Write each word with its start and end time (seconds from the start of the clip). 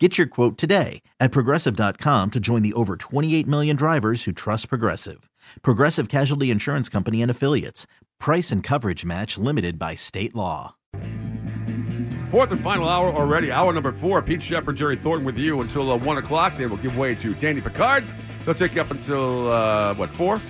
Get 0.00 0.18
your 0.18 0.26
quote 0.26 0.58
today 0.58 1.02
at 1.20 1.30
progressive.com 1.30 2.32
to 2.32 2.40
join 2.40 2.62
the 2.62 2.72
over 2.72 2.96
28 2.96 3.46
million 3.46 3.76
drivers 3.76 4.24
who 4.24 4.32
trust 4.32 4.68
Progressive. 4.68 5.30
Progressive 5.62 6.08
Casualty 6.08 6.50
Insurance 6.50 6.88
Company 6.88 7.22
and 7.22 7.30
Affiliates. 7.30 7.86
Price 8.18 8.50
and 8.50 8.60
coverage 8.60 9.04
match 9.04 9.38
limited 9.38 9.78
by 9.78 9.94
state 9.94 10.34
law. 10.34 10.74
Fourth 12.28 12.50
and 12.50 12.60
final 12.60 12.88
hour 12.88 13.12
already. 13.12 13.52
Hour 13.52 13.72
number 13.72 13.92
four. 13.92 14.20
Pete 14.20 14.42
Sheppard, 14.42 14.76
Jerry 14.76 14.96
Thornton 14.96 15.24
with 15.24 15.38
you 15.38 15.60
until 15.60 15.92
uh, 15.92 15.96
1 15.96 16.18
o'clock. 16.18 16.56
Then 16.56 16.70
we'll 16.70 16.82
give 16.82 16.96
way 16.96 17.14
to 17.14 17.32
Danny 17.32 17.60
Picard. 17.60 18.04
They'll 18.44 18.56
take 18.56 18.74
you 18.74 18.80
up 18.80 18.90
until, 18.90 19.48
uh, 19.48 19.94
what, 19.94 20.10
4? 20.10 20.40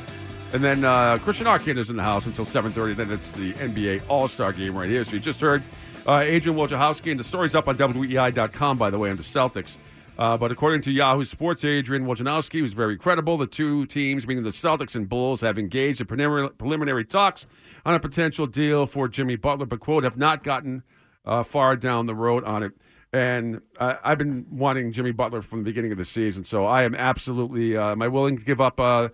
And 0.55 0.65
then 0.65 0.85
uh, 0.85 1.19
Christian 1.19 1.47
Arcand 1.47 1.77
is 1.77 1.91
in 1.91 1.97
the 1.97 2.03
house 2.03 2.25
until 2.25 2.47
7.30. 2.47 2.97
Then 2.97 3.11
it's 3.11 3.33
the 3.33 3.53
NBA 3.55 4.05
All-Star 4.09 4.55
game 4.55 4.75
right 4.75 4.89
here. 4.89 5.05
So 5.05 5.13
you 5.13 5.21
just 5.21 5.41
heard 5.41 5.63
uh, 6.07 6.21
Adrian 6.21 6.57
Wojciechowski, 6.57 7.11
and 7.11 7.21
the 7.21 7.25
story's 7.25 7.55
up 7.55 7.69
on 7.69 7.77
WEEI.com, 7.77 8.79
by 8.79 8.91
the 8.91 8.99
way, 8.99 9.11
under 9.11 9.23
Celtics. 9.23 9.79
Uh, 10.17 10.37
but 10.37 10.53
according 10.53 10.81
to 10.83 10.93
Yahoo 10.93 11.25
Sports, 11.25 11.65
Adrian 11.65 12.07
Wojnarowski 12.07 12.63
was 12.63 12.73
very 12.73 12.97
credible. 12.97 13.37
The 13.37 13.47
two 13.47 13.87
teams, 13.87 14.27
meaning 14.27 14.45
the 14.45 14.51
Celtics 14.51 14.95
and 14.95 15.09
Bulls, 15.09 15.41
have 15.41 15.59
engaged 15.59 16.01
in 16.01 16.07
preliminary, 16.07 17.05
talks 17.05 17.47
on 17.85 17.95
a 17.95 18.01
potential 18.01 18.47
deal 18.47 18.87
for 18.87 19.09
Jimmy 19.09 19.37
Butler, 19.37 19.67
but, 19.67 19.81
quote, 19.81 20.05
have 20.05 20.17
not 20.17 20.45
gotten 20.45 20.85
uh, 21.25 21.43
far 21.43 21.77
down 21.77 22.07
the 22.07 22.15
road 22.15 22.45
on 22.45 22.63
it. 22.63 22.73
And 23.13 23.61
I've 23.79 24.19
been 24.19 24.47
wanting 24.51 24.91
Jimmy 24.91 25.13
Butler 25.13 25.41
from 25.41 25.61
the 25.61 25.65
beginning 25.65 25.93
of 25.93 25.99
the 25.99 26.05
season, 26.05 26.45
so 26.45 26.65
I 26.65 26.83
am 26.83 26.97
absolutely. 26.97 27.77
Uh, 27.77 27.93
am 27.93 28.03
I 28.03 28.09
willing 28.09 28.39
to 28.39 28.45
give 28.45 28.61
up? 28.61 28.81
Uh, 28.81 29.11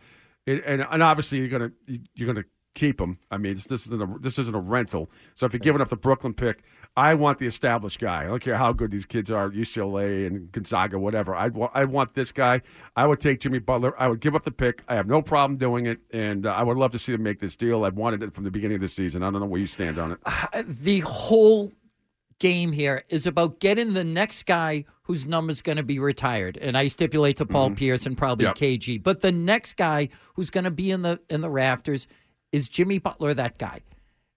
it, 0.47 0.62
and, 0.65 0.87
and 0.91 1.03
obviously, 1.03 1.37
you're 1.37 1.48
gonna 1.48 1.70
you're 2.15 2.27
gonna 2.27 2.47
keep 2.75 2.98
him. 2.98 3.19
I 3.31 3.37
mean, 3.37 3.55
this, 3.55 3.65
this 3.65 3.87
isn't 3.87 4.00
a 4.00 4.19
this 4.19 4.39
isn't 4.39 4.55
a 4.55 4.59
rental. 4.59 5.11
So 5.34 5.45
if 5.45 5.53
you're 5.53 5.61
giving 5.61 5.83
up 5.83 5.91
the 5.91 5.97
Brooklyn 5.97 6.33
pick, 6.33 6.62
I 6.97 7.15
want 7.15 7.39
the 7.39 7.47
established 7.47 8.01
guy. 8.01 8.25
I 8.25 8.27
don't 8.27 8.43
care 8.43 8.57
how 8.57 8.73
good 8.73 8.91
these 8.91 9.07
kids 9.07 9.31
are, 9.31 9.49
UCLA 9.51 10.27
and 10.27 10.51
Gonzaga, 10.51 10.99
whatever. 10.99 11.35
I 11.35 11.49
want, 11.49 11.71
I 11.75 11.85
want 11.85 12.15
this 12.15 12.33
guy. 12.33 12.63
I 12.97 13.07
would 13.07 13.21
take 13.21 13.41
Jimmy 13.41 13.61
Butler. 13.61 13.99
I 14.01 14.09
would 14.09 14.21
give 14.21 14.35
up 14.35 14.43
the 14.43 14.51
pick. 14.51 14.83
I 14.89 14.97
have 14.97 15.07
no 15.07 15.23
problem 15.23 15.57
doing 15.57 15.87
it, 15.87 16.01
and 16.11 16.47
uh, 16.47 16.53
I 16.53 16.63
would 16.63 16.77
love 16.77 16.91
to 16.93 16.99
see 16.99 17.13
them 17.13 17.23
make 17.23 17.39
this 17.39 17.55
deal. 17.55 17.85
I've 17.85 17.95
wanted 17.95 18.23
it 18.23 18.35
from 18.35 18.45
the 18.45 18.51
beginning 18.51 18.77
of 18.77 18.81
the 18.81 18.89
season. 18.89 19.23
I 19.23 19.31
don't 19.31 19.41
know 19.41 19.47
where 19.47 19.61
you 19.61 19.67
stand 19.67 19.99
on 19.99 20.13
it. 20.13 20.19
Uh, 20.27 20.63
the 20.67 21.01
whole 21.01 21.73
game 22.41 22.73
here 22.73 23.05
is 23.09 23.27
about 23.27 23.61
getting 23.61 23.93
the 23.93 24.05
next 24.05 24.47
guy 24.47 24.85
whose 25.03 25.27
number's 25.27 25.63
going 25.63 25.77
to 25.77 25.83
be 25.85 26.01
retired, 26.01 26.57
and 26.59 26.77
I 26.77 26.89
stipulate 26.89 27.37
to 27.37 27.47
Paul 27.47 27.69
mm-hmm. 27.69 27.77
Pierce 27.77 28.05
and 28.07 28.19
probably 28.19 28.47
yep. 28.47 28.57
KG. 28.57 29.01
But 29.01 29.21
the 29.21 29.33
next 29.33 29.77
guy 29.77 30.09
who's 30.35 30.51
going 30.51 30.65
to 30.65 30.71
be 30.71 30.91
in 30.91 31.03
the 31.03 31.21
in 31.31 31.41
the 31.41 31.51
rafters 31.51 32.09
is 32.51 32.69
Jimmy 32.69 32.99
Butler. 32.99 33.33
That 33.33 33.59
guy. 33.59 33.81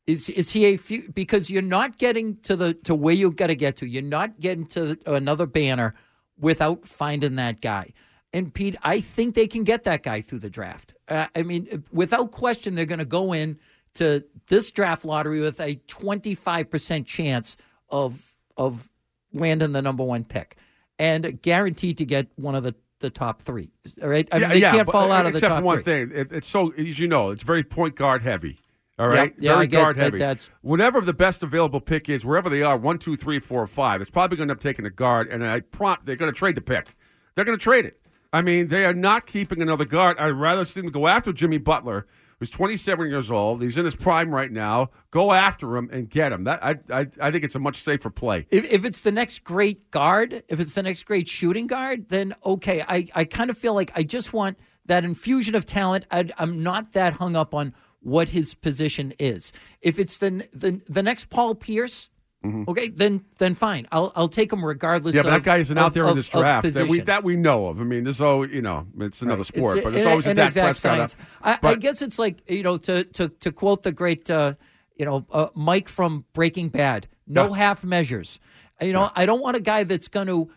Is 0.06 0.30
is 0.30 0.52
he 0.52 0.66
a 0.66 0.78
few? 0.78 1.09
Because 1.14 1.50
you're 1.50 1.62
not 1.62 1.98
getting 1.98 2.36
to 2.42 2.56
the 2.56 2.73
to 2.86 2.94
where 2.94 3.14
you 3.14 3.32
got 3.32 3.48
to 3.48 3.56
get 3.56 3.78
to. 3.78 3.88
You're 3.88 4.02
not 4.02 4.40
getting 4.40 4.66
to 4.68 4.96
the, 4.96 5.14
another 5.14 5.46
banner 5.46 5.96
without 6.40 6.86
finding 6.86 7.36
that 7.36 7.62
guy. 7.62 7.94
And 8.34 8.54
Pete, 8.54 8.76
I 8.84 9.00
think 9.00 9.36
they 9.36 9.48
can 9.48 9.64
get 9.64 9.84
that 9.84 10.04
guy 10.04 10.20
through 10.20 10.40
the 10.40 10.50
draft. 10.50 10.96
Uh, 11.08 11.28
I 11.36 11.44
mean, 11.44 11.84
without 11.92 12.31
question, 12.31 12.74
they're 12.74 12.86
going 12.86 13.00
to 13.00 13.06
go 13.06 13.31
in 13.31 13.59
to 13.94 14.24
this 14.48 14.72
draft 14.72 15.06
lottery 15.06 15.40
with 15.40 15.59
a 15.62 15.76
25% 15.88 17.06
chance 17.06 17.58
of 17.90 18.36
of 18.58 18.90
landing 19.34 19.72
the 19.72 19.81
number 19.81 20.04
one 20.04 20.24
pick, 20.24 20.58
and 21.00 21.42
guaranteed 21.42 21.97
to 22.00 22.06
get 22.06 22.28
one 22.36 22.56
of 22.56 22.63
the 22.63 22.75
the 23.00 23.09
top 23.09 23.42
three. 23.42 23.72
All 24.02 24.09
right, 24.09 24.28
I 24.31 24.36
mean, 24.36 24.42
yeah, 24.42 24.53
they 24.53 24.59
yeah, 24.59 24.72
can't 24.72 24.90
fall 24.90 25.12
out 25.12 25.25
of 25.25 25.34
the 25.34 25.40
top. 25.40 25.47
Except 25.47 25.59
for 25.59 25.63
one 25.63 25.84
three. 25.84 26.06
thing, 26.06 26.12
it, 26.13 26.31
it's 26.31 26.47
so 26.47 26.72
as 26.72 27.00
you 27.00 27.08
know, 27.08 27.30
it's 27.30 27.44
very 27.44 27.63
point 27.63 27.96
guard 27.96 28.24
heavy. 28.24 28.59
All 29.00 29.08
right, 29.08 29.34
yeah, 29.40 29.56
very 29.56 29.68
guard 29.68 29.98
heavy. 29.98 30.20
That's 30.20 30.52
whatever 30.62 31.02
the 31.02 31.14
best 31.14 31.42
available 31.42 31.81
pick 31.81 32.09
is, 32.09 32.24
wherever 32.24 32.48
they 32.48 32.62
are, 32.62 32.78
one, 32.78 33.00
two, 33.00 33.16
three, 33.16 33.40
four, 33.40 33.66
five. 33.66 34.02
It's 34.02 34.12
probably 34.12 34.38
going 34.38 34.50
to 34.50 34.52
end 34.54 34.58
up 34.59 34.62
taking 34.62 34.86
a 34.86 34.92
guard, 34.92 35.30
and 35.30 35.44
I 35.44 35.62
prompt 35.62 36.06
they're 36.06 36.16
going 36.16 36.31
to 36.31 36.38
trade 36.38 36.54
the 36.54 36.62
pick. 36.62 36.96
They're 37.34 37.46
going 37.46 37.58
to 37.58 37.64
trade 37.64 37.86
it. 37.86 38.00
I 38.34 38.44
mean, 38.44 38.68
they 38.68 38.86
are 38.86 38.94
not 38.94 39.26
keeping 39.26 39.62
another 39.62 39.86
guard. 39.86 40.18
I'd 40.20 40.30
rather 40.30 40.66
see 40.66 40.81
them 40.81 40.92
go 40.92 41.08
after 41.08 41.34
Jimmy 41.34 41.58
Butler, 41.58 42.06
who's 42.38 42.52
27 42.52 43.09
years 43.09 43.31
old. 43.31 43.64
He's 43.64 43.78
in 43.78 43.86
his 43.86 43.96
prime 43.96 44.34
right 44.34 44.52
now. 44.52 44.92
Go 45.10 45.31
after 45.31 45.75
him 45.75 45.90
and 45.92 46.08
get 46.08 46.31
him. 46.31 46.44
That 46.44 46.64
I 46.64 46.75
I, 46.92 47.08
I 47.20 47.31
think 47.31 47.44
it's 47.44 47.56
a 47.56 47.60
much 47.60 47.78
safer 47.78 48.12
play. 48.12 48.46
If, 48.52 48.72
if 48.72 48.86
it's 48.86 49.02
the 49.02 49.12
next 49.12 49.44
great 49.44 49.90
guard, 49.90 50.44
if 50.50 50.60
it's 50.60 50.74
the 50.74 50.84
next 50.84 51.04
great 51.04 51.28
shooting 51.28 51.66
guard, 51.66 52.10
then 52.10 52.36
okay. 52.46 52.84
I 52.88 53.08
I 53.16 53.25
kind 53.25 53.50
of 53.50 53.58
feel 53.58 53.74
like 53.74 53.92
I 53.96 54.04
just 54.04 54.34
want 54.34 54.60
that 54.86 55.04
infusion 55.04 55.56
of 55.56 55.66
talent. 55.66 56.06
i 56.12 56.30
I'm 56.38 56.62
not 56.62 56.94
that 56.94 57.14
hung 57.14 57.36
up 57.36 57.54
on 57.54 57.74
what 58.03 58.30
his 58.30 58.53
position 58.53 59.14
is. 59.19 59.52
If 59.81 60.00
it's 60.00 60.18
the 60.19 60.47
the, 60.53 60.81
the 60.88 61.03
next 61.03 61.30
Paul 61.30 61.56
Pierce, 61.56 62.09
mm-hmm. 62.44 62.64
okay, 62.68 62.90
then 62.90 63.24
then 63.38 63.53
fine. 63.53 63.88
I'll 63.91 64.12
I'll 64.16 64.28
take 64.28 64.52
him 64.52 64.64
regardless. 64.64 65.16
Yeah, 65.16 65.24
but 65.24 65.34
of, 65.34 65.44
that 65.44 65.46
guy 65.46 65.58
isn't 65.58 65.78
of, 65.78 65.84
out 65.84 65.94
there 65.94 66.03
of, 66.03 66.12
in 66.12 66.16
this 66.18 66.30
draft 66.30 66.72
that 66.74 66.88
we 66.88 67.02
that 67.02 67.24
we 67.24 67.36
know 67.36 67.68
of. 67.68 67.80
I 67.80 67.84
mean, 67.84 68.03
there's 68.03 68.22
all 68.22 68.47
you 68.47 68.62
know, 68.62 68.86
it's 69.00 69.22
another 69.22 69.40
right. 69.40 69.46
sport, 69.47 69.78
it's, 69.78 69.86
but 69.86 69.96
it's 69.96 70.06
always 70.06 70.25
an 70.25 70.34
a 70.34 70.36
Dak 70.36 70.47
exact 70.47 70.66
Prescott. 70.66 71.12
Science. 71.12 71.16
I, 71.42 71.58
I, 71.68 71.75
guess 71.75 72.02
it's 72.02 72.19
like 72.19 72.50
you 72.50 72.63
know 72.63 72.78
to 72.78 73.03
to 73.03 73.30
to 73.30 73.52
quote 73.52 73.84
the 73.84 73.92
great 73.92 74.30
uh, 74.30 74.53
you 74.97 75.06
know 75.06 75.25
uh, 75.31 75.47
Mike 75.56 75.90
from 75.90 76.25
Breaking 76.34 76.69
Bad. 76.69 77.08
No 77.25 77.50
yeah. 77.50 77.56
half 77.56 77.86
measures. 77.86 78.40
You 78.81 78.92
know, 78.92 79.03
yeah. 79.03 79.12
I 79.16 79.25
don't 79.25 79.42
want 79.42 79.56
a 79.56 79.62
guy 79.62 79.86
that's 79.86 80.09
going 80.09 80.28
to 80.28 80.50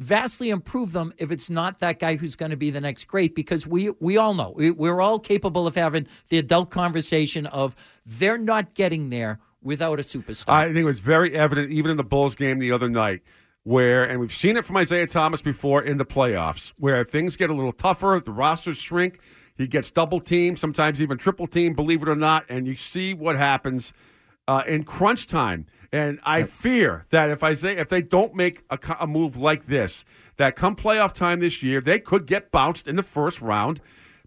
vastly 0.00 0.48
improve 0.48 0.92
them 0.92 1.12
if 1.18 1.30
it's 1.30 1.50
not 1.50 1.78
that 1.78 1.98
guy 1.98 2.16
who's 2.16 2.34
going 2.34 2.50
to 2.50 2.56
be 2.56 2.70
the 2.70 2.80
next 2.80 3.04
great 3.04 3.34
because 3.34 3.66
we 3.66 3.90
we 4.00 4.16
all 4.16 4.34
know 4.34 4.52
we, 4.56 4.70
we're 4.70 5.00
all 5.00 5.18
capable 5.18 5.66
of 5.66 5.74
having 5.74 6.06
the 6.30 6.38
adult 6.38 6.70
conversation 6.70 7.46
of 7.46 7.76
they're 8.06 8.38
not 8.38 8.74
getting 8.74 9.10
there 9.10 9.38
without 9.62 10.00
a 10.00 10.02
superstar. 10.02 10.54
I 10.54 10.66
think 10.66 10.78
it 10.78 10.84
was 10.84 11.00
very 11.00 11.36
evident 11.36 11.70
even 11.70 11.90
in 11.90 11.98
the 11.98 12.04
Bulls 12.04 12.34
game 12.34 12.58
the 12.58 12.72
other 12.72 12.88
night 12.88 13.20
where 13.64 14.04
and 14.04 14.18
we've 14.18 14.32
seen 14.32 14.56
it 14.56 14.64
from 14.64 14.78
Isaiah 14.78 15.06
Thomas 15.06 15.42
before 15.42 15.82
in 15.82 15.98
the 15.98 16.06
playoffs 16.06 16.72
where 16.78 17.04
things 17.04 17.36
get 17.36 17.50
a 17.50 17.54
little 17.54 17.72
tougher, 17.72 18.20
the 18.24 18.32
rosters 18.32 18.78
shrink, 18.78 19.20
he 19.58 19.66
gets 19.66 19.90
double 19.90 20.20
teamed, 20.20 20.58
sometimes 20.58 21.02
even 21.02 21.18
triple 21.18 21.46
teamed, 21.46 21.76
believe 21.76 22.00
it 22.00 22.08
or 22.08 22.16
not, 22.16 22.46
and 22.48 22.66
you 22.66 22.74
see 22.74 23.12
what 23.12 23.36
happens 23.36 23.92
uh, 24.48 24.62
in 24.66 24.84
crunch 24.84 25.26
time. 25.26 25.66
And 25.92 26.20
I 26.22 26.44
fear 26.44 27.06
that 27.10 27.30
if 27.30 27.42
Isaiah, 27.42 27.80
if 27.80 27.88
they 27.88 28.02
don't 28.02 28.34
make 28.34 28.62
a, 28.70 28.78
a 29.00 29.06
move 29.06 29.36
like 29.36 29.66
this, 29.66 30.04
that 30.36 30.56
come 30.56 30.76
playoff 30.76 31.12
time 31.12 31.40
this 31.40 31.62
year, 31.62 31.80
they 31.80 31.98
could 31.98 32.26
get 32.26 32.50
bounced 32.50 32.88
in 32.88 32.96
the 32.96 33.02
first 33.02 33.40
round 33.40 33.80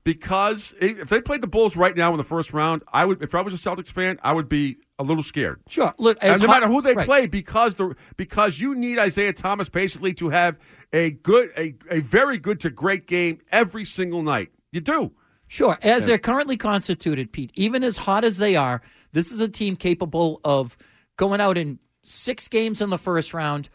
because 0.03 0.74
if 0.81 1.09
they 1.09 1.22
played 1.22 1.41
the 1.41 1.47
Bulls 1.47 1.75
right 1.75 1.96
now 1.96 2.12
in 2.12 2.18
the 2.18 2.24
first 2.24 2.53
round, 2.53 2.84
I 2.91 3.06
would. 3.06 3.24
If 3.24 3.34
I 3.34 3.41
was 3.41 3.53
a 3.53 3.57
Celtics 3.57 3.91
fan, 3.91 4.19
I 4.22 4.34
would 4.34 4.50
be 4.50 4.78
a 5.00 5.03
little 5.03 5.24
scared. 5.24 5.62
Sure. 5.68 5.94
Look, 5.97 6.22
no 6.22 6.31
hot, 6.31 6.47
matter 6.47 6.68
who 6.68 6.81
they 6.81 6.94
right. 6.94 7.07
play, 7.07 7.28
because 7.28 7.75
the 7.75 7.95
because 8.18 8.59
you 8.59 8.75
need 8.75 9.00
Isaiah 9.00 9.34
Thomas 9.34 9.69
basically 9.69 10.13
to 10.16 10.30
have 10.30 10.59
a 10.91 11.12
good, 11.12 11.51
a, 11.57 11.74
a 11.90 12.01
very 12.01 12.38
good 12.38 12.59
to 12.62 12.69
great 12.69 13.07
game 13.07 13.40
every 13.51 13.85
single 13.85 14.24
night. 14.24 14.51
You 14.72 14.81
do. 14.81 15.12
Sure. 15.47 15.78
As 15.81 16.01
yeah. 16.03 16.07
they're 16.07 16.18
currently 16.18 16.57
constituted, 16.57 17.31
Pete, 17.31 17.51
even 17.56 17.84
as 17.84 17.95
hot 17.95 18.24
as 18.24 18.38
they 18.38 18.56
are, 18.56 18.81
this 19.13 19.31
is 19.31 19.40
a 19.40 19.47
team 19.47 19.75
capable 19.75 20.41
of 20.44 20.78
going 21.18 21.41
out 21.41 21.57
in 21.57 21.79
six 22.03 22.47
games 22.47 22.81
in 22.81 22.90
the 22.90 22.97
first 22.97 23.34
round 23.34 23.69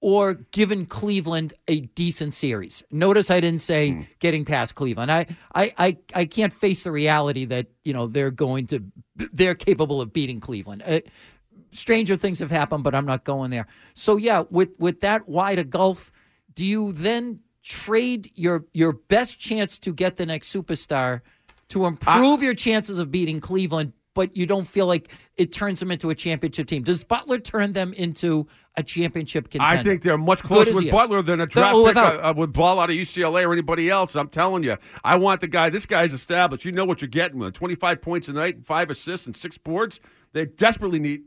or 0.00 0.34
giving 0.34 0.86
Cleveland 0.86 1.52
a 1.68 1.80
decent 1.80 2.32
series. 2.32 2.82
Notice 2.90 3.30
I 3.30 3.40
didn't 3.40 3.60
say 3.60 3.90
mm. 3.90 4.06
getting 4.18 4.44
past 4.44 4.74
Cleveland. 4.74 5.12
I, 5.12 5.26
I, 5.54 5.72
I, 5.78 5.96
I 6.14 6.24
can't 6.24 6.52
face 6.52 6.84
the 6.84 6.92
reality 6.92 7.44
that 7.46 7.66
you 7.84 7.92
know 7.92 8.06
they're 8.06 8.30
going 8.30 8.66
to 8.68 8.82
they're 9.16 9.54
capable 9.54 10.00
of 10.00 10.12
beating 10.12 10.40
Cleveland. 10.40 10.82
Uh, 10.86 11.00
stranger 11.70 12.16
things 12.16 12.38
have 12.38 12.50
happened, 12.50 12.82
but 12.82 12.94
I'm 12.94 13.06
not 13.06 13.24
going 13.24 13.50
there. 13.50 13.66
So 13.94 14.16
yeah, 14.16 14.44
with 14.50 14.74
with 14.78 15.00
that 15.00 15.28
wide 15.28 15.58
a 15.58 15.64
gulf, 15.64 16.10
do 16.54 16.64
you 16.64 16.92
then 16.92 17.40
trade 17.62 18.30
your 18.34 18.64
your 18.72 18.92
best 18.92 19.38
chance 19.38 19.78
to 19.78 19.92
get 19.92 20.16
the 20.16 20.24
next 20.24 20.52
superstar 20.52 21.20
to 21.68 21.84
improve 21.86 22.40
I, 22.40 22.44
your 22.44 22.54
chances 22.54 22.98
of 22.98 23.10
beating 23.10 23.38
Cleveland 23.38 23.92
but 24.14 24.36
you 24.36 24.46
don't 24.46 24.66
feel 24.66 24.86
like 24.86 25.12
it 25.36 25.52
turns 25.52 25.80
them 25.80 25.90
into 25.90 26.10
a 26.10 26.14
championship 26.14 26.66
team. 26.66 26.82
Does 26.82 27.04
Butler 27.04 27.38
turn 27.38 27.72
them 27.72 27.92
into 27.92 28.46
a 28.76 28.82
championship 28.82 29.50
contender? 29.50 29.80
I 29.80 29.82
think 29.82 30.02
they're 30.02 30.18
much 30.18 30.42
closer 30.42 30.74
with 30.74 30.90
Butler 30.90 31.22
than 31.22 31.40
a 31.40 31.46
draft 31.46 31.76
pick 31.86 31.96
uh, 31.96 32.20
uh, 32.22 32.34
with 32.36 32.52
ball 32.52 32.80
out 32.80 32.90
of 32.90 32.96
UCLA 32.96 33.46
or 33.46 33.52
anybody 33.52 33.88
else. 33.88 34.16
I'm 34.16 34.28
telling 34.28 34.64
you, 34.64 34.76
I 35.04 35.16
want 35.16 35.40
the 35.40 35.48
guy. 35.48 35.70
This 35.70 35.86
guy's 35.86 36.12
established. 36.12 36.64
You 36.64 36.72
know 36.72 36.84
what 36.84 37.00
you're 37.00 37.08
getting 37.08 37.38
with 37.38 37.54
25 37.54 38.02
points 38.02 38.28
a 38.28 38.32
night, 38.32 38.66
five 38.66 38.90
assists, 38.90 39.26
and 39.26 39.36
six 39.36 39.56
boards. 39.56 40.00
They 40.32 40.46
desperately 40.46 40.98
need 40.98 41.22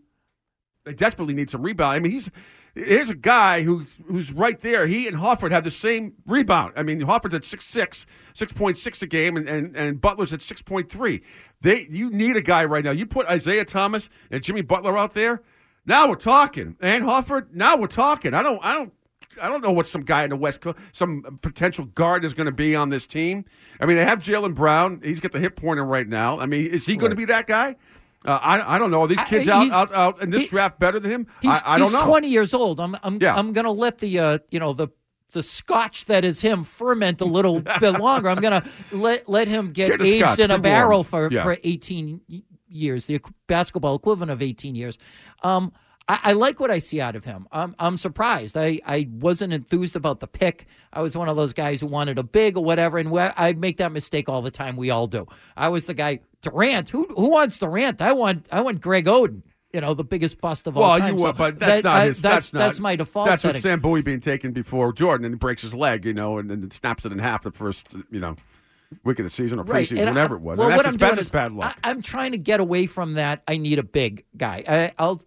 they 0.86 0.94
desperately 0.94 1.34
need 1.34 1.50
some 1.50 1.62
rebound. 1.62 1.94
I 1.94 2.00
mean, 2.00 2.12
he's 2.12 2.30
here's 2.76 3.10
a 3.10 3.16
guy 3.16 3.62
who's 3.62 3.98
who's 4.08 4.32
right 4.32 4.60
there. 4.60 4.88
He 4.88 5.08
and 5.08 5.18
Horford 5.18 5.52
have 5.52 5.64
the 5.64 5.72
same 5.72 6.14
rebound. 6.26 6.74
I 6.76 6.84
mean, 6.84 7.00
Horford's 7.02 7.34
at 7.34 7.44
6'6", 7.44 8.06
6.6 8.34 9.02
a 9.02 9.08
game, 9.08 9.38
and, 9.38 9.48
and, 9.48 9.76
and 9.76 10.02
Butler's 10.02 10.34
at 10.34 10.42
six 10.42 10.62
point 10.62 10.90
three. 10.90 11.22
They 11.62 11.88
you 11.90 12.10
need 12.10 12.36
a 12.36 12.42
guy 12.42 12.66
right 12.66 12.84
now. 12.84 12.92
You 12.92 13.06
put 13.06 13.28
Isaiah 13.28 13.66
Thomas 13.66 14.10
and 14.32 14.44
Jimmy 14.44 14.62
Butler 14.62 14.98
out 14.98 15.14
there. 15.14 15.42
Now 15.86 16.08
we're 16.08 16.16
talking. 16.16 16.78
And 16.80 17.04
Horford, 17.04 17.54
now 17.54 17.78
we're 17.78 17.88
talking. 17.88 18.34
I 18.34 18.42
don't 18.42 18.64
I 18.64 18.74
don't 18.74 18.94
I 19.42 19.50
don't 19.50 19.64
know 19.64 19.72
what 19.72 19.88
some 19.88 20.02
guy 20.04 20.24
in 20.24 20.30
the 20.30 20.36
West 20.36 20.62
Coast, 20.62 20.78
some 20.92 21.40
potential 21.42 21.86
guard 21.86 22.26
is 22.26 22.34
going 22.34 22.46
to 22.46 22.52
be 22.52 22.76
on 22.76 22.90
this 22.90 23.08
team. 23.08 23.46
I 23.80 23.86
mean, 23.86 23.98
they 23.98 24.06
have 24.06 24.20
Jaylen 24.20 24.54
Brown. 24.54 25.02
He's 25.04 25.20
got 25.20 25.32
the 25.32 25.40
hip 25.40 25.56
pointer 25.56 25.84
right 25.84 26.08
now. 26.08 26.40
I 26.40 26.46
mean, 26.46 26.68
is 26.68 26.86
he 26.86 26.96
going 26.96 27.10
to 27.10 27.16
be 27.16 27.26
that 27.26 27.48
guy? 27.48 27.76
Uh, 28.26 28.40
I, 28.42 28.76
I 28.76 28.80
don't 28.80 28.92
know. 28.92 29.02
Are 29.02 29.08
these 29.08 29.22
kids 29.24 29.48
I, 29.48 29.68
out, 29.68 29.72
out 29.72 29.94
out 29.94 30.22
in 30.22 30.30
this 30.30 30.44
he, 30.44 30.48
draft 30.50 30.80
better 30.80 31.00
than 31.00 31.12
him? 31.12 31.28
He's, 31.42 31.52
I, 31.52 31.62
I 31.76 31.78
don't 31.78 31.88
he's 31.92 31.94
know. 31.94 32.06
Twenty 32.06 32.30
years 32.30 32.54
old. 32.54 32.80
I'm 32.80 32.96
I'm 33.04 33.20
Yeah. 33.22 33.36
I'm 33.36 33.54
going 33.54 33.66
to 33.66 33.72
let 33.72 33.98
the 34.00 34.20
uh, 34.20 34.38
you 34.50 34.60
know 34.60 34.74
the 34.74 34.88
the 35.34 35.44
scotch 35.44 36.06
that 36.06 36.24
is 36.24 36.42
him 36.42 36.64
ferment 36.64 37.20
a 37.20 37.26
little 37.26 37.60
bit 37.60 38.00
longer. 38.00 38.30
I'm 38.30 38.38
going 38.40 38.62
to 38.62 38.70
let 38.96 39.28
let 39.28 39.48
him 39.48 39.72
get 39.74 39.90
Get 39.92 40.02
aged 40.02 40.26
scotch, 40.26 40.40
in 40.40 40.52
a 40.52 40.56
keep 40.56 40.64
warm. 40.64 40.74
barrel 40.74 41.04
for 41.04 41.30
Yeah. 41.32 41.44
for 41.44 41.58
18 41.64 42.22
years, 42.68 43.06
the 43.08 43.20
basketball 43.48 43.96
equivalent 43.96 44.32
of 44.32 44.42
18 44.42 44.76
years. 44.76 44.98
Um, 45.44 45.72
I, 46.08 46.20
I 46.24 46.34
like 46.34 46.60
what 46.60 46.70
I 46.70 46.80
see 46.80 47.00
out 47.00 47.16
of 47.16 47.24
him. 47.24 47.48
I'm, 47.52 47.76
I'm 47.80 47.98
surprised. 47.98 48.58
I, 48.58 48.80
I 48.86 49.08
wasn't 49.12 49.54
enthused 49.54 49.96
about 49.96 50.20
the 50.20 50.28
pick. 50.28 50.68
I 50.92 51.02
was 51.02 51.16
one 51.16 51.30
of 51.30 51.36
those 51.36 51.54
guys 51.54 51.82
who 51.82 51.88
wanted 51.88 52.18
a 52.20 52.24
big 52.24 52.58
or 52.58 52.64
whatever, 52.64 52.98
and 52.98 53.18
I 53.18 53.54
make 53.54 53.78
that 53.78 53.92
mistake 53.92 54.28
all 54.28 54.42
the 54.42 54.52
time. 54.52 54.76
We 54.76 54.90
all 54.90 55.08
do. 55.08 55.26
I 55.56 55.70
was 55.70 55.86
the 55.86 55.94
guy 55.94 56.20
Durant. 56.42 56.90
Who 56.90 57.06
who 57.16 57.30
wants 57.30 57.58
Durant? 57.58 58.02
I 58.02 58.12
want 58.12 58.48
I 58.52 58.62
want 58.62 58.82
Greg 58.82 59.06
Oden. 59.06 59.44
You 59.72 59.82
know, 59.82 59.96
the 59.96 60.04
biggest 60.04 60.40
bust 60.40 60.68
of 60.68 60.78
all 60.78 60.84
Well, 60.84 61.00
time. 61.00 61.02
Well, 61.02 61.12
you 61.14 61.20
So 61.20 61.26
were, 61.28 61.34
but 61.34 61.58
that's 61.60 61.82
that- 61.82 61.90
not 61.90 61.96
I- 62.02 62.06
his. 62.06 62.22
That's 62.22 62.36
That's, 62.36 62.54
not, 62.54 62.60
that's 62.60 62.80
my 62.80 62.96
default 62.96 63.26
That's 63.28 63.42
setting. 63.42 63.56
with 63.56 63.64
Sam 63.64 63.80
Bowie 63.80 64.02
being 64.04 64.20
taken 64.20 64.52
before 64.52 64.94
Jordan, 64.94 65.26
and 65.26 65.34
he 65.34 65.38
breaks 65.40 65.64
his 65.64 65.74
leg, 65.74 66.06
you 66.06 66.14
know, 66.14 66.38
and 66.38 66.48
then 66.50 66.70
snaps 66.70 67.06
it 67.06 67.12
in 67.12 67.18
half 67.18 67.42
the 67.44 67.52
first, 67.52 67.96
you 68.12 68.20
know, 68.20 68.36
week 69.04 69.18
of 69.18 69.24
the 69.26 69.32
season 69.32 69.58
or 69.58 69.64
preseason, 69.64 70.02
I- 70.06 70.10
whatever 70.12 70.36
it 70.36 70.42
was. 70.42 70.60
Well, 70.60 70.68
and 70.68 70.76
what 70.76 70.84
that's 70.84 70.94
I'm 70.94 71.00
just, 71.00 71.12
doing 71.16 71.22
is 71.24 71.32
bad 71.32 71.54
luck. 71.54 71.76
I, 71.84 71.90
am 71.90 72.04
trying 72.04 72.34
to 72.34 72.38
get 72.38 72.60
away 72.60 72.86
from 72.86 73.14
that. 73.14 73.42
I 73.48 73.58
need 73.58 73.80
a 73.80 73.84
big 73.84 74.26
guy. 74.38 74.64
I, 74.68 74.92
I'll, 75.00 75.22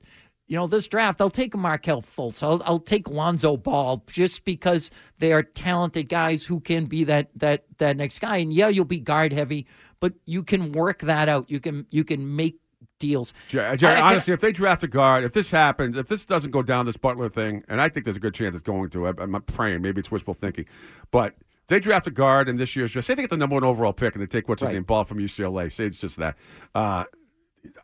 you 0.48 0.56
know, 0.56 0.66
this 0.66 0.86
draft. 0.86 1.20
I'll 1.20 1.30
take 1.30 1.56
Markelle 1.56 2.02
Fultz. 2.02 2.42
I'll, 2.42 2.62
I'll 2.64 2.78
take 2.78 3.08
Lonzo 3.08 3.56
Ball 3.56 4.02
just 4.06 4.44
because 4.44 4.90
they 5.18 5.32
are 5.32 5.42
talented 5.42 6.08
guys 6.08 6.44
who 6.44 6.60
can 6.60 6.86
be 6.86 7.04
that 7.04 7.30
that 7.36 7.64
that 7.78 7.96
next 7.96 8.20
guy. 8.20 8.36
And 8.38 8.52
yeah, 8.52 8.68
you'll 8.68 8.84
be 8.84 9.00
guard 9.00 9.32
heavy, 9.32 9.66
but 10.00 10.12
you 10.24 10.42
can 10.42 10.72
work 10.72 11.00
that 11.00 11.28
out. 11.28 11.50
You 11.50 11.60
can 11.60 11.86
you 11.90 12.04
can 12.04 12.36
make 12.36 12.58
deals. 12.98 13.34
Jerry, 13.48 13.76
Jerry, 13.76 13.94
I- 13.94 13.98
I- 13.98 14.10
honestly, 14.12 14.32
if 14.32 14.40
they 14.40 14.52
draft 14.52 14.82
a 14.82 14.88
guard, 14.88 15.24
if 15.24 15.32
this 15.32 15.50
happens, 15.50 15.96
if 15.96 16.08
this 16.08 16.24
doesn't 16.24 16.50
go 16.50 16.62
down 16.62 16.86
this 16.86 16.96
Butler 16.96 17.28
thing, 17.28 17.62
and 17.68 17.80
I 17.80 17.88
think 17.88 18.04
there's 18.04 18.16
a 18.16 18.20
good 18.20 18.32
chance 18.34 18.54
it's 18.54 18.62
going 18.62 18.88
to, 18.90 19.08
I, 19.08 19.12
I'm 19.18 19.32
praying, 19.42 19.82
maybe 19.82 19.98
it's 20.00 20.10
wishful 20.10 20.32
thinking, 20.32 20.64
but 21.10 21.34
they 21.68 21.78
draft 21.80 22.06
a 22.06 22.10
guard 22.10 22.48
in 22.48 22.56
this 22.56 22.74
year's 22.76 22.92
draft. 22.92 23.06
Say 23.06 23.14
they 23.14 23.22
get 23.24 23.30
the 23.30 23.36
number 23.36 23.54
one 23.54 23.64
overall 23.64 23.92
pick 23.92 24.14
and 24.14 24.22
they 24.22 24.26
take 24.26 24.48
what's 24.48 24.62
his 24.62 24.68
Right. 24.68 24.74
name, 24.74 24.84
Ball 24.84 25.04
from 25.04 25.18
UCLA. 25.18 25.70
Say 25.70 25.84
it's 25.86 25.98
just 25.98 26.16
that. 26.16 26.36
Uh, 26.74 27.04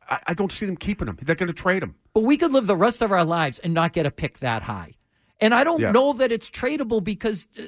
I, 0.08 0.20
I 0.29 0.34
don't 0.34 0.52
see 0.52 0.67
them 0.67 0.76
keeping 0.76 1.08
him. 1.08 1.19
They're 1.23 1.34
going 1.37 1.49
to 1.49 1.52
trade 1.55 1.82
him. 1.82 1.94
But 2.14 2.23
we 2.25 2.37
could 2.37 2.52
live 2.52 2.67
the 2.67 2.76
rest 2.76 3.02
of 3.02 3.12
our 3.12 3.25
lives 3.25 3.58
and 3.61 3.73
not 3.75 3.93
get 3.93 4.06
a 4.06 4.11
pick 4.11 4.38
that 4.40 4.62
high. 4.62 4.93
And 5.40 5.55
I 5.55 5.64
don't 5.64 5.81
Yeah. 5.81 5.93
know 5.93 6.12
that 6.14 6.31
it's 6.31 6.49
tradable 6.49 7.02
because 7.02 7.46
uh, 7.58 7.62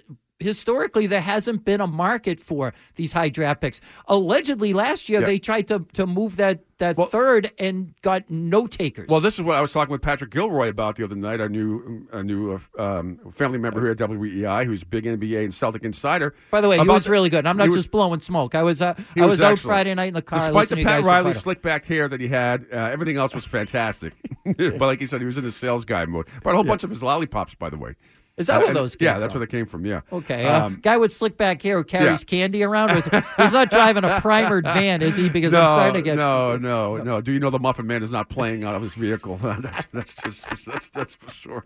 historically 0.44 1.06
there 1.06 1.20
hasn't 1.20 1.64
been 1.64 1.81
a 1.81 1.87
market 1.87 2.38
for 2.38 2.73
these 2.94 3.12
high 3.12 3.29
draft 3.31 3.61
picks. 3.61 3.81
Allegedly 4.08 4.73
last 4.73 5.08
year 5.08 5.20
Yeah. 5.20 5.26
they 5.26 5.38
tried 5.38 5.67
to 5.69 5.85
to 5.94 6.06
move 6.06 6.37
that 6.37 6.62
that 6.79 6.96
Well- 6.96 7.06
third 7.06 7.52
and 7.58 7.94
got 8.02 8.29
no 8.29 8.67
takers. 8.67 9.08
Well, 9.08 9.20
this 9.20 9.38
is 9.38 9.43
what 9.44 9.56
I 9.56 9.61
was 9.61 9.73
talking 9.73 9.93
with 9.93 10.02
Patrick 10.02 10.31
Gilroy 10.32 10.69
about 10.69 10.96
the 10.96 11.05
other 11.05 11.14
night, 11.14 11.41
our 11.41 11.49
new, 11.49 12.08
a 12.12 12.20
new 12.20 12.61
uh, 12.79 12.82
um, 12.82 13.20
family 13.32 13.58
member 13.58 13.81
here 13.81 13.93
at 13.93 13.96
WEEI, 13.99 14.67
who's 14.67 14.82
big 14.82 15.05
NBA 15.05 15.44
and 15.44 15.55
Celtic 15.55 15.85
insider. 15.85 16.35
By 16.50 16.61
the 16.61 16.69
way, 16.69 16.76
he 16.79 16.87
was 16.87 17.05
the- 17.05 17.12
really 17.12 17.31
good. 17.31 17.47
I'm 17.47 17.56
not 17.56 17.69
was- 17.69 17.76
just 17.76 17.93
blowing 17.93 18.20
smoke. 18.20 18.56
I 18.56 18.64
was 18.64 18.82
uh, 18.82 18.94
I 19.17 19.20
was 19.20 19.38
was, 19.38 19.43
out. 19.43 19.58
Friday 19.61 19.94
night 19.94 20.08
in 20.08 20.14
the 20.14 20.23
car. 20.23 20.40
Despite 20.40 20.69
the 20.69 20.82
Pat 20.82 21.05
Riley 21.05 21.32
slick 21.32 21.62
back 21.62 21.85
hair 21.85 22.08
that 22.08 22.20
he 22.20 22.26
had, 22.26 22.67
uh, 22.73 22.76
everything 22.76 23.17
else 23.19 23.35
was 23.37 23.44
fantastic. 23.58 24.12
but 24.44 24.81
like 24.81 24.99
he 24.99 25.06
said, 25.06 25.20
he 25.20 25.26
was 25.26 25.38
in 25.38 25.44
his 25.44 25.55
sales 25.56 25.85
guy 25.85 26.05
mode. 26.06 26.26
But 26.43 26.50
a 26.50 26.55
whole 26.55 26.64
bunch 26.64 26.82
of 26.82 26.90
his 26.90 27.02
lollipops, 27.05 27.55
by 27.55 27.70
the 27.70 27.79
way. 27.79 27.94
Is 28.36 28.48
that 28.48 28.60
Uh, 28.60 28.64
where 28.64 28.75
those 28.75 28.96
came 28.96 29.06
Yeah, 29.06 29.19
that's 29.20 29.32
from? 29.32 29.40
where 29.40 29.46
they 29.46 29.50
came 29.50 29.64
from. 29.64 29.86
Yeah. 29.86 30.00
Okay, 30.12 30.44
uh, 30.44 30.66
Um, 30.66 30.81
guy 30.82 30.96
with 30.96 31.12
slick 31.12 31.36
back 31.36 31.62
hair 31.62 31.76
who 31.76 31.84
carries 31.84 32.22
yeah. 32.22 32.38
candy 32.38 32.64
around. 32.64 32.92
Was, 32.92 33.04
he's 33.36 33.52
not 33.52 33.70
driving 33.70 34.02
a 34.02 34.20
primered 34.20 34.64
van, 34.64 35.02
is 35.02 35.16
he? 35.16 35.28
Because 35.28 35.52
no, 35.52 35.60
I'm 35.60 35.69
starting 35.69 35.94
to 35.94 36.02
get 36.02 36.16
no, 36.16 36.56
no, 36.56 36.96
no. 36.96 37.20
Do 37.20 37.31
you 37.32 37.38
know 37.38 37.50
the 37.50 37.60
Muffin 37.60 37.86
Man 37.86 38.02
is 38.02 38.10
not 38.10 38.28
playing 38.28 38.64
out 38.64 38.75
of 38.75 38.82
his 38.82 38.94
vehicle? 38.94 39.36
that's, 39.42 39.84
that's 39.92 40.14
just 40.14 40.66
that's, 40.66 40.88
that's 40.88 41.14
for 41.14 41.31
sure. 41.31 41.64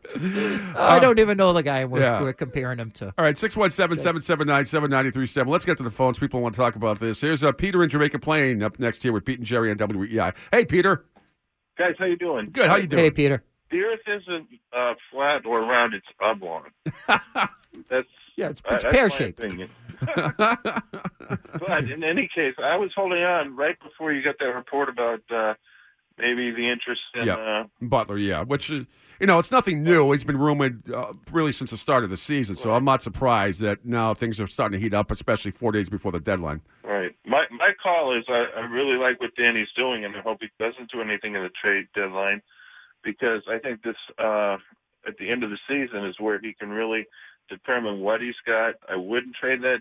I 0.76 0.98
don't 1.00 1.18
even 1.18 1.38
know 1.38 1.54
the 1.54 1.62
guy 1.62 1.86
we're, 1.86 2.00
yeah. 2.00 2.20
we're 2.20 2.34
comparing 2.34 2.78
him 2.78 2.90
to. 2.92 3.06
All 3.16 3.24
right, 3.24 3.38
617 3.38 3.98
779 3.98 4.66
7937. 4.66 5.50
Let's 5.50 5.64
get 5.64 5.78
to 5.78 5.84
the 5.84 5.90
phones. 5.90 6.18
People 6.18 6.42
want 6.42 6.54
to 6.54 6.60
talk 6.60 6.76
about 6.76 7.00
this. 7.00 7.20
Here's 7.22 7.42
uh, 7.42 7.52
Peter 7.52 7.82
in 7.82 7.88
Jamaica 7.88 8.18
Plain 8.18 8.62
up 8.62 8.78
next 8.78 9.02
here 9.02 9.12
with 9.12 9.24
Pete 9.24 9.38
and 9.38 9.46
Jerry 9.46 9.70
on 9.70 9.78
WEEI. 9.78 10.34
Hey, 10.52 10.66
Peter. 10.66 11.06
Guys, 11.78 11.94
how 11.98 12.04
you 12.04 12.16
doing? 12.16 12.50
Good. 12.52 12.68
How 12.68 12.76
you 12.76 12.86
doing? 12.88 13.04
Hey, 13.04 13.10
Peter. 13.10 13.42
The 13.70 13.80
Earth 13.80 14.00
isn't 14.06 14.48
uh, 14.72 14.94
flat 15.10 15.44
or 15.44 15.60
round; 15.60 15.94
it's 15.94 16.06
oblong. 16.20 16.64
That's 17.90 18.08
Yeah, 18.36 18.48
it's, 18.48 18.62
uh, 18.64 18.74
it's 18.74 18.82
that's 18.82 18.94
pear 18.94 19.10
shaped. 19.10 19.40
but 20.16 21.90
in 21.90 22.04
any 22.04 22.28
case, 22.34 22.54
I 22.62 22.76
was 22.76 22.90
holding 22.94 23.22
on 23.22 23.56
right 23.56 23.76
before 23.82 24.12
you 24.12 24.22
got 24.22 24.36
that 24.38 24.46
report 24.46 24.88
about 24.88 25.20
uh, 25.30 25.54
maybe 26.18 26.50
the 26.50 26.70
interest 26.70 27.00
in. 27.14 27.26
Yeah. 27.26 27.34
Uh, 27.34 27.64
Butler, 27.82 28.18
yeah. 28.18 28.42
Which, 28.42 28.70
uh, 28.70 28.84
you 29.20 29.26
know, 29.26 29.38
it's 29.38 29.50
nothing 29.50 29.82
new. 29.82 30.12
He's 30.12 30.24
been 30.24 30.38
rumored 30.38 30.90
uh, 30.90 31.14
really 31.32 31.52
since 31.52 31.72
the 31.72 31.76
start 31.76 32.04
of 32.04 32.10
the 32.10 32.16
season, 32.16 32.56
so 32.56 32.74
I'm 32.74 32.84
not 32.84 33.02
surprised 33.02 33.60
that 33.60 33.84
now 33.84 34.14
things 34.14 34.40
are 34.40 34.46
starting 34.46 34.78
to 34.78 34.82
heat 34.82 34.94
up, 34.94 35.10
especially 35.10 35.50
four 35.50 35.72
days 35.72 35.88
before 35.88 36.12
the 36.12 36.20
deadline. 36.20 36.60
right. 36.84 37.10
My 37.26 37.44
my 37.50 37.70
call 37.82 38.16
is 38.16 38.24
I, 38.28 38.46
I 38.56 38.60
really 38.66 38.96
like 38.96 39.20
what 39.20 39.34
Danny's 39.36 39.68
doing, 39.76 40.04
and 40.04 40.14
I 40.16 40.20
hope 40.20 40.38
he 40.40 40.48
doesn't 40.58 40.90
do 40.92 41.00
anything 41.00 41.34
in 41.34 41.42
the 41.42 41.50
trade 41.60 41.86
deadline 41.94 42.40
because 43.04 43.42
I 43.48 43.58
think 43.58 43.82
this 43.82 43.96
uh, 44.18 44.56
at 45.06 45.16
the 45.18 45.30
end 45.30 45.44
of 45.44 45.50
the 45.50 45.58
season 45.68 46.04
is 46.06 46.16
where 46.18 46.38
he 46.40 46.54
can 46.58 46.70
really 46.70 47.06
determine 47.48 48.00
what 48.00 48.20
he's 48.20 48.34
got. 48.46 48.74
I 48.88 48.96
wouldn't 48.96 49.34
trade 49.36 49.62
that 49.62 49.80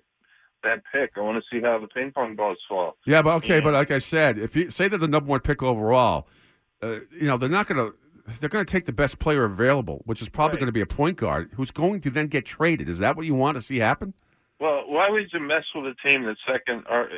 that 0.63 0.81
pick. 0.91 1.11
I 1.17 1.21
want 1.21 1.41
to 1.43 1.55
see 1.55 1.61
how 1.61 1.79
the 1.79 1.87
ping 1.87 2.11
pong 2.11 2.35
balls 2.35 2.57
fall. 2.67 2.97
Yeah, 3.05 3.21
but 3.21 3.35
okay, 3.37 3.55
Yeah. 3.57 3.61
but 3.63 3.73
like 3.73 3.91
I 3.91 3.99
said, 3.99 4.37
if 4.37 4.55
you 4.55 4.69
say 4.71 4.87
they're 4.87 4.97
the 4.99 5.07
number 5.07 5.29
one 5.29 5.39
pick 5.41 5.61
overall, 5.61 6.27
uh, 6.81 6.99
you 7.11 7.27
know 7.27 7.37
they're 7.37 7.49
not 7.49 7.67
going 7.67 7.77
to. 7.91 7.95
They're 8.41 8.49
going 8.49 8.65
to 8.65 8.69
take 8.69 8.83
the 8.83 8.91
best 8.91 9.19
player 9.19 9.45
available, 9.45 10.01
which 10.03 10.21
is 10.21 10.27
probably 10.27 10.55
Right. 10.55 10.59
going 10.59 10.65
to 10.67 10.73
be 10.73 10.81
a 10.81 10.85
point 10.85 11.15
guard 11.15 11.49
who's 11.53 11.71
going 11.71 12.01
to 12.01 12.09
then 12.09 12.27
get 12.27 12.45
traded. 12.45 12.89
Is 12.89 12.99
that 12.99 13.15
what 13.15 13.25
you 13.25 13.33
want 13.33 13.55
to 13.55 13.61
see 13.61 13.77
happen? 13.77 14.13
Well, 14.59 14.83
why 14.87 15.07
would 15.11 15.27
you 15.31 15.39
mess 15.39 15.63
with 15.75 15.85
a 15.85 15.93
team 16.01 16.25
that's 16.25 16.39
second 16.51 16.83
or 16.89 17.09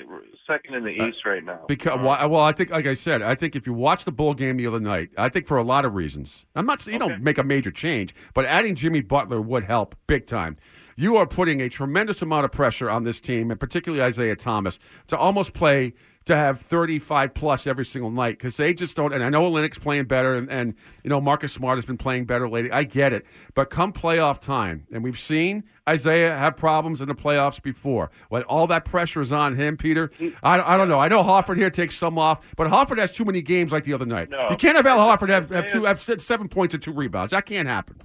second 0.45 0.75
in 0.75 0.83
the 0.83 0.89
East 0.89 1.19
right 1.25 1.43
now? 1.43 1.61
Because 1.69 1.93
Uh, 1.93 2.27
well, 2.27 2.41
I 2.41 2.51
think, 2.51 2.69
like 2.69 2.85
I 2.85 2.93
said, 2.95 3.21
I 3.21 3.33
think 3.33 3.55
if 3.55 3.65
you 3.65 3.71
watch 3.73 4.03
the 4.03 4.11
bull 4.11 4.33
game 4.33 4.57
the 4.57 4.67
other 4.67 4.79
night, 4.79 5.09
I 5.17 5.29
think 5.29 5.47
for 5.47 5.55
a 5.57 5.63
lot 5.63 5.85
of 5.85 5.95
reasons, 5.95 6.45
I'm 6.55 6.65
not 6.65 6.81
saying 6.81 6.99
you 6.99 7.05
Okay. 7.05 7.13
don't 7.13 7.23
make 7.23 7.37
a 7.37 7.43
major 7.43 7.71
change, 7.71 8.13
but 8.33 8.43
adding 8.45 8.75
Jimmy 8.75 8.99
Butler 9.01 9.39
would 9.39 9.63
help 9.63 9.95
big 10.05 10.25
time. 10.25 10.57
You 10.97 11.15
are 11.15 11.25
putting 11.25 11.61
a 11.61 11.69
tremendous 11.69 12.21
amount 12.21 12.43
of 12.43 12.51
pressure 12.51 12.89
on 12.89 13.03
this 13.03 13.21
team, 13.21 13.51
and 13.51 13.59
particularly 13.59 14.03
Isaiah 14.03 14.35
Thomas, 14.35 14.77
to 15.07 15.17
almost 15.17 15.53
play 15.53 15.93
to 16.29 16.35
have 16.35 16.61
35 16.61 17.33
plus 17.33 17.67
every 17.67 17.83
single 17.83 18.11
night 18.11 18.37
because 18.37 18.55
they 18.55 18.73
just 18.73 18.95
don't. 18.95 19.13
And 19.13 19.23
I 19.23 19.29
know 19.29 19.49
Olynyk's 19.49 19.79
playing 19.79 20.05
better, 20.05 20.35
and, 20.35 20.49
and 20.49 20.75
you 21.03 21.09
know 21.09 21.19
Marcus 21.19 21.51
Smart 21.51 21.77
has 21.77 21.85
been 21.85 21.97
playing 21.97 22.25
better 22.25 22.47
lately. 22.47 22.71
I 22.71 22.83
get 22.83 23.13
it, 23.13 23.25
but 23.55 23.69
come 23.69 23.91
playoff 23.91 24.39
time, 24.39 24.85
and 24.91 25.03
we've 25.03 25.17
seen 25.17 25.63
Isaiah 25.87 26.37
have 26.37 26.55
problems 26.55 27.01
in 27.01 27.07
the 27.07 27.15
playoffs 27.15 27.61
before. 27.61 28.11
When 28.29 28.43
all 28.43 28.67
that 28.67 28.85
pressure 28.85 29.21
is 29.21 29.31
on 29.31 29.55
him, 29.55 29.75
Peter, 29.75 30.11
I, 30.43 30.59
I 30.61 30.77
don't 30.77 30.87
know. 30.87 30.99
I 30.99 31.07
know 31.07 31.23
Horford 31.23 31.57
here 31.57 31.71
takes 31.71 31.95
some 31.95 32.19
off, 32.19 32.53
but 32.55 32.67
Horford 32.67 32.99
has 32.99 33.11
too 33.11 33.25
many 33.25 33.41
games 33.41 33.71
like 33.71 33.83
the 33.83 33.93
other 33.93 34.05
night. 34.05 34.29
No. 34.29 34.49
You 34.51 34.55
can't 34.55 34.77
have 34.77 34.85
Al 34.85 34.99
Horford 34.99 35.29
have, 35.29 35.49
have 35.49 35.67
two 35.67 35.83
have 35.85 36.01
se- 36.01 36.19
seven 36.19 36.47
points 36.47 36.75
and 36.75 36.83
two 36.83 36.93
rebounds. 36.93 37.31
That 37.31 37.45
can't 37.45 37.67
happen. 37.67 37.97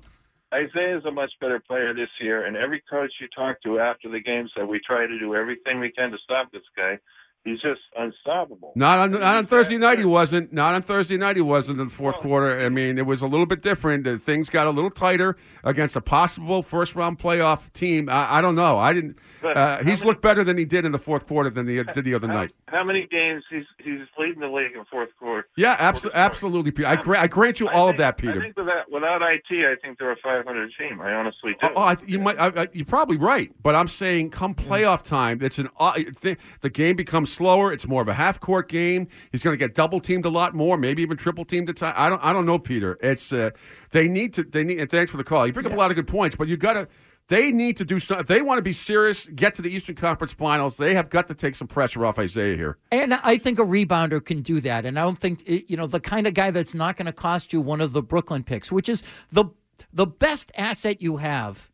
Isaiah 0.54 0.96
is 0.96 1.04
a 1.04 1.10
much 1.10 1.32
better 1.40 1.60
player 1.60 1.92
this 1.92 2.08
year, 2.20 2.46
and 2.46 2.56
every 2.56 2.82
coach 2.88 3.12
you 3.20 3.26
talk 3.34 3.60
to 3.64 3.80
after 3.80 4.08
the 4.08 4.20
game 4.20 4.48
said 4.56 4.66
we 4.66 4.80
try 4.86 5.06
to 5.06 5.18
do 5.18 5.34
everything 5.34 5.80
we 5.80 5.90
can 5.90 6.10
to 6.10 6.18
stop 6.24 6.52
this 6.52 6.62
guy. 6.76 6.98
He's 7.44 7.60
just 7.60 7.80
unstoppable. 7.98 8.72
Not 8.74 8.98
on, 8.98 9.10
not 9.10 9.22
on 9.36 9.46
Thursday 9.46 9.76
night, 9.76 9.98
he 9.98 10.06
wasn't. 10.06 10.50
Not 10.52 10.74
on 10.74 10.80
Thursday 10.80 11.18
night, 11.18 11.36
he 11.36 11.42
wasn't 11.42 11.78
in 11.78 11.88
the 11.88 11.92
fourth 11.92 12.14
Well- 12.16 12.22
quarter. 12.22 12.58
I 12.64 12.70
mean, 12.70 12.96
it 12.96 13.04
was 13.04 13.20
a 13.20 13.26
little 13.26 13.44
bit 13.44 13.60
different. 13.60 14.06
Things 14.22 14.48
got 14.48 14.66
a 14.66 14.70
little 14.70 14.90
tighter 14.90 15.36
against 15.62 15.94
a 15.94 16.00
possible 16.00 16.62
first 16.62 16.94
round 16.94 17.18
playoff 17.18 17.70
team. 17.74 18.08
I, 18.08 18.38
I 18.38 18.40
don't 18.40 18.54
know. 18.54 18.78
I 18.78 18.94
didn't. 18.94 19.18
Uh, 19.42 19.76
he's 19.84 20.00
many- 20.00 20.06
looked 20.06 20.22
better 20.22 20.42
than 20.42 20.56
he 20.56 20.64
did 20.64 20.86
in 20.86 20.92
the 20.92 20.98
fourth 20.98 21.26
quarter 21.26 21.50
than 21.50 21.68
he 21.68 21.82
did 21.82 22.04
the 22.04 22.14
other 22.14 22.28
How, 22.28 22.32
night. 22.34 22.52
how 22.68 22.82
many 22.82 23.06
games 23.10 23.44
he's 23.50 23.64
he's 23.78 24.00
leading 24.18 24.40
the 24.40 24.48
league 24.48 24.72
in 24.74 24.82
fourth 24.90 25.10
quarter? 25.18 25.46
Yeah, 25.56 25.76
abso- 25.76 26.02
Fourth 26.04 26.14
absolutely, 26.14 26.70
Peter. 26.70 26.88
I, 26.88 26.96
gra- 26.96 27.20
I 27.20 27.26
grant 27.26 27.60
you 27.60 27.68
I 27.68 27.74
all 27.74 27.88
think- 27.88 27.94
of 27.96 27.98
that, 27.98 28.16
Peter. 28.16 28.40
I 28.40 28.42
think 28.42 28.56
without 28.56 28.90
without 28.90 29.20
IT, 29.20 29.44
I 29.50 29.74
think 29.84 29.98
they're 29.98 30.12
a 30.12 30.16
500 30.16 30.70
team. 30.78 30.98
I 31.02 31.12
honestly 31.12 31.52
do. 31.60 31.68
Oh, 31.68 31.72
oh, 31.76 31.80
I, 31.82 31.96
you 32.06 32.18
might. 32.20 32.38
You're 32.74 32.86
probably 32.86 33.18
right, 33.18 33.50
but 33.62 33.74
I'm 33.74 33.88
saying 33.88 34.30
come 34.30 34.54
playoff 34.54 35.02
time, 35.02 35.40
it's 35.42 35.58
an 35.58 35.68
uh, 35.78 35.92
th- 36.22 36.38
the 36.62 36.70
game 36.70 36.96
becomes 36.96 37.33
slower. 37.34 37.72
It's 37.72 37.86
more 37.86 38.02
of 38.02 38.08
a 38.08 38.14
half 38.14 38.40
court 38.40 38.68
game. 38.68 39.08
He's 39.32 39.42
going 39.42 39.54
to 39.54 39.58
get 39.58 39.74
double 39.74 40.00
teamed 40.00 40.24
a 40.24 40.30
lot 40.30 40.54
more, 40.54 40.76
maybe 40.76 41.02
even 41.02 41.16
triple 41.16 41.44
teamed 41.44 41.68
at 41.68 41.76
time. 41.76 41.94
I 41.96 42.08
don't. 42.08 42.22
I 42.22 42.32
don't 42.32 42.46
know, 42.46 42.58
Peter. 42.58 42.98
It's 43.00 43.32
uh, 43.32 43.50
they 43.90 44.08
need 44.08 44.34
to. 44.34 44.44
They 44.44 44.64
need. 44.64 44.80
And 44.80 44.90
thanks 44.90 45.10
for 45.10 45.16
the 45.16 45.24
call. 45.24 45.46
You 45.46 45.52
bring 45.52 45.66
up 45.66 45.72
a 45.72 45.76
lot 45.76 45.90
of 45.90 45.96
good 45.96 46.08
points, 46.08 46.36
but 46.36 46.48
you 46.48 46.56
got 46.56 46.74
to. 46.74 46.88
They 47.28 47.52
need 47.52 47.78
to 47.78 47.86
do 47.86 47.98
something. 48.00 48.20
If 48.20 48.28
they 48.28 48.42
want 48.42 48.58
to 48.58 48.62
be 48.62 48.74
serious, 48.74 49.26
get 49.26 49.54
to 49.54 49.62
the 49.62 49.74
Eastern 49.74 49.94
Conference 49.94 50.32
Finals. 50.32 50.76
They 50.76 50.94
have 50.94 51.08
got 51.08 51.26
to 51.28 51.34
take 51.34 51.54
some 51.54 51.66
pressure 51.66 52.04
off 52.04 52.18
Isaiah 52.18 52.54
here. 52.54 52.76
And 52.92 53.14
I 53.14 53.38
think 53.38 53.58
a 53.58 53.62
rebounder 53.62 54.22
can 54.22 54.42
do 54.42 54.60
that. 54.60 54.84
And 54.84 54.98
I 54.98 55.04
don't 55.04 55.16
think 55.16 55.42
you 55.46 55.76
know 55.76 55.86
the 55.86 56.00
kind 56.00 56.26
of 56.26 56.34
guy 56.34 56.50
that's 56.50 56.74
not 56.74 56.96
going 56.96 57.06
to 57.06 57.12
cost 57.12 57.52
you 57.52 57.60
one 57.60 57.80
of 57.80 57.92
the 57.92 58.02
Brooklyn 58.02 58.44
picks, 58.44 58.70
which 58.70 58.88
is 58.88 59.02
the 59.32 59.46
the 59.92 60.06
best 60.06 60.52
asset 60.56 61.00
you 61.00 61.16
have 61.16 61.70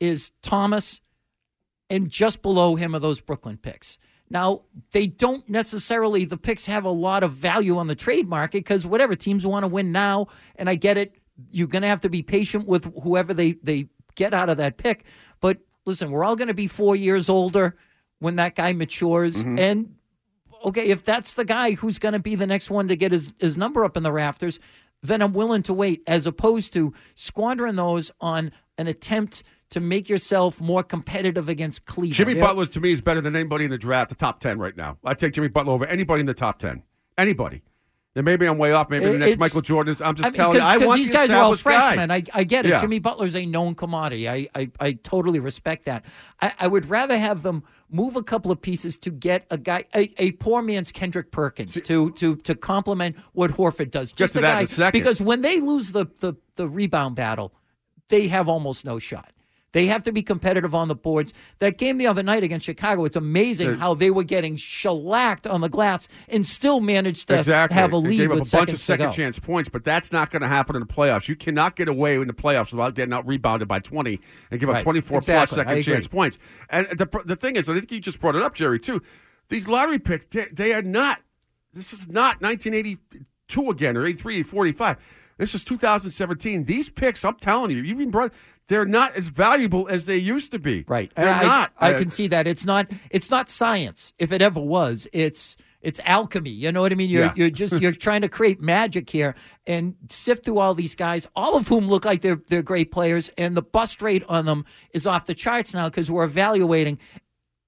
is 0.00 0.32
Thomas, 0.42 1.00
and 1.88 2.10
just 2.10 2.42
below 2.42 2.74
him 2.74 2.94
are 2.94 2.98
those 2.98 3.20
Brooklyn 3.20 3.58
picks. 3.58 3.98
Now, 4.30 4.62
they 4.92 5.08
don't 5.08 5.46
necessarily, 5.48 6.24
the 6.24 6.36
picks 6.36 6.64
have 6.66 6.84
a 6.84 6.90
lot 6.90 7.24
of 7.24 7.32
value 7.32 7.78
on 7.78 7.88
the 7.88 7.96
trade 7.96 8.28
market 8.28 8.58
because 8.58 8.86
whatever 8.86 9.16
teams 9.16 9.44
want 9.44 9.64
to 9.64 9.68
win 9.68 9.90
now, 9.90 10.28
and 10.54 10.70
I 10.70 10.76
get 10.76 10.96
it, 10.96 11.16
you're 11.50 11.66
going 11.66 11.82
to 11.82 11.88
have 11.88 12.02
to 12.02 12.08
be 12.08 12.22
patient 12.22 12.66
with 12.66 12.92
whoever 13.02 13.34
they, 13.34 13.52
they 13.62 13.88
get 14.14 14.32
out 14.32 14.48
of 14.48 14.58
that 14.58 14.76
pick. 14.76 15.04
But 15.40 15.58
listen, 15.84 16.10
we're 16.10 16.24
all 16.24 16.36
going 16.36 16.48
to 16.48 16.54
be 16.54 16.68
four 16.68 16.94
years 16.94 17.28
older 17.28 17.76
when 18.20 18.36
that 18.36 18.54
guy 18.54 18.72
matures. 18.72 19.38
Mm-hmm. 19.38 19.58
And 19.58 19.94
okay, 20.64 20.86
if 20.86 21.04
that's 21.04 21.34
the 21.34 21.44
guy 21.44 21.72
who's 21.72 21.98
going 21.98 22.12
to 22.12 22.20
be 22.20 22.36
the 22.36 22.46
next 22.46 22.70
one 22.70 22.86
to 22.88 22.96
get 22.96 23.12
his, 23.12 23.32
his 23.40 23.56
number 23.56 23.84
up 23.84 23.96
in 23.96 24.02
the 24.02 24.12
rafters, 24.12 24.60
then 25.02 25.22
I'm 25.22 25.32
willing 25.32 25.62
to 25.64 25.74
wait 25.74 26.02
as 26.06 26.26
opposed 26.26 26.72
to 26.74 26.92
squandering 27.14 27.76
those 27.76 28.10
on 28.20 28.52
an 28.78 28.86
attempt 28.86 29.42
to 29.70 29.80
make 29.80 30.08
yourself 30.08 30.60
more 30.60 30.82
competitive 30.82 31.48
against 31.48 31.86
Cleveland. 31.86 32.14
Jimmy 32.14 32.34
Butler 32.34 32.66
to 32.66 32.80
me 32.80 32.92
is 32.92 33.00
better 33.00 33.20
than 33.20 33.36
anybody 33.36 33.64
in 33.64 33.70
the 33.70 33.78
draft, 33.78 34.10
the 34.10 34.16
top 34.16 34.40
10 34.40 34.58
right 34.58 34.76
now. 34.76 34.98
I 35.04 35.14
take 35.14 35.32
Jimmy 35.32 35.48
Butler 35.48 35.72
over 35.72 35.86
anybody 35.86 36.20
in 36.20 36.26
the 36.26 36.34
top 36.34 36.58
10. 36.58 36.82
Anybody. 37.16 37.62
And 38.16 38.24
maybe 38.24 38.44
I'm 38.46 38.56
way 38.56 38.72
off. 38.72 38.90
Maybe 38.90 39.04
the 39.06 39.18
next 39.18 39.38
Michael 39.38 39.60
Jordan. 39.60 39.92
is. 39.92 40.02
I'm 40.02 40.16
just 40.16 40.26
I 40.26 40.30
mean, 40.30 40.34
telling 40.34 40.56
you. 40.56 40.62
I 40.62 40.78
want 40.78 40.98
these 40.98 41.08
the 41.08 41.14
guys 41.14 41.30
are 41.30 41.40
all 41.40 41.54
freshmen. 41.54 42.10
I, 42.10 42.24
I, 42.34 42.42
get 42.42 42.66
it. 42.66 42.70
Yeah. 42.70 42.80
Jimmy 42.80 42.98
Butler's 42.98 43.36
a 43.36 43.46
known 43.46 43.76
commodity. 43.76 44.28
I, 44.28 44.48
I, 44.56 44.68
I 44.80 44.92
totally 44.92 45.38
respect 45.38 45.84
that. 45.84 46.04
I, 46.40 46.52
I, 46.58 46.66
would 46.66 46.86
rather 46.86 47.16
have 47.16 47.44
them 47.44 47.62
move 47.88 48.16
a 48.16 48.22
couple 48.22 48.50
of 48.50 48.60
pieces 48.60 48.98
to 48.98 49.12
get 49.12 49.46
a 49.52 49.58
guy, 49.58 49.84
a, 49.94 50.12
a 50.20 50.32
poor 50.32 50.60
man's 50.60 50.90
Kendrick 50.90 51.30
Perkins, 51.30 51.74
See, 51.74 51.80
to 51.82 52.10
to 52.12 52.34
to 52.34 52.56
complement 52.56 53.16
what 53.32 53.52
Horford 53.52 53.92
does. 53.92 54.10
Just, 54.10 54.34
a 54.34 54.40
guy, 54.40 54.66
because 54.90 55.22
when 55.22 55.42
they 55.42 55.60
lose 55.60 55.92
the, 55.92 56.06
the 56.18 56.34
the 56.56 56.66
rebound 56.66 57.14
battle, 57.14 57.54
they 58.08 58.26
have 58.26 58.48
almost 58.48 58.84
no 58.84 58.98
shot. 58.98 59.32
They 59.72 59.86
have 59.86 60.02
to 60.04 60.12
be 60.12 60.22
competitive 60.22 60.74
on 60.74 60.88
the 60.88 60.94
boards. 60.94 61.32
That 61.60 61.78
game 61.78 61.98
the 61.98 62.06
other 62.06 62.22
night 62.22 62.42
against 62.42 62.66
Chicago, 62.66 63.04
it's 63.04 63.16
amazing 63.16 63.74
how 63.74 63.94
they 63.94 64.10
were 64.10 64.24
getting 64.24 64.56
shellacked 64.56 65.46
on 65.46 65.60
the 65.60 65.68
glass 65.68 66.08
and 66.28 66.44
still 66.44 66.80
managed 66.80 67.28
to 67.28 67.38
exactly. 67.38 67.74
have 67.76 67.92
a 67.92 67.96
lead. 67.96 68.10
They 68.10 68.16
gave 68.16 68.32
up 68.32 68.46
a 68.46 68.50
bunch 68.50 68.72
of 68.72 68.80
second 68.80 69.12
chance 69.12 69.38
points, 69.38 69.68
but 69.68 69.84
that's 69.84 70.10
not 70.10 70.30
going 70.30 70.42
to 70.42 70.48
happen 70.48 70.74
in 70.74 70.80
the 70.80 70.92
playoffs. 70.92 71.28
You 71.28 71.36
cannot 71.36 71.76
get 71.76 71.88
away 71.88 72.16
in 72.16 72.26
the 72.26 72.32
playoffs 72.32 72.72
without 72.72 72.94
getting 72.94 73.12
out 73.12 73.26
rebounded 73.26 73.68
by 73.68 73.78
20 73.78 74.20
and 74.50 74.60
give 74.60 74.68
up 74.68 74.82
24 74.82 75.18
exactly. 75.18 75.54
plus 75.54 75.66
second 75.66 75.82
chance 75.82 76.06
points. 76.06 76.38
And 76.70 76.86
the, 76.98 77.06
the 77.24 77.36
thing 77.36 77.56
is, 77.56 77.68
I 77.68 77.74
think 77.74 77.92
you 77.92 78.00
just 78.00 78.18
brought 78.20 78.34
it 78.34 78.42
up, 78.42 78.54
Jerry, 78.54 78.80
too. 78.80 79.00
These 79.48 79.68
lottery 79.68 79.98
picks, 79.98 80.26
they, 80.26 80.46
they 80.52 80.74
are 80.74 80.82
not, 80.82 81.20
this 81.72 81.92
is 81.92 82.08
not 82.08 82.40
1982 82.40 83.70
again 83.70 83.96
or 83.96 84.04
83, 84.06 84.42
45. 84.42 84.96
This 85.38 85.54
is 85.54 85.64
2017. 85.64 86.64
These 86.66 86.90
picks, 86.90 87.24
I'm 87.24 87.36
telling 87.36 87.70
you, 87.70 87.78
you've 87.78 87.96
been 87.96 88.10
brought 88.10 88.32
they're 88.70 88.86
not 88.86 89.16
as 89.16 89.26
valuable 89.26 89.88
as 89.88 90.04
they 90.04 90.16
used 90.16 90.52
to 90.52 90.58
be. 90.60 90.84
Right. 90.86 91.12
They're 91.16 91.28
I, 91.28 91.42
not. 91.42 91.72
I, 91.78 91.90
I 91.90 91.94
can 91.94 92.12
see 92.12 92.28
that. 92.28 92.46
It's 92.46 92.64
not 92.64 92.86
it's 93.10 93.28
not 93.28 93.50
science. 93.50 94.14
If 94.20 94.30
it 94.30 94.40
ever 94.40 94.60
was, 94.60 95.08
it's 95.12 95.56
it's 95.82 96.00
alchemy. 96.04 96.50
You 96.50 96.70
know 96.70 96.80
what 96.80 96.92
I 96.92 96.94
mean? 96.94 97.10
You're 97.10 97.24
yeah. 97.24 97.32
you're 97.34 97.50
just 97.50 97.80
you're 97.80 97.90
trying 98.06 98.20
to 98.20 98.28
create 98.28 98.60
magic 98.60 99.10
here 99.10 99.34
and 99.66 99.96
sift 100.08 100.44
through 100.44 100.58
all 100.58 100.74
these 100.74 100.94
guys, 100.94 101.26
all 101.34 101.56
of 101.56 101.66
whom 101.66 101.88
look 101.88 102.04
like 102.04 102.22
they're 102.22 102.40
they're 102.46 102.62
great 102.62 102.92
players, 102.92 103.28
and 103.36 103.56
the 103.56 103.62
bust 103.62 104.00
rate 104.02 104.22
on 104.28 104.44
them 104.44 104.64
is 104.94 105.04
off 105.04 105.26
the 105.26 105.34
charts 105.34 105.74
now 105.74 105.88
because 105.88 106.08
we're 106.08 106.22
evaluating 106.22 106.96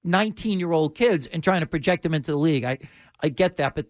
19 0.05 0.57
year 0.57 0.71
old 0.71 0.95
kids 0.95 1.27
and 1.27 1.43
trying 1.43 1.59
to 1.59 1.67
project 1.67 2.03
them 2.03 2.13
into 2.13 2.31
the 2.31 2.37
league. 2.37 2.63
I 2.63 2.77
I 3.19 3.27
get 3.27 3.57
that, 3.57 3.75
but 3.75 3.87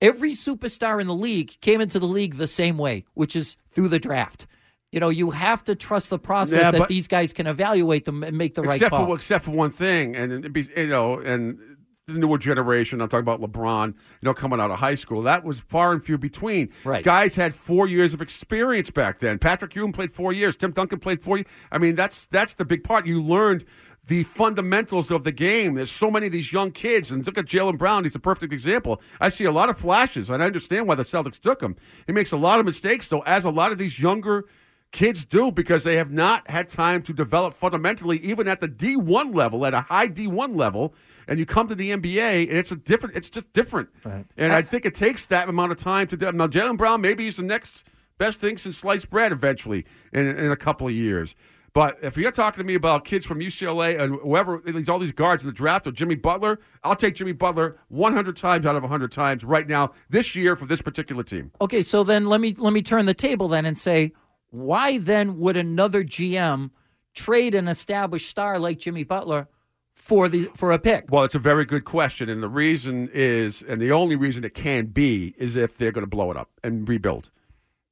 every 0.00 0.30
superstar 0.30 1.00
in 1.00 1.08
the 1.08 1.14
league 1.14 1.60
came 1.60 1.80
into 1.80 1.98
the 1.98 2.06
league 2.06 2.34
the 2.34 2.46
same 2.46 2.78
way, 2.78 3.04
which 3.14 3.34
is 3.34 3.56
through 3.72 3.88
the 3.88 3.98
draft. 3.98 4.46
You 4.92 5.00
know, 5.00 5.08
you 5.08 5.30
have 5.30 5.64
to 5.64 5.74
trust 5.74 6.10
the 6.10 6.18
process 6.18 6.62
yeah, 6.62 6.70
that 6.70 6.88
these 6.88 7.08
guys 7.08 7.32
can 7.32 7.46
evaluate 7.46 8.04
them 8.04 8.22
and 8.22 8.38
make 8.38 8.54
the 8.54 8.62
right 8.62 8.80
call. 8.80 9.06
For, 9.06 9.16
except 9.16 9.44
for 9.44 9.50
one 9.50 9.70
thing, 9.70 10.14
and 10.16 10.52
be, 10.52 10.68
you 10.76 10.86
know, 10.86 11.18
and 11.18 11.58
the 12.06 12.14
newer 12.14 12.38
generation. 12.38 13.00
I'm 13.00 13.08
talking 13.08 13.28
about 13.28 13.40
LeBron. 13.40 13.88
You 13.88 13.94
know, 14.22 14.32
coming 14.32 14.60
out 14.60 14.70
of 14.70 14.78
high 14.78 14.94
school, 14.94 15.22
that 15.22 15.42
was 15.42 15.58
far 15.58 15.92
and 15.92 16.02
few 16.02 16.16
between. 16.16 16.72
Right. 16.84 17.04
Guys 17.04 17.34
had 17.34 17.52
four 17.52 17.88
years 17.88 18.14
of 18.14 18.22
experience 18.22 18.90
back 18.90 19.18
then. 19.18 19.40
Patrick 19.40 19.74
Ewing 19.74 19.92
played 19.92 20.12
four 20.12 20.32
years. 20.32 20.56
Tim 20.56 20.70
Duncan 20.70 21.00
played 21.00 21.20
four. 21.20 21.38
Years. 21.38 21.48
I 21.72 21.78
mean, 21.78 21.96
that's 21.96 22.26
that's 22.28 22.54
the 22.54 22.64
big 22.64 22.84
part. 22.84 23.06
You 23.06 23.20
learned 23.20 23.64
the 24.06 24.22
fundamentals 24.22 25.10
of 25.10 25.24
the 25.24 25.32
game. 25.32 25.74
There's 25.74 25.90
so 25.90 26.08
many 26.08 26.26
of 26.26 26.32
these 26.32 26.52
young 26.52 26.70
kids, 26.70 27.10
and 27.10 27.26
look 27.26 27.38
at 27.38 27.46
Jaylen 27.46 27.76
Brown. 27.76 28.04
He's 28.04 28.14
a 28.14 28.20
perfect 28.20 28.52
example. 28.52 29.02
I 29.20 29.28
see 29.28 29.44
a 29.44 29.52
lot 29.52 29.68
of 29.68 29.76
flashes, 29.76 30.30
and 30.30 30.40
I 30.40 30.46
understand 30.46 30.86
why 30.86 30.94
the 30.94 31.02
Celtics 31.02 31.40
took 31.40 31.60
him. 31.60 31.74
He 32.06 32.12
makes 32.12 32.30
a 32.30 32.36
lot 32.36 32.60
of 32.60 32.66
mistakes, 32.66 33.08
though, 33.08 33.22
as 33.22 33.44
a 33.44 33.50
lot 33.50 33.72
of 33.72 33.78
these 33.78 34.00
younger 34.00 34.44
kids 34.92 35.24
do 35.24 35.50
because 35.50 35.84
they 35.84 35.96
have 35.96 36.10
not 36.10 36.48
had 36.50 36.68
time 36.68 37.02
to 37.02 37.12
develop 37.12 37.54
fundamentally, 37.54 38.18
even 38.18 38.48
at 38.48 38.60
the 38.60 38.68
D1 38.68 39.34
level, 39.34 39.66
at 39.66 39.74
a 39.74 39.80
high 39.80 40.08
D1 40.08 40.56
level. 40.56 40.94
And 41.28 41.38
you 41.38 41.46
come 41.46 41.66
to 41.68 41.74
the 41.74 41.90
NBA, 41.90 42.48
and 42.48 42.56
it's 42.56 42.70
a 42.70 42.76
different. 42.76 43.16
It's 43.16 43.28
just 43.28 43.52
different. 43.52 43.88
Right. 44.04 44.24
And 44.36 44.52
I, 44.52 44.58
I, 44.58 44.62
think 44.62 44.86
it 44.86 44.94
takes 44.94 45.26
that 45.26 45.48
amount 45.48 45.72
of 45.72 45.78
time 45.78 46.06
to. 46.08 46.16
Do, 46.16 46.30
Now, 46.30 46.46
Jaylen 46.46 46.76
Brown, 46.76 47.00
maybe 47.00 47.24
he's 47.24 47.36
the 47.36 47.42
next 47.42 47.82
best 48.18 48.40
thing 48.40 48.58
since 48.58 48.78
sliced 48.78 49.10
bread 49.10 49.32
eventually 49.32 49.84
in, 50.12 50.26
in 50.26 50.52
a 50.52 50.56
couple 50.56 50.86
of 50.86 50.92
years. 50.92 51.34
But 51.76 51.98
if 52.00 52.16
you're 52.16 52.32
talking 52.32 52.62
to 52.62 52.66
me 52.66 52.74
about 52.74 53.04
kids 53.04 53.26
from 53.26 53.38
UCLA 53.38 54.00
and 54.00 54.14
whoever, 54.22 54.62
all 54.88 54.98
these 54.98 55.12
guards 55.12 55.42
in 55.42 55.46
the 55.46 55.52
draft 55.52 55.86
or 55.86 55.92
Jimmy 55.92 56.14
Butler, 56.14 56.58
I'll 56.82 56.96
take 56.96 57.14
Jimmy 57.14 57.32
Butler 57.32 57.76
100 57.88 58.34
times 58.34 58.64
out 58.64 58.76
of 58.76 58.82
100 58.82 59.12
times 59.12 59.44
right 59.44 59.68
now 59.68 59.92
this 60.08 60.34
year 60.34 60.56
for 60.56 60.64
this 60.64 60.80
particular 60.80 61.22
team. 61.22 61.52
Okay, 61.60 61.82
so 61.82 62.02
then 62.02 62.24
let 62.24 62.40
me 62.40 62.54
let 62.56 62.72
me 62.72 62.80
turn 62.80 63.04
the 63.04 63.12
table 63.12 63.46
then 63.46 63.66
and 63.66 63.78
say 63.78 64.12
why 64.56 64.98
then 64.98 65.38
would 65.38 65.56
another 65.56 66.02
GM 66.02 66.70
trade 67.14 67.54
an 67.54 67.68
established 67.68 68.28
star 68.28 68.58
like 68.58 68.78
Jimmy 68.78 69.04
Butler 69.04 69.48
for 69.94 70.28
the 70.28 70.44
for 70.54 70.72
a 70.72 70.78
pick? 70.78 71.10
Well, 71.10 71.24
it's 71.24 71.34
a 71.34 71.40
very 71.40 71.64
good 71.64 71.84
question, 71.84 72.28
and 72.28 72.42
the 72.42 72.48
reason 72.48 73.10
is, 73.12 73.62
and 73.62 73.80
the 73.80 73.92
only 73.92 74.16
reason 74.16 74.44
it 74.44 74.54
can 74.54 74.86
be, 74.86 75.34
is 75.38 75.56
if 75.56 75.76
they're 75.76 75.92
going 75.92 76.04
to 76.04 76.10
blow 76.10 76.30
it 76.30 76.36
up 76.36 76.50
and 76.62 76.88
rebuild. 76.88 77.30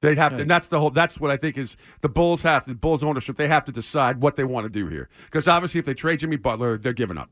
They'd 0.01 0.17
have 0.17 0.35
to, 0.35 0.41
and 0.41 0.49
that's 0.49 0.67
the 0.67 0.79
whole. 0.79 0.91
That's 0.91 1.19
what 1.19 1.31
I 1.31 1.37
think 1.37 1.57
is 1.57 1.77
the 2.01 2.09
Bulls 2.09 2.41
have 2.43 2.65
the 2.65 2.75
Bulls 2.75 3.03
ownership. 3.03 3.37
They 3.37 3.47
have 3.47 3.65
to 3.65 3.71
decide 3.71 4.21
what 4.21 4.35
they 4.35 4.43
want 4.43 4.65
to 4.65 4.69
do 4.69 4.87
here, 4.87 5.09
because 5.25 5.47
obviously, 5.47 5.79
if 5.79 5.85
they 5.85 5.93
trade 5.93 6.19
Jimmy 6.19 6.35
Butler, 6.35 6.77
they're 6.77 6.93
giving 6.93 7.17
up. 7.17 7.29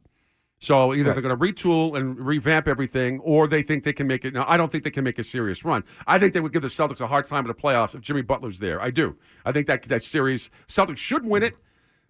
So 0.63 0.93
either 0.93 1.09
right. 1.09 1.13
they're 1.13 1.21
going 1.21 1.37
to 1.37 1.53
retool 1.53 1.97
and 1.97 2.17
revamp 2.17 2.69
everything, 2.69 3.19
or 3.19 3.49
they 3.49 3.63
think 3.63 3.83
they 3.83 3.91
can 3.91 4.07
make 4.07 4.23
it. 4.23 4.33
Now, 4.33 4.45
I 4.47 4.55
don't 4.55 4.71
think 4.71 4.85
they 4.85 4.91
can 4.91 5.03
make 5.03 5.19
a 5.19 5.23
serious 5.23 5.65
run. 5.65 5.83
I 6.07 6.17
think 6.17 6.33
they 6.33 6.39
would 6.39 6.53
give 6.53 6.61
the 6.61 6.69
Celtics 6.69 7.01
a 7.01 7.07
hard 7.07 7.27
time 7.27 7.43
in 7.43 7.47
the 7.49 7.53
playoffs 7.53 7.93
if 7.93 8.01
Jimmy 8.01 8.21
Butler's 8.21 8.59
there. 8.59 8.81
I 8.81 8.89
do. 8.89 9.17
I 9.43 9.51
think 9.51 9.67
that 9.67 9.83
that 9.83 10.05
series 10.05 10.49
Celtics 10.69 10.99
should 10.99 11.25
win 11.25 11.43
it, 11.43 11.57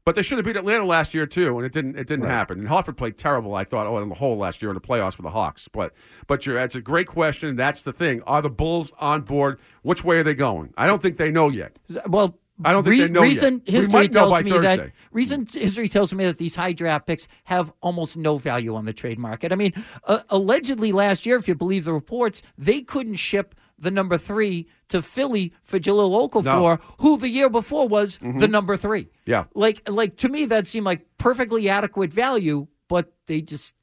but 0.06 0.14
they 0.14 0.22
should 0.22 0.38
have 0.38 0.46
beat 0.46 0.56
Atlanta 0.56 0.86
last 0.86 1.16
year 1.16 1.26
too, 1.26 1.58
and 1.58 1.66
it 1.66 1.72
didn't. 1.72 1.98
It 1.98 2.06
didn't 2.06 2.26
right. 2.26 2.32
happen. 2.32 2.60
And 2.60 2.68
Horford 2.70 2.96
played 2.96 3.18
terrible. 3.18 3.56
I 3.56 3.64
thought, 3.64 3.88
oh, 3.88 3.98
in 3.98 4.10
the 4.10 4.14
whole 4.14 4.38
last 4.38 4.62
year 4.62 4.70
in 4.70 4.76
the 4.76 4.82
playoffs 4.82 5.16
for 5.16 5.24
the 5.24 5.32
Hawks. 5.32 5.68
But 5.68 5.94
but 6.28 6.46
you're, 6.46 6.54
that's 6.54 6.76
a 6.76 6.82
great 6.82 7.08
question. 7.08 7.56
That's 7.56 7.82
the 7.82 7.92
thing. 7.92 8.22
Are 8.28 8.44
the 8.44 8.52
Bulls 8.52 8.92
on 9.00 9.22
board? 9.22 9.60
Which 9.82 10.04
way 10.04 10.18
are 10.18 10.24
they 10.24 10.36
going? 10.36 10.76
I 10.78 10.86
don't 10.86 11.02
think 11.02 11.18
they 11.18 11.32
know 11.32 11.50
yet. 11.50 11.80
Well, 12.08 12.38
I 12.64 12.72
don't 12.72 12.84
think 12.84 12.92
Re- 12.92 13.02
they 13.02 13.10
know 13.10 13.22
recent 13.22 13.64
yet. 13.66 13.76
history 13.76 14.08
tells 14.10 14.44
me 14.44 14.52
Thursday. 14.52 14.78
that 14.78 14.92
recent 15.12 15.52
history 15.52 15.90
tells 15.90 16.14
me 16.14 16.26
that 16.26 16.38
these 16.38 16.56
high 16.56 16.74
draft 16.74 17.08
picks 17.08 17.28
have 17.46 17.74
almost 17.82 18.16
no 18.16 18.38
value 18.38 18.76
on 18.76 18.86
the 18.86 18.94
trade 18.94 19.18
market. 19.18 19.52
I 19.52 19.56
mean, 19.56 19.74
uh, 20.06 20.20
allegedly 20.30 20.92
last 20.92 21.26
year, 21.26 21.38
if 21.38 21.48
you 21.48 21.56
believe 21.56 21.86
the 21.86 21.94
reports, 21.94 22.42
they 22.58 22.82
couldn't 22.82 23.16
ship 23.16 23.56
the 23.80 23.92
number 23.92 24.18
three 24.18 24.68
to 24.90 25.02
Philly 25.02 25.54
for 25.62 25.80
Jahlil 25.80 26.30
Okafor, 26.30 26.44
no. 26.44 26.96
who 27.00 27.18
the 27.18 27.30
year 27.30 27.50
before 27.50 27.88
was 27.88 28.18
mm-hmm. 28.20 28.40
the 28.40 28.48
number 28.48 28.78
three. 28.78 29.08
Yeah, 29.26 29.46
like 29.56 29.90
like 29.90 30.16
to 30.18 30.30
me 30.30 30.46
that 30.46 30.68
seemed 30.68 30.86
like 30.86 31.06
perfectly 31.18 31.70
adequate 31.70 32.14
value, 32.14 32.68
but 32.88 33.14
they 33.26 33.42
just 33.42 33.74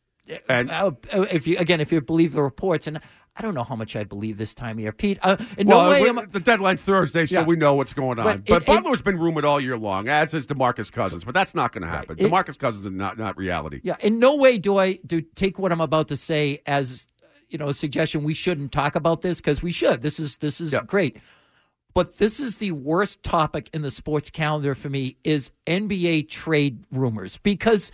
and 0.49 0.71
uh, 0.71 0.93
if 1.12 1.47
you 1.47 1.59
again 1.59 1.81
if 1.81 1.93
you 1.93 2.00
believe 2.00 2.33
the 2.33 2.43
reports 2.43 2.87
and 2.87 3.00
I 3.37 3.43
don't 3.43 3.55
know 3.55 3.65
how 3.65 3.77
much 3.77 3.97
I 3.97 4.05
believe 4.05 4.39
this 4.39 4.55
time 4.55 4.77
of 4.77 4.81
year, 4.81 4.93
Pete. 4.93 5.19
Uh, 5.23 5.37
in 5.57 5.69
well, 5.69 5.85
no 5.85 5.91
way 5.91 6.09
am 6.09 6.19
I, 6.19 6.25
the 6.27 6.41
deadline's 6.41 6.83
Thursday, 6.83 7.27
so 7.27 7.41
yeah. 7.41 7.45
we 7.45 7.57
know 7.57 7.75
what's 7.75 7.93
going 7.93 8.19
on. 8.19 8.25
But, 8.25 8.45
but 8.45 8.63
it, 8.63 8.67
Butler's 8.67 9.01
it, 9.01 9.05
been 9.05 9.19
rumored 9.19 9.45
all 9.45 9.61
year 9.61 9.79
long, 9.79 10.09
as 10.09 10.35
is 10.35 10.47
Demarcus 10.47 10.91
Cousins. 10.91 11.25
But 11.25 11.35
that's 11.35 11.55
not 11.55 11.73
going 11.73 11.83
to 11.83 11.89
happen. 11.89 12.17
Right. 12.19 12.31
Demarcus 12.31 12.59
Cousins 12.59 12.85
is 12.85 12.93
not 12.93 13.19
not 13.19 13.37
reality. 13.37 13.81
Yeah, 13.83 13.97
in 14.01 14.19
no 14.19 14.37
way 14.37 14.59
do 14.59 14.79
I 14.79 14.99
do 15.07 15.21
take 15.21 15.59
what 15.59 15.73
I'm 15.73 15.81
about 15.81 16.09
to 16.09 16.17
say 16.17 16.61
as 16.67 17.07
you 17.49 17.59
know 17.59 17.69
a 17.69 17.75
suggestion. 17.75 18.25
We 18.25 18.35
shouldn't 18.35 18.73
talk 18.73 18.97
about 18.97 19.23
this 19.23 19.39
because 19.39 19.63
we 19.63 19.71
should. 19.73 20.03
This 20.03 20.19
is 20.19 20.37
this 20.37 20.61
is 20.61 20.73
yeah. 20.73 20.81
great. 20.87 21.19
But 21.95 22.19
this 22.19 22.39
is 22.39 22.57
the 22.57 22.73
worst 22.73 23.23
topic 23.23 23.69
in 23.73 23.83
the 23.83 23.91
sports 23.91 24.31
calendar 24.31 24.75
for 24.75 24.89
me 24.89 25.17
is 25.25 25.51
NBA 25.67 26.29
trade 26.29 26.85
rumors 26.93 27.39
because 27.39 27.91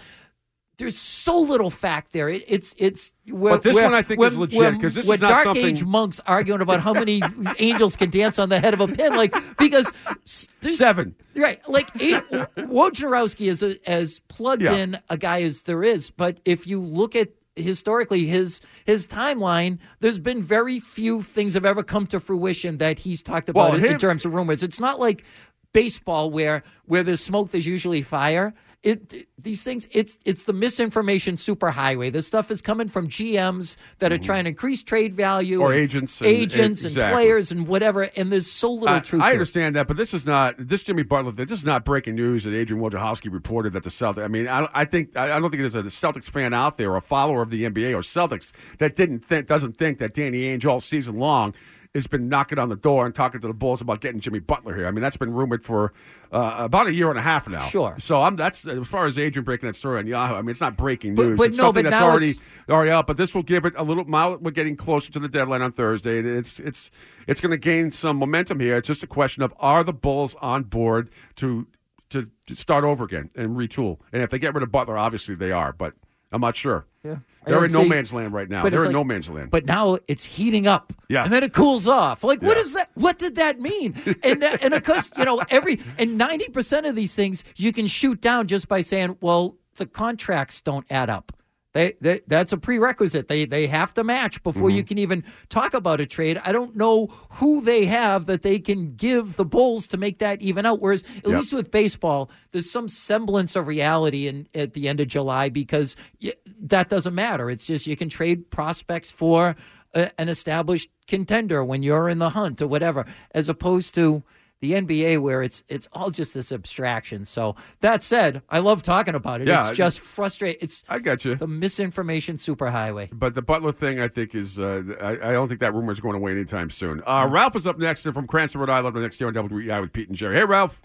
there's 0.78 0.96
so 0.98 1.38
little 1.40 1.70
fact 1.70 2.12
there. 2.12 2.28
It, 2.28 2.44
it's 2.48 2.74
it's 2.76 3.14
where, 3.30 3.54
But 3.54 3.62
this 3.62 3.74
where- 3.74 3.84
one 3.84 3.94
I 3.94 4.02
think 4.02 4.20
when- 4.20 4.30
is 4.30 4.36
legit, 4.36 4.80
'cause 4.80 4.94
this 4.94 5.08
is 5.08 5.20
not 5.22 5.28
Dark 5.28 5.44
something- 5.44 5.64
Age 5.64 5.84
monks 5.84 6.20
arguing 6.26 6.60
about 6.60 6.80
how 6.80 6.92
many 6.92 7.22
angels 7.58 7.96
can 7.96 8.10
dance 8.10 8.38
on 8.38 8.48
the 8.50 8.60
head 8.60 8.74
of 8.74 8.80
a 8.80 8.88
pin, 8.88 9.14
like 9.14 9.34
because 9.58 9.90
Seven. 10.26 11.14
Right, 11.34 11.66
like 11.68 11.88
eight, 12.00 12.22
Wojnarowski 12.56 13.48
is 13.48 13.62
a, 13.62 13.74
as 13.90 14.20
plugged 14.28 14.62
Yeah. 14.62 14.74
in 14.76 14.98
a 15.10 15.16
guy 15.16 15.42
as 15.42 15.62
there 15.62 15.82
is. 15.82 16.10
But 16.10 16.40
if 16.44 16.66
you 16.66 16.80
look 16.80 17.14
at 17.16 17.28
historically 17.56 18.26
his 18.26 18.60
his 18.84 19.06
timeline, 19.06 19.78
there's 20.00 20.18
been 20.18 20.42
very 20.42 20.78
few 20.80 21.22
things 21.22 21.54
have 21.54 21.64
ever 21.64 21.82
come 21.82 22.06
to 22.08 22.20
fruition 22.20 22.78
that 22.78 22.98
he's 22.98 23.22
talked 23.22 23.48
about 23.48 23.70
Well, 23.72 23.78
in, 23.78 23.92
in 23.92 23.98
terms 23.98 24.24
of 24.26 24.34
rumors. 24.34 24.62
It's 24.62 24.80
not 24.80 24.98
like 25.00 25.24
baseball 25.72 26.30
where 26.30 26.62
where 26.84 27.02
there's 27.02 27.22
smoke, 27.24 27.50
there's 27.50 27.66
usually 27.66 28.02
fire. 28.02 28.52
It 28.86 29.26
these 29.36 29.64
things 29.64 29.88
it's 29.90 30.16
it's 30.24 30.44
the 30.44 30.52
misinformation 30.52 31.34
superhighway. 31.34 32.12
This 32.12 32.26
stuff 32.26 32.52
is 32.52 32.62
coming 32.62 32.86
from 32.86 33.08
GMs 33.08 33.76
that 33.98 34.12
are 34.12 34.16
trying 34.16 34.44
to 34.44 34.50
increase 34.50 34.82
trade 34.82 35.12
value 35.12 35.58
Mm-hmm. 35.58 35.62
Or 35.62 35.72
and 35.72 35.80
agents 35.80 36.20
and- 36.20 36.28
agents 36.28 36.82
and, 36.82 36.90
exactly. 36.92 37.14
players 37.24 37.50
and 37.52 37.66
whatever. 37.66 38.02
And 38.16 38.30
there's 38.30 38.50
so 38.50 38.72
little 38.72 38.88
I, 38.96 39.00
truth. 39.00 39.22
I 39.22 39.32
understand 39.32 39.74
that, 39.74 39.88
but 39.88 39.96
this 39.96 40.14
is 40.14 40.24
not 40.24 40.54
this 40.58 40.82
Jimmy 40.84 41.02
Butler. 41.02 41.32
This 41.32 41.50
is 41.50 41.64
not 41.64 41.84
breaking 41.84 42.14
news 42.14 42.44
that 42.44 42.54
Adrian 42.54 42.82
Wojciechowski 42.82 43.32
reported 43.32 43.72
that 43.72 43.82
the 43.82 43.90
Celtics. 43.90 44.24
I 44.24 44.28
mean, 44.28 44.46
I, 44.46 44.68
I 44.72 44.84
think 44.84 45.16
I, 45.16 45.36
I 45.36 45.40
don't 45.40 45.50
think 45.50 45.62
there's 45.62 45.74
a 45.74 45.82
Celtics 45.84 46.30
fan 46.30 46.54
out 46.54 46.76
there 46.76 46.92
or 46.92 46.96
a 46.96 47.00
follower 47.00 47.42
of 47.42 47.50
the 47.50 47.64
NBA 47.64 47.92
or 47.92 48.00
Celtics 48.02 48.52
that 48.78 48.94
didn't 48.94 49.24
think 49.24 49.46
doesn't 49.48 49.76
think 49.78 49.98
that 49.98 50.14
Danny 50.14 50.42
Ainge 50.42 50.64
all 50.64 50.80
season 50.80 51.16
long 51.16 51.54
has 51.96 52.06
been 52.06 52.28
knocking 52.28 52.58
on 52.58 52.68
the 52.68 52.76
door 52.76 53.04
and 53.06 53.14
talking 53.14 53.40
to 53.40 53.46
the 53.48 53.52
Bulls 53.54 53.80
about 53.80 54.00
getting 54.00 54.20
Jimmy 54.20 54.38
Butler 54.38 54.76
here. 54.76 54.86
I 54.86 54.90
mean, 54.90 55.02
that's 55.02 55.16
been 55.16 55.32
rumored 55.32 55.64
for 55.64 55.92
uh, 56.30 56.54
about 56.58 56.86
a 56.86 56.94
year 56.94 57.10
and 57.10 57.18
a 57.18 57.22
half 57.22 57.48
now. 57.48 57.60
Sure. 57.60 57.96
So 57.98 58.22
I'm 58.22 58.36
that's 58.36 58.66
as 58.66 58.86
far 58.86 59.06
as 59.06 59.18
Adrian 59.18 59.44
breaking 59.44 59.68
that 59.68 59.74
story 59.74 59.98
on 59.98 60.06
Yahoo. 60.06 60.34
I 60.34 60.42
mean, 60.42 60.50
it's 60.50 60.60
not 60.60 60.76
breaking 60.76 61.14
news. 61.14 61.36
but 61.38 61.48
it's 61.48 61.58
no, 61.58 61.64
something 61.64 61.84
but 61.84 61.90
that's 61.90 62.02
already 62.02 62.30
it's- 62.30 62.70
already 62.70 62.90
out. 62.90 63.06
But 63.06 63.16
this 63.16 63.34
will 63.34 63.42
give 63.42 63.64
it 63.64 63.74
a 63.76 63.82
little. 63.82 64.04
Now 64.04 64.36
we're 64.36 64.50
getting 64.52 64.76
closer 64.76 65.10
to 65.12 65.18
the 65.18 65.28
deadline 65.28 65.62
on 65.62 65.72
Thursday. 65.72 66.18
It's 66.18 66.60
it's 66.60 66.90
it's 67.26 67.40
going 67.40 67.50
to 67.50 67.56
gain 67.58 67.90
some 67.92 68.16
momentum 68.18 68.60
here. 68.60 68.76
It's 68.76 68.86
just 68.86 69.02
a 69.02 69.06
question 69.08 69.42
of 69.42 69.52
are 69.58 69.82
the 69.82 69.92
Bulls 69.92 70.36
on 70.40 70.62
board 70.64 71.10
to, 71.36 71.66
to 72.10 72.28
start 72.54 72.84
over 72.84 73.04
again 73.04 73.30
and 73.34 73.56
retool. 73.56 73.98
And 74.12 74.22
if 74.22 74.30
they 74.30 74.38
get 74.38 74.54
rid 74.54 74.62
of 74.62 74.70
Butler, 74.70 74.96
obviously 74.96 75.34
they 75.34 75.50
are. 75.52 75.72
But 75.72 75.94
I'm 76.32 76.40
not 76.40 76.56
sure. 76.56 76.86
Yeah. 77.04 77.16
They're 77.46 77.64
in 77.64 77.72
no 77.72 77.84
see- 77.84 77.88
man's 77.88 78.12
land 78.12 78.32
right 78.32 78.48
now. 78.48 78.62
They're 78.68 78.80
in 78.80 78.86
like- 78.86 78.92
no 78.92 79.04
man's 79.04 79.30
land. 79.30 79.50
But 79.52 79.64
now 79.64 79.98
it's 80.08 80.24
heating 80.24 80.66
up. 80.66 80.92
Yeah. 81.08 81.22
And 81.24 81.32
then 81.32 81.44
it 81.44 81.52
cools 81.52 81.86
off. 81.86 82.24
Like, 82.24 82.42
what 82.42 82.56
Yeah. 82.56 82.62
is 82.62 82.72
that? 82.74 82.90
What 82.94 83.18
did 83.18 83.36
that 83.36 83.60
mean? 83.60 83.94
And 84.24 84.42
that- 84.42 84.62
and 84.64 84.74
of 84.74 84.82
course, 84.82 85.10
you 85.16 85.24
know, 85.24 85.40
every 85.50 85.80
and 85.98 86.18
ninety 86.18 86.48
percent 86.48 86.84
of 86.86 86.96
these 86.96 87.14
things 87.14 87.44
you 87.56 87.72
can 87.72 87.86
shoot 87.86 88.20
down 88.20 88.48
just 88.48 88.66
by 88.66 88.80
saying, 88.80 89.16
well, 89.20 89.56
the 89.76 89.86
contracts 89.86 90.60
don't 90.60 90.84
add 90.90 91.08
up. 91.10 91.32
They, 91.76 91.92
they 92.00 92.20
that's 92.26 92.54
a 92.54 92.56
prerequisite. 92.56 93.28
They 93.28 93.44
they 93.44 93.66
have 93.66 93.92
to 93.94 94.02
match 94.02 94.42
before 94.42 94.68
Mm-hmm. 94.70 94.76
you 94.78 94.84
can 94.84 94.96
even 94.96 95.24
talk 95.50 95.74
about 95.74 96.00
a 96.00 96.06
trade. 96.06 96.40
I 96.42 96.50
don't 96.50 96.74
know 96.74 97.08
who 97.32 97.60
they 97.60 97.84
have 97.84 98.24
that 98.26 98.40
they 98.40 98.58
can 98.58 98.94
give 98.96 99.36
the 99.36 99.44
Bulls 99.44 99.86
to 99.88 99.98
make 99.98 100.18
that 100.20 100.40
even 100.40 100.64
out. 100.64 100.80
Whereas 100.80 101.02
at 101.18 101.26
Yep. 101.28 101.36
least 101.36 101.52
with 101.52 101.70
baseball, 101.70 102.30
there's 102.52 102.70
some 102.70 102.88
semblance 102.88 103.56
of 103.56 103.66
reality 103.66 104.26
in 104.26 104.46
at 104.54 104.72
the 104.72 104.88
end 104.88 105.00
of 105.00 105.08
July 105.08 105.50
because 105.50 105.96
y- 106.22 106.32
that 106.58 106.88
doesn't 106.88 107.14
matter. 107.14 107.50
It's 107.50 107.66
just 107.66 107.86
you 107.86 107.94
can 107.94 108.08
trade 108.08 108.50
prospects 108.50 109.10
for 109.10 109.54
a, 109.94 110.10
an 110.18 110.30
established 110.30 110.88
contender 111.06 111.62
when 111.62 111.82
you're 111.82 112.08
in 112.08 112.20
the 112.20 112.30
hunt 112.30 112.62
or 112.62 112.68
whatever, 112.68 113.04
as 113.32 113.50
opposed 113.50 113.94
to 113.96 114.22
the 114.60 114.72
NBA 114.72 115.20
where 115.20 115.42
it's 115.42 115.62
it's 115.68 115.86
all 115.92 116.10
just 116.10 116.34
this 116.34 116.52
abstraction. 116.52 117.24
So 117.24 117.56
that 117.80 118.02
said, 118.02 118.42
I 118.48 118.60
love 118.60 118.82
talking 118.82 119.14
about 119.14 119.40
it. 119.40 119.48
Yeah, 119.48 119.68
it's 119.68 119.76
just 119.76 120.00
frustrating. 120.00 120.58
It's 120.62 120.84
I 120.88 120.98
got 120.98 121.24
you. 121.24 121.34
the 121.34 121.46
misinformation 121.46 122.36
superhighway. 122.36 123.10
But 123.12 123.34
the 123.34 123.42
Butler 123.42 123.72
thing, 123.72 124.00
I 124.00 124.08
think, 124.08 124.34
is 124.34 124.58
uh, 124.58 124.82
I, 125.00 125.12
I 125.12 125.32
don't 125.32 125.48
think 125.48 125.60
that 125.60 125.74
rumor 125.74 125.92
is 125.92 126.00
going 126.00 126.16
away 126.16 126.32
anytime 126.32 126.70
soon. 126.70 127.02
Uh, 127.06 127.28
Ralph 127.30 127.56
is 127.56 127.66
up 127.66 127.78
next 127.78 128.02
from 128.02 128.26
Cranston, 128.26 128.60
Rhode 128.60 128.70
Island, 128.70 128.96
next 128.96 129.20
year 129.20 129.28
on 129.28 129.34
WEEI 129.34 129.80
with 129.80 129.92
Pete 129.92 130.08
and 130.08 130.16
Jerry. 130.16 130.36
Hey, 130.36 130.44
Ralph. 130.44 130.80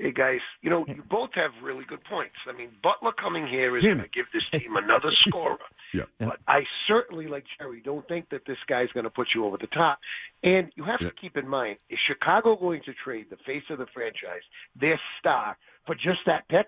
Hey 0.00 0.12
guys, 0.12 0.38
you 0.62 0.70
know 0.70 0.84
you 0.86 1.02
both 1.10 1.30
have 1.34 1.50
really 1.60 1.84
good 1.84 2.04
points. 2.04 2.36
I 2.48 2.56
mean, 2.56 2.68
Butler 2.84 3.10
coming 3.20 3.48
here 3.48 3.76
is 3.76 3.82
going 3.82 3.98
to 3.98 4.08
give 4.08 4.26
this 4.32 4.48
team 4.48 4.76
another 4.76 5.10
scorer. 5.26 5.58
Yeah. 5.94 6.04
But 6.18 6.38
I 6.46 6.60
certainly, 6.86 7.26
like 7.26 7.44
Jerry, 7.58 7.80
don't 7.82 8.06
think 8.08 8.28
that 8.30 8.42
this 8.46 8.58
guy's 8.68 8.88
going 8.88 9.04
to 9.04 9.10
put 9.10 9.28
you 9.34 9.44
over 9.44 9.56
the 9.56 9.68
top. 9.68 9.98
And 10.42 10.70
you 10.76 10.84
have 10.84 11.00
Yeah. 11.00 11.08
to 11.08 11.14
keep 11.14 11.36
in 11.36 11.48
mind: 11.48 11.78
is 11.88 11.98
Chicago 12.06 12.56
going 12.56 12.82
to 12.84 12.92
trade 13.04 13.26
the 13.30 13.36
face 13.46 13.64
of 13.70 13.78
the 13.78 13.86
franchise, 13.94 14.42
their 14.78 15.00
star, 15.18 15.56
for 15.86 15.94
just 15.94 16.20
that 16.26 16.46
pick? 16.48 16.66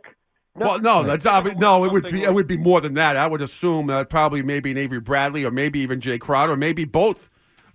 Well, 0.54 0.80
no, 0.80 1.04
that's 1.04 1.26
obvious. 1.26 1.56
No, 1.58 1.84
it 1.84 1.92
would 1.92 2.10
be 2.10 2.22
it 2.22 2.34
would 2.34 2.48
be 2.48 2.56
more 2.56 2.80
than 2.80 2.94
that. 2.94 3.16
I 3.16 3.26
would 3.26 3.40
assume 3.40 3.88
uh, 3.88 4.04
probably 4.04 4.42
maybe 4.42 4.70
an 4.72 4.78
Avery 4.78 5.00
Bradley 5.00 5.44
or 5.44 5.50
maybe 5.50 5.80
even 5.80 6.00
Jae 6.00 6.18
Crowder, 6.18 6.54
or 6.54 6.56
maybe 6.56 6.84
both 6.84 7.30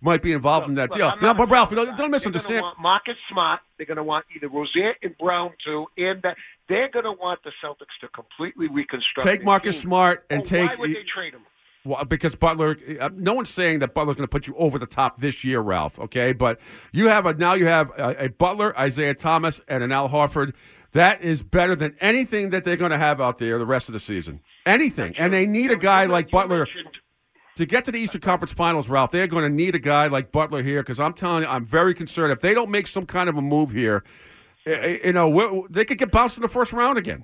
might 0.06 0.22
be 0.22 0.32
involved 0.32 0.70
in 0.70 0.76
that 0.76 0.92
deal. 0.92 1.10
I'm 1.10 1.20
No, 1.20 1.34
but 1.34 1.50
Ralph, 1.50 1.72
don't, 1.72 1.86
don't 1.86 1.98
They're 1.98 2.10
misunderstand. 2.10 2.62
going 2.62 2.62
to 2.62 2.64
want 2.64 2.80
Marcus 2.80 3.16
Smart. 3.32 3.60
They're 3.78 3.88
going 3.88 3.98
to 3.98 4.04
want 4.04 4.26
either 4.36 4.48
Rozier 4.48 4.94
and 5.02 5.18
Brown 5.18 5.52
too, 5.66 5.88
and 5.98 6.22
that 6.22 6.38
they're 6.70 6.90
going 6.90 7.06
to 7.06 7.12
want 7.12 7.40
the 7.44 7.52
Celtics 7.64 7.98
to 8.02 8.08
completely 8.10 8.68
reconstruct. 8.68 9.28
Take 9.28 9.44
Marcus 9.44 9.76
team. 9.76 9.90
Smart 9.90 10.26
and 10.30 10.46
take. 10.46 10.70
Why 10.70 10.76
would 10.78 10.90
they 10.92 11.04
trade 11.14 11.34
him? 11.34 11.42
Well, 11.84 12.04
because 12.06 12.34
Butler, 12.36 12.78
uh, 13.00 13.10
no 13.14 13.36
one's 13.36 13.50
saying 13.50 13.80
that 13.80 13.94
Butler's 13.94 14.16
going 14.16 14.24
to 14.24 14.32
put 14.32 14.48
you 14.48 14.56
over 14.58 14.80
the 14.80 14.88
top 14.88 15.20
this 15.20 15.44
year, 15.44 15.60
Ralph. 15.60 16.00
Okay, 16.00 16.34
but 16.34 16.60
you 16.94 17.10
have 17.10 17.26
a 17.26 17.34
now 17.34 17.54
you 17.54 17.68
have 17.68 17.92
a, 17.98 18.26
a 18.26 18.30
Butler, 18.30 18.78
Isaiah 18.78 19.14
Thomas, 19.14 19.60
and 19.68 19.84
an 19.84 19.92
Al 19.92 20.10
Horford. 20.10 20.54
That 20.94 21.22
is 21.22 21.44
better 21.44 21.76
than 21.76 21.96
anything 22.00 22.52
that 22.52 22.64
they're 22.64 22.78
going 22.78 22.92
to 22.92 22.98
have 22.98 23.20
out 23.20 23.38
there 23.38 23.60
the 23.60 23.66
rest 23.66 23.90
of 23.90 23.94
the 23.94 24.00
season. 24.00 24.40
Anything, 24.66 25.14
and 25.18 25.34
they 25.34 25.46
need 25.46 25.70
a 25.72 25.76
guy 25.76 26.06
like 26.06 26.32
Butler 26.32 26.66
to 27.56 27.66
get 27.66 27.86
to 27.86 27.92
the 27.92 28.00
Eastern 28.00 28.22
Conference 28.22 28.52
Finals, 28.54 28.90
Ralph. 28.90 29.12
They're 29.12 29.28
going 29.28 29.44
to 29.50 29.56
need 29.56 29.76
a 29.76 29.80
guy 29.80 30.08
like 30.08 30.32
Butler 30.32 30.62
here 30.62 30.82
because 30.84 31.00
I'm 31.00 31.14
telling 31.14 31.44
you, 31.44 31.50
I'm 31.50 31.66
very 31.66 31.94
concerned 31.94 32.32
if 32.32 32.40
they 32.40 32.54
don't 32.54 32.70
make 32.70 32.88
some 32.88 33.06
kind 33.06 33.30
of 33.30 33.38
a 33.38 33.42
move 33.42 33.72
here. 33.72 34.04
eh, 34.66 34.72
eh, 34.72 34.98
You 35.06 35.14
know, 35.14 35.68
they 35.70 35.86
could 35.86 35.98
get 35.98 36.12
bounced 36.12 36.38
in 36.38 36.42
the 36.42 36.50
first 36.50 36.74
round 36.74 36.98
again. 36.98 37.24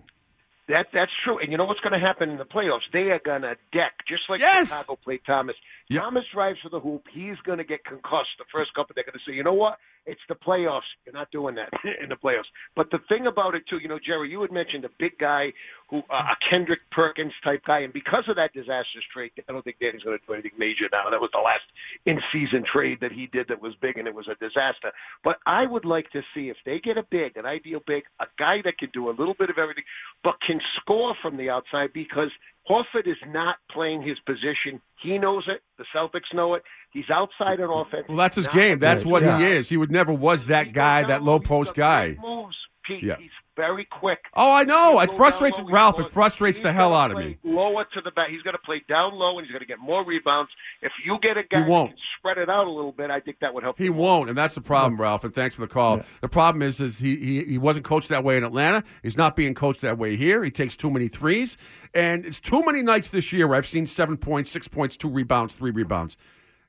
That 0.68 0.88
that's 0.94 1.12
true. 1.26 1.38
And 1.40 1.52
you 1.52 1.58
know 1.58 1.66
what's 1.66 1.82
going 1.82 2.00
to 2.00 2.00
happen 2.00 2.30
in 2.30 2.38
the 2.38 2.46
playoffs? 2.46 2.82
They 2.94 3.12
are 3.12 3.20
going 3.20 3.42
to 3.42 3.56
deck 3.74 3.92
just 4.08 4.24
like 4.30 4.40
Yes! 4.40 4.70
Chicago 4.70 4.96
played 5.04 5.20
Thomas. 5.26 5.56
Yeah. 5.92 6.02
Thomas 6.02 6.24
drives 6.34 6.58
for 6.64 6.70
the 6.70 6.80
hoop. 6.80 7.04
He's 7.12 7.36
going 7.44 7.58
to 7.58 7.66
get 7.66 7.84
concussed 7.84 8.40
the 8.40 8.46
first 8.50 8.74
couple. 8.74 8.96
They're 8.96 9.04
going 9.04 9.20
to 9.20 9.26
say, 9.28 9.36
you 9.36 9.44
know 9.44 9.54
what? 9.54 9.78
It's 10.06 10.22
the 10.30 10.36
playoffs. 10.36 10.88
You're 11.06 11.14
not 11.14 11.30
doing 11.32 11.56
that 11.56 11.70
in 12.02 12.08
the 12.08 12.16
playoffs. 12.16 12.48
But 12.78 12.90
the 12.92 13.00
thing 13.10 13.28
about 13.28 13.56
it 13.56 13.64
too, 13.70 13.78
you 13.78 13.90
know, 13.90 14.00
Jerry, 14.00 14.32
you 14.32 14.42
had 14.42 14.52
mentioned 14.52 14.86
a 14.86 14.90
big 14.98 15.18
guy 15.20 15.52
who 15.90 16.00
uh, 16.10 16.32
a 16.32 16.38
Kendrick 16.50 16.80
Perkins 16.92 17.34
type 17.44 17.62
guy, 17.68 17.80
and 17.80 17.92
because 17.92 18.24
of 18.30 18.38
that 18.38 18.54
disastrous 18.54 19.04
trade, 19.14 19.32
I 19.48 19.52
don't 19.52 19.64
think 19.64 19.78
Danny's 19.80 20.02
going 20.02 20.18
to 20.18 20.26
do 20.26 20.34
anything 20.34 20.58
major 20.58 20.88
now. 20.92 21.12
That 21.12 21.20
was 21.20 21.30
the 21.34 21.44
last 21.44 21.68
in-season 22.06 22.64
trade 22.72 23.00
that 23.02 23.12
he 23.12 23.28
did 23.28 23.50
that 23.50 23.62
was 23.62 23.74
big, 23.82 23.98
and 23.98 24.08
it 24.08 24.16
was 24.16 24.28
a 24.32 24.36
disaster. 24.40 24.96
But 25.24 25.38
I 25.46 25.68
would 25.68 25.84
like 25.84 26.10
to 26.12 26.22
see 26.34 26.48
if 26.48 26.58
they 26.66 26.80
get 26.80 26.98
a 26.98 27.04
big, 27.12 27.36
an 27.36 27.46
ideal 27.46 27.82
big, 27.86 28.04
a 28.22 28.26
guy 28.40 28.64
that 28.64 28.78
can 28.80 28.90
do 28.94 29.10
a 29.10 29.14
little 29.14 29.36
bit 29.38 29.50
of 29.50 29.58
everything, 29.58 29.84
but 30.24 30.36
can 30.48 30.62
score 30.80 31.14
from 31.22 31.36
the 31.36 31.50
outside 31.50 31.92
because 31.94 32.32
Horford 32.72 33.08
is 33.08 33.18
not 33.28 33.56
playing 33.72 34.02
his 34.02 34.18
position. 34.26 34.82
He 35.02 35.18
knows 35.18 35.44
it. 35.48 35.62
The 35.78 35.86
Celtics 35.96 36.34
know 36.34 36.54
it. 36.54 36.64
He's 36.92 37.10
outside 37.14 37.60
on 37.60 37.86
offense. 37.86 38.06
Well, 38.08 38.18
that's 38.18 38.36
his 38.36 38.48
game. 38.48 38.80
That's 38.80 39.04
what 39.04 39.24
guy. 39.24 39.40
he 39.40 39.46
is. 39.46 39.70
He 39.70 39.78
would 39.78 39.92
never 39.92 40.14
was 40.14 40.46
that 40.46 40.74
guy, 40.74 41.04
that 41.04 41.24
low 41.24 41.34
low. 41.34 41.40
Post 41.40 41.76
guy. 41.76 42.18
Moves, 42.22 42.56
Pete. 42.86 43.04
Yeah. 43.04 43.16
He's 43.18 43.30
very 43.62 43.86
quick. 43.86 44.20
Oh, 44.36 44.52
I 44.54 44.64
know. 44.64 45.00
It 45.02 45.12
frustrates 45.14 45.60
low, 45.60 45.66
Ralph. 45.70 46.00
It 46.00 46.12
frustrates 46.12 46.60
the 46.60 46.74
hell 46.74 46.96
out 46.96 47.12
of 47.12 47.18
play 47.18 47.28
me. 47.28 47.38
Lower 47.44 47.86
to 47.94 48.02
the 48.02 48.10
back. 48.12 48.30
He's 48.30 48.42
going 48.42 48.56
to 48.56 48.66
play 48.66 48.82
down 48.90 49.14
low, 49.14 49.38
and 49.38 49.46
he's 49.46 49.52
going 49.52 49.60
to 49.62 49.68
get 49.68 49.78
more 49.80 50.04
rebounds. 50.04 50.50
If 50.82 50.92
you 51.06 51.20
get 51.22 51.38
a 51.38 51.44
guy 51.44 51.64
He 51.64 51.70
won't. 51.70 51.92
can 51.92 51.98
spread 52.18 52.38
it 52.40 52.50
out 52.50 52.66
a 52.66 52.72
little 52.72 52.92
bit, 52.92 53.12
I 53.12 53.20
think 53.20 53.38
that 53.42 53.54
would 53.54 53.62
help. 53.62 53.78
He 53.78 53.90
won't, 53.90 54.30
and 54.30 54.38
that's 54.38 54.56
the 54.56 54.62
problem, 54.62 55.00
Ralph. 55.00 55.24
And 55.24 55.34
thanks 55.36 55.54
for 55.54 55.62
the 55.62 55.68
call. 55.68 56.02
The 56.22 56.28
problem 56.28 56.64
is, 56.64 56.80
is 56.82 56.98
he, 56.98 57.16
he 57.18 57.44
he 57.44 57.58
wasn't 57.60 57.86
coached 57.86 58.10
that 58.10 58.24
way 58.24 58.36
in 58.36 58.44
Atlanta. 58.44 58.84
He's 59.04 59.18
not 59.18 59.36
being 59.36 59.54
coached 59.54 59.82
that 59.82 59.98
way 60.00 60.16
here. 60.16 60.44
He 60.44 60.50
takes 60.50 60.76
too 60.76 60.90
many 60.90 61.08
threes, 61.08 61.56
and 61.94 62.26
it's 62.26 62.40
too 62.40 62.64
many 62.64 62.82
nights 62.82 63.12
this 63.12 63.32
year 63.32 63.48
where 63.48 63.58
I've 63.58 63.68
seen 63.68 63.86
seven 63.86 64.18
points, 64.18 64.50
six 64.50 64.68
points, 64.68 64.98
two 64.98 65.10
rebounds, 65.10 65.54
three 65.54 65.72
rebounds. 65.72 66.18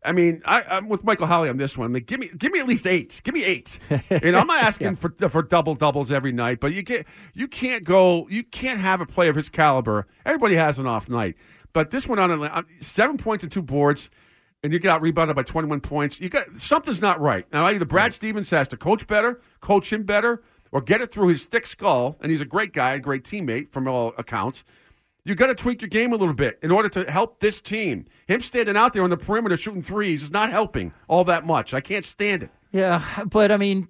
I 0.04 0.12
mean, 0.12 0.42
I, 0.44 0.62
I'm 0.62 0.88
with 0.88 1.04
Michael 1.04 1.26
Holley 1.26 1.48
on 1.48 1.56
this 1.56 1.78
one. 1.78 1.86
I 1.86 1.88
mean, 1.88 2.04
give 2.04 2.18
me 2.18 2.30
give 2.36 2.52
me 2.52 2.58
at 2.58 2.66
least 2.66 2.86
eight. 2.86 3.20
Give 3.24 3.34
me 3.34 3.44
eight. 3.44 3.78
Know, 4.10 4.38
I'm 4.38 4.46
not 4.46 4.62
asking 4.62 4.96
for 4.96 5.10
for 5.28 5.42
double 5.42 5.74
doubles 5.74 6.10
every 6.10 6.32
night, 6.32 6.60
but 6.60 6.72
you 6.72 6.82
can't 6.82 7.06
you 7.34 7.48
can't 7.48 7.84
go 7.84 8.26
you 8.28 8.42
can't 8.42 8.80
have 8.80 9.00
a 9.00 9.06
player 9.06 9.30
of 9.30 9.36
his 9.36 9.48
caliber. 9.48 10.06
Everybody 10.24 10.54
has 10.54 10.78
an 10.78 10.86
off 10.86 11.08
night, 11.08 11.36
but 11.72 11.90
this 11.90 12.08
one 12.08 12.18
on 12.18 12.66
seven 12.80 13.16
points 13.16 13.44
and 13.44 13.52
two 13.52 13.62
boards 13.62 14.10
and 14.62 14.72
you 14.72 14.78
get 14.78 14.90
out 14.90 15.02
rebounded 15.02 15.34
by 15.36 15.42
21 15.42 15.80
points. 15.80 16.20
You 16.20 16.28
got 16.28 16.54
something's 16.54 17.00
not 17.00 17.20
right. 17.20 17.46
Now 17.52 17.66
either 17.66 17.84
Brad 17.84 18.12
Stevens 18.12 18.50
has 18.50 18.68
to 18.68 18.76
coach 18.76 19.06
better, 19.06 19.40
coach 19.60 19.92
him 19.92 20.04
better, 20.04 20.42
or 20.70 20.80
get 20.80 21.00
it 21.00 21.12
through 21.12 21.28
his 21.28 21.46
thick 21.46 21.66
skull. 21.66 22.16
And 22.20 22.30
he's 22.30 22.40
a 22.40 22.46
great 22.46 22.72
guy, 22.72 22.94
a 22.94 23.00
great 23.00 23.24
teammate 23.24 23.72
from 23.72 23.88
all 23.88 24.14
accounts. 24.18 24.64
You 25.24 25.34
got 25.36 25.46
to 25.46 25.54
tweak 25.54 25.80
your 25.80 25.88
game 25.88 26.12
a 26.12 26.16
little 26.16 26.34
bit 26.34 26.58
in 26.62 26.70
order 26.72 26.88
to 26.90 27.10
help 27.10 27.38
this 27.38 27.60
team. 27.60 28.06
Him 28.26 28.40
standing 28.40 28.76
out 28.76 28.92
there 28.92 29.04
on 29.04 29.10
the 29.10 29.16
perimeter 29.16 29.56
shooting 29.56 29.82
threes 29.82 30.22
is 30.22 30.30
not 30.32 30.50
helping 30.50 30.92
all 31.08 31.22
that 31.24 31.46
much. 31.46 31.74
I 31.74 31.80
can't 31.80 32.04
stand 32.04 32.42
it. 32.42 32.50
Yeah, 32.72 33.02
but 33.26 33.52
I 33.52 33.56
mean, 33.56 33.86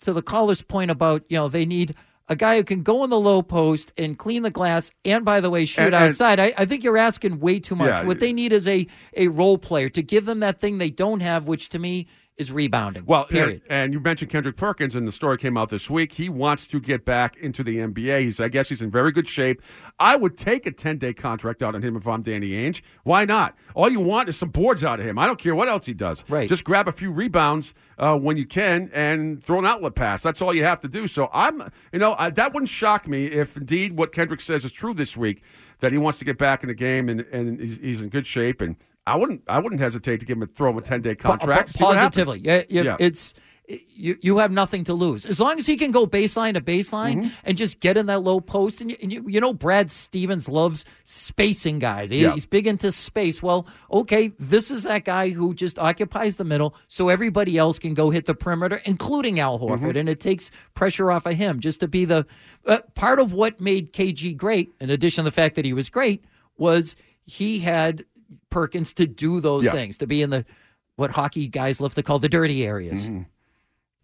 to 0.00 0.12
the 0.12 0.22
caller's 0.22 0.62
point 0.62 0.90
about 0.90 1.24
you 1.28 1.36
know 1.36 1.48
they 1.48 1.66
need 1.66 1.94
a 2.28 2.36
guy 2.36 2.56
who 2.56 2.62
can 2.62 2.82
go 2.84 3.02
in 3.02 3.10
the 3.10 3.18
low 3.18 3.42
post 3.42 3.92
and 3.98 4.16
clean 4.16 4.42
the 4.44 4.50
glass, 4.50 4.90
and 5.04 5.24
by 5.24 5.40
the 5.40 5.50
way, 5.50 5.64
shoot 5.64 5.82
And- 5.86 5.94
and- 5.94 6.04
outside. 6.10 6.38
I, 6.40 6.52
I 6.56 6.64
think 6.64 6.84
you're 6.84 6.96
asking 6.96 7.40
way 7.40 7.58
too 7.58 7.74
much. 7.76 7.88
Yeah. 7.96 8.04
what 8.04 8.20
they 8.20 8.32
need 8.32 8.52
is 8.52 8.66
a 8.68 8.86
a 9.16 9.28
role 9.28 9.58
player 9.58 9.88
to 9.90 10.02
give 10.02 10.24
them 10.26 10.40
that 10.40 10.58
thing 10.60 10.78
they 10.78 10.90
don't 10.90 11.20
have, 11.20 11.48
which 11.48 11.68
to 11.70 11.78
me 11.78 12.06
is 12.40 12.50
rebounding. 12.50 13.04
Well, 13.04 13.26
period. 13.26 13.60
And, 13.68 13.84
and 13.84 13.92
you 13.92 14.00
mentioned 14.00 14.30
Kendrick 14.30 14.56
Perkins, 14.56 14.94
and 14.94 15.06
the 15.06 15.12
story 15.12 15.36
came 15.36 15.58
out 15.58 15.68
this 15.68 15.90
week. 15.90 16.10
He 16.10 16.30
wants 16.30 16.66
to 16.68 16.80
get 16.80 17.04
back 17.04 17.36
into 17.36 17.62
the 17.62 17.76
NBA. 17.76 18.22
He's, 18.22 18.40
I 18.40 18.48
guess, 18.48 18.70
he's 18.70 18.80
in 18.80 18.90
very 18.90 19.12
good 19.12 19.28
shape. 19.28 19.60
I 19.98 20.16
would 20.16 20.38
take 20.38 20.64
a 20.64 20.72
ten 20.72 20.96
day 20.96 21.12
contract 21.12 21.62
out 21.62 21.74
on 21.74 21.82
him 21.82 21.96
if 21.96 22.08
I'm 22.08 22.22
Danny 22.22 22.52
Ainge. 22.52 22.80
Why 23.04 23.26
not? 23.26 23.56
All 23.74 23.90
you 23.90 24.00
want 24.00 24.30
is 24.30 24.38
some 24.38 24.48
boards 24.48 24.82
out 24.82 24.98
of 24.98 25.06
him. 25.06 25.18
I 25.18 25.26
don't 25.26 25.38
care 25.38 25.54
what 25.54 25.68
else 25.68 25.84
he 25.84 25.92
does. 25.92 26.24
Right. 26.28 26.48
Just 26.48 26.64
grab 26.64 26.88
a 26.88 26.92
few 26.92 27.12
rebounds 27.12 27.74
uh, 27.98 28.16
when 28.16 28.38
you 28.38 28.46
can 28.46 28.90
and 28.94 29.44
throw 29.44 29.58
an 29.58 29.66
outlet 29.66 29.94
pass. 29.94 30.22
That's 30.22 30.40
all 30.40 30.54
you 30.54 30.64
have 30.64 30.80
to 30.80 30.88
do. 30.88 31.06
So 31.06 31.28
I'm, 31.34 31.70
you 31.92 31.98
know, 31.98 32.16
I, 32.18 32.30
that 32.30 32.54
wouldn't 32.54 32.70
shock 32.70 33.06
me 33.06 33.26
if 33.26 33.58
indeed 33.58 33.98
what 33.98 34.12
Kendrick 34.12 34.40
says 34.40 34.64
is 34.64 34.72
true 34.72 34.94
this 34.94 35.14
week 35.14 35.42
that 35.80 35.92
he 35.92 35.98
wants 35.98 36.18
to 36.20 36.24
get 36.24 36.38
back 36.38 36.62
in 36.62 36.68
the 36.68 36.74
game 36.74 37.10
and, 37.10 37.20
and 37.32 37.60
he's, 37.60 37.76
he's 37.76 38.00
in 38.00 38.08
good 38.08 38.26
shape 38.26 38.62
and. 38.62 38.76
I 39.12 39.16
wouldn't. 39.16 39.42
I 39.48 39.58
wouldn't 39.58 39.80
hesitate 39.80 40.20
to 40.20 40.26
give 40.26 40.36
him 40.36 40.42
a 40.42 40.46
throw 40.46 40.70
him 40.70 40.78
a 40.78 40.82
ten 40.82 41.00
day 41.02 41.14
contract. 41.14 41.72
Po- 41.78 41.78
see 41.78 41.84
positively. 41.94 42.40
Yeah, 42.44 42.62
yeah, 42.68 42.82
Yeah. 42.82 42.96
It's 42.98 43.34
you. 43.94 44.16
You 44.20 44.38
have 44.38 44.50
nothing 44.50 44.82
to 44.84 44.94
lose 44.94 45.24
as 45.24 45.38
long 45.38 45.56
as 45.60 45.64
he 45.66 45.76
can 45.76 45.92
go 45.92 46.04
baseline 46.04 46.54
to 46.54 46.60
baseline 46.60 47.16
Mm-hmm. 47.18 47.28
and 47.44 47.56
just 47.56 47.78
get 47.78 47.96
in 47.96 48.06
that 48.06 48.20
low 48.22 48.40
post. 48.40 48.80
And 48.80 48.90
you, 48.90 48.96
and 49.00 49.12
you, 49.12 49.24
you 49.28 49.40
know, 49.40 49.54
Brad 49.54 49.92
Stevens 49.92 50.48
loves 50.48 50.84
spacing 51.04 51.78
guys. 51.78 52.10
He- 52.10 52.22
Yeah. 52.22 52.32
He's 52.34 52.46
big 52.46 52.66
into 52.66 52.90
space. 52.90 53.42
Well, 53.42 53.68
okay, 53.92 54.32
this 54.40 54.72
is 54.72 54.82
that 54.82 55.04
guy 55.04 55.28
who 55.30 55.54
just 55.54 55.78
occupies 55.78 56.34
the 56.36 56.44
middle, 56.44 56.74
so 56.88 57.08
everybody 57.10 57.58
else 57.58 57.78
can 57.78 57.94
go 57.94 58.10
hit 58.10 58.26
the 58.26 58.34
perimeter, 58.34 58.80
including 58.86 59.38
Al 59.38 59.58
Horford, 59.60 59.78
Mm-hmm. 59.90 59.96
and 59.98 60.08
it 60.08 60.18
takes 60.18 60.50
pressure 60.74 61.12
off 61.12 61.26
of 61.26 61.34
him 61.34 61.60
just 61.60 61.78
to 61.80 61.86
be 61.88 62.04
the 62.04 62.26
uh, 62.66 62.78
part 62.94 63.20
of 63.20 63.32
what 63.32 63.60
made 63.60 63.92
KG 63.92 64.36
great. 64.36 64.70
In 64.80 64.90
addition 64.90 65.22
to 65.24 65.30
the 65.30 65.34
fact 65.34 65.54
that 65.54 65.64
he 65.64 65.72
was 65.72 65.88
great, 65.88 66.24
was 66.58 66.96
he 67.24 67.60
had 67.60 68.04
Perkins 68.50 68.92
to 68.94 69.06
do 69.06 69.40
those 69.40 69.64
Yeah. 69.64 69.72
things, 69.72 69.96
to 69.98 70.06
be 70.06 70.22
in 70.22 70.30
the 70.30 70.44
what 70.96 71.10
hockey 71.12 71.48
guys 71.48 71.80
love 71.80 71.94
to 71.94 72.02
call 72.02 72.18
the 72.18 72.28
dirty 72.28 72.66
areas. 72.66 73.04
Mm-hmm. 73.06 73.22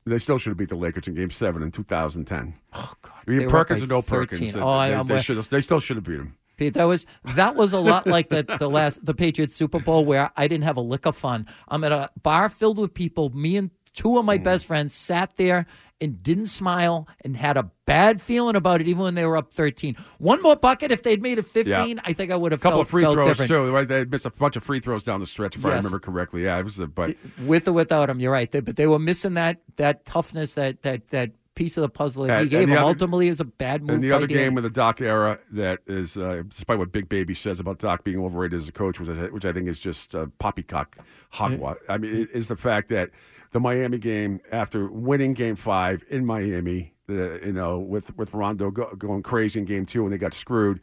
They 0.08 0.18
still 0.20 0.38
should 0.38 0.50
have 0.50 0.56
beat 0.56 0.68
the 0.68 0.76
Lakers 0.76 1.08
in 1.08 1.14
Game 1.14 1.30
Seven 1.30 1.62
in 1.62 1.72
2010. 1.72 2.54
Oh 2.74 2.92
God, 3.02 3.12
I 3.26 3.30
mean, 3.30 3.38
they 3.40 3.46
were 3.46 3.50
up 3.58 3.66
Perkins 3.66 3.82
or 3.82 3.86
no 3.86 4.00
13. 4.02 4.28
Perkins, 4.38 4.52
they, 4.54 4.60
Oh, 4.60 4.80
they, 4.80 4.94
I'm 4.94 5.06
they, 5.06 5.20
should 5.20 5.36
they 5.44 5.60
still 5.60 5.80
should 5.80 5.96
have 5.96 6.04
beat 6.04 6.20
him. 6.20 6.36
Pete, 6.56 6.74
that 6.74 6.84
was 6.84 7.04
that 7.34 7.54
was 7.56 7.72
a 7.72 7.80
lot 7.80 8.06
like 8.06 8.28
the 8.28 8.42
the 8.58 8.70
last 8.70 9.04
the 9.04 9.14
Patriots 9.14 9.56
Super 9.56 9.80
Bowl 9.80 10.04
where 10.04 10.30
I 10.36 10.46
didn't 10.48 10.64
have 10.64 10.76
a 10.76 10.80
lick 10.80 11.06
of 11.06 11.16
fun. 11.16 11.46
I'm 11.68 11.82
at 11.84 11.92
a 11.92 12.08
bar 12.22 12.48
filled 12.48 12.78
with 12.78 12.94
people. 12.94 13.30
Me 13.30 13.56
and 13.56 13.70
two 13.94 14.16
of 14.16 14.22
Mm. 14.22 14.26
my 14.26 14.38
best 14.38 14.64
friends 14.64 14.94
sat 14.94 15.36
there 15.36 15.66
and 16.00 16.22
didn't 16.22 16.46
smile 16.46 17.09
and 17.24 17.37
had 17.37 17.56
a 17.56 17.70
bad 17.87 18.20
feeling 18.20 18.54
about 18.56 18.80
it, 18.80 18.88
even 18.88 19.02
when 19.02 19.14
they 19.14 19.24
were 19.24 19.37
up 19.37 19.52
13. 19.54 19.96
One 20.18 20.42
more 20.42 20.56
bucket, 20.56 20.92
if 20.92 21.02
they'd 21.02 21.22
made 21.22 21.38
it 21.38 21.44
15, 21.46 22.00
I 22.04 22.12
think 22.12 22.30
I 22.30 22.37
would 22.37 22.52
have 22.52 22.61
A 22.61 22.62
couple 22.62 22.78
felt, 22.78 22.87
of 22.87 22.90
free 22.90 23.02
felt 23.04 23.14
throws 23.14 23.26
different. 23.28 23.48
too. 23.48 23.72
Right, 23.72 23.88
they 23.88 24.04
missed 24.04 24.26
a 24.26 24.30
bunch 24.30 24.56
of 24.56 24.62
free 24.62 24.80
throws 24.80 25.02
down 25.02 25.20
the 25.20 25.26
stretch, 25.26 25.56
if 25.56 25.64
I 25.64 25.76
remember 25.76 25.98
correctly. 25.98 26.44
Yeah, 26.44 26.59
it 26.59 26.64
was 26.64 26.78
a 26.78 26.87
but. 26.87 27.16
With 27.46 27.66
or 27.68 27.72
without 27.72 28.11
him, 28.11 28.20
you're 28.20 28.32
right. 28.32 28.50
They, 28.50 28.61
but 28.61 28.76
they 28.76 28.87
were 28.87 28.98
missing 28.98 29.35
that 29.35 29.61
that 29.76 30.04
toughness, 30.04 30.54
that 30.54 30.82
that 30.82 31.09
that 31.09 31.30
piece 31.54 31.78
of 31.78 31.80
the 31.80 31.88
puzzle 31.88 32.24
that 32.24 32.32
And- 32.32 32.42
he 32.42 32.48
gave 32.50 32.61
the 32.66 32.74
them. 32.74 32.78
other- 32.85 32.88
Ultimately, 32.88 33.28
it 33.28 33.30
was 33.30 33.40
a 33.40 33.44
bad 33.46 33.80
move. 33.80 33.94
And 33.94 34.04
the 34.04 34.11
by 34.11 34.16
other 34.16 34.26
Danny. 34.26 34.40
game 34.42 34.56
of 34.59 34.62
the 34.64 34.68
Doc 34.68 35.00
era 35.00 35.38
that 35.52 35.78
is, 35.87 36.18
uh, 36.18 36.42
despite 36.46 36.76
what 36.76 36.92
Big 36.92 37.09
Baby 37.09 37.32
says 37.32 37.59
about 37.59 37.78
Doc 37.78 38.04
being 38.04 38.18
overrated 38.22 38.59
as 38.59 38.68
a 38.68 38.72
coach, 38.72 39.00
which 39.00 39.09
I, 39.09 39.28
which 39.30 39.46
I 39.46 39.54
think 39.54 39.66
is 39.66 39.78
just 39.78 40.14
uh, 40.14 40.26
poppycock 40.38 40.98
hogwash. 41.30 41.78
I 41.88 41.96
mean, 41.96 42.14
it 42.14 42.28
is 42.35 42.48
the 42.48 42.56
fact 42.56 42.90
that 42.90 43.09
the 43.52 43.61
Miami 43.61 43.98
game, 43.98 44.40
after 44.52 44.88
winning 44.88 45.35
Game 45.35 45.56
Five 45.56 46.04
in 46.09 46.24
Miami, 46.26 46.94
the, 47.06 47.40
you 47.44 47.52
know, 47.52 47.78
with 47.78 48.16
with 48.16 48.35
Rondo 48.35 48.70
go, 48.70 48.94
going 48.96 49.22
crazy 49.22 49.61
in 49.61 49.66
Game 49.66 49.87
Two 49.87 50.04
and 50.04 50.12
they 50.12 50.18
got 50.18 50.35
screwed, 50.35 50.80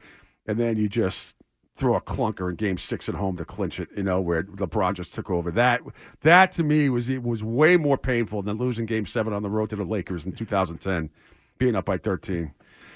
and 0.47 0.60
then 0.60 0.78
you 0.78 0.88
just 0.89 1.36
throw 1.76 1.95
a 1.95 2.02
clunker 2.02 2.49
in 2.49 2.56
Game 2.56 2.78
Six 2.78 3.10
at 3.10 3.15
home 3.15 3.36
to 3.38 3.45
clinch 3.45 3.80
it. 3.80 3.89
You 3.95 4.04
know, 4.04 4.21
where 4.21 4.43
LeBron 4.43 4.93
just 4.93 5.13
took 5.13 5.30
over. 5.30 5.52
That 5.52 5.82
that 6.21 6.52
to 6.54 6.63
me 6.63 6.89
was 6.89 7.10
it 7.10 7.23
was 7.23 7.43
way 7.43 7.78
more 7.78 7.97
painful 7.97 8.41
than 8.41 8.58
losing 8.58 8.86
Game 8.86 9.06
Seven 9.06 9.34
on 9.34 9.43
the 9.43 9.49
road 9.49 9.69
to 9.71 9.76
the 9.76 9.84
Lakers 9.84 10.26
in 10.26 10.32
2010, 10.32 11.10
being 11.58 11.76
up 11.76 11.86
by 11.86 11.97
13. 11.97 12.54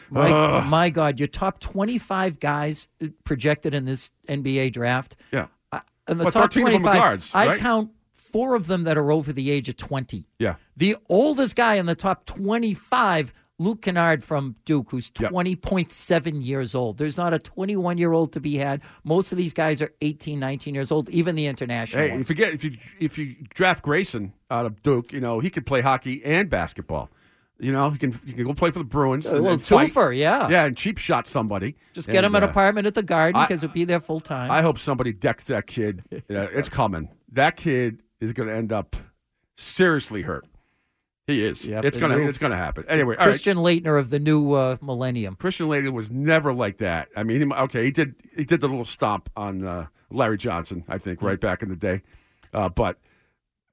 My, 0.10 0.64
my 0.64 0.90
God, 0.90 1.20
your 1.20 1.28
top 1.28 1.60
25 1.60 2.40
guys 2.40 2.88
uh, 3.04 3.08
projected 3.26 3.74
in 3.74 3.84
this 3.84 4.10
NBA 4.30 4.72
draft. 4.72 5.18
Yeah. 5.34 5.48
Uh, 5.72 5.82
in 6.08 6.18
the 6.18 6.24
Well, 6.24 6.32
top 6.32 6.54
13 6.54 6.68
of 6.68 6.74
them 6.74 6.86
are 6.86 6.96
25, 6.96 6.98
guards, 7.02 7.32
I 7.34 7.58
count 7.58 7.92
four 8.38 8.54
of 8.54 8.68
them 8.68 8.84
that 8.84 9.00
are 9.00 9.12
over 9.12 9.34
the 9.34 9.50
age 9.50 9.68
of 9.68 9.78
20. 9.78 10.24
Yeah. 10.38 10.56
The 10.76 10.96
oldest 11.10 11.56
guy 11.56 11.74
in 11.76 11.88
the 11.88 11.96
top 11.96 12.26
25, 12.26 13.34
Luke 13.58 13.82
Kennard 13.82 14.24
from 14.24 14.56
Duke, 14.66 14.92
who's 14.92 15.10
Yep. 15.20 15.32
20.7 15.32 16.46
years 16.46 16.76
old. 16.76 17.00
There's 17.00 17.18
not 17.18 17.34
a 17.34 17.40
21 17.40 17.98
year 17.98 18.12
old 18.14 18.32
to 18.34 18.40
be 18.40 18.58
had. 18.58 18.82
Most 19.04 19.32
of 19.32 19.40
these 19.40 19.54
guys 19.54 19.82
are 19.82 19.92
18, 20.02 20.40
19 20.40 20.76
years 20.76 20.92
old, 20.92 21.10
even 21.10 21.34
the 21.36 21.48
international 21.48 22.06
Hey, 22.06 22.12
ones. 22.12 22.30
if 22.30 22.38
you 22.38 22.46
if 22.46 22.64
you 22.64 22.78
if 23.00 23.18
you 23.18 23.36
draft 23.56 23.82
Grayson 23.84 24.34
out 24.52 24.68
of 24.68 24.84
Duke, 24.84 25.12
you 25.12 25.20
know 25.20 25.40
he 25.40 25.50
could 25.50 25.66
play 25.66 25.82
hockey 25.82 26.22
and 26.24 26.48
basketball. 26.48 27.10
You 27.60 27.72
know 27.72 27.90
he 27.90 27.98
can 27.98 28.12
he 28.24 28.34
can 28.34 28.46
go 28.46 28.54
play 28.54 28.70
for 28.70 28.78
the 28.78 28.86
Bruins. 28.86 29.26
A 29.26 29.40
little 29.40 29.58
twofer, 29.58 30.16
yeah. 30.16 30.48
yeah, 30.48 30.66
and 30.66 30.78
cheap 30.78 31.00
shot 31.00 31.26
somebody. 31.28 31.76
Just 31.94 32.08
get 32.08 32.18
And, 32.18 32.28
him 32.28 32.36
an 32.36 32.44
uh, 32.44 32.48
apartment 32.50 32.86
at 32.86 32.94
the 32.94 33.02
Garden 33.02 33.42
because 33.42 33.62
he'll 33.62 33.72
be 33.72 33.84
there 33.84 34.00
full 34.00 34.20
time. 34.20 34.52
I 34.52 34.62
hope 34.62 34.78
somebody 34.78 35.12
decks 35.12 35.46
that 35.46 35.66
kid. 35.66 36.04
Yeah, 36.30 36.46
it's 36.52 36.70
coming. 36.70 37.10
That 37.32 37.58
kid 37.58 38.04
is 38.22 38.34
going 38.34 38.48
to 38.50 38.56
end 38.56 38.72
up 38.72 38.96
seriously 39.56 40.22
hurt. 40.22 40.46
He 41.28 41.44
is. 41.44 41.66
Yep, 41.66 41.84
it's 41.84 41.98
gonna 41.98 42.18
new- 42.18 42.30
it's 42.30 42.38
gonna 42.38 42.56
happen. 42.56 42.86
Anyway, 42.88 43.18
all 43.18 43.26
right. 43.26 43.32
Christian 43.32 43.58
Laettner 43.58 44.00
of 44.00 44.10
the 44.10 44.18
new 44.18 44.54
uh, 44.54 44.78
millennium. 44.82 45.36
Christian 45.36 45.68
Laettner 45.68 45.92
was 45.92 46.10
never 46.10 46.54
like 46.54 46.78
that. 46.78 47.10
I 47.18 47.24
mean, 47.24 47.42
he- 47.52 47.54
okay, 47.54 47.84
he 47.84 47.92
did 47.92 48.16
he 48.34 48.46
did 48.46 48.62
the 48.62 48.70
little 48.70 48.86
stomp 48.86 49.30
on 49.36 49.62
uh, 49.66 49.88
Larry 50.10 50.38
Johnson, 50.38 50.86
I 50.88 51.00
think, 51.00 51.22
right 51.22 51.38
back 51.38 51.62
in 51.62 51.68
the 51.68 51.76
day, 51.76 52.02
uh, 52.54 52.70
but 52.70 52.98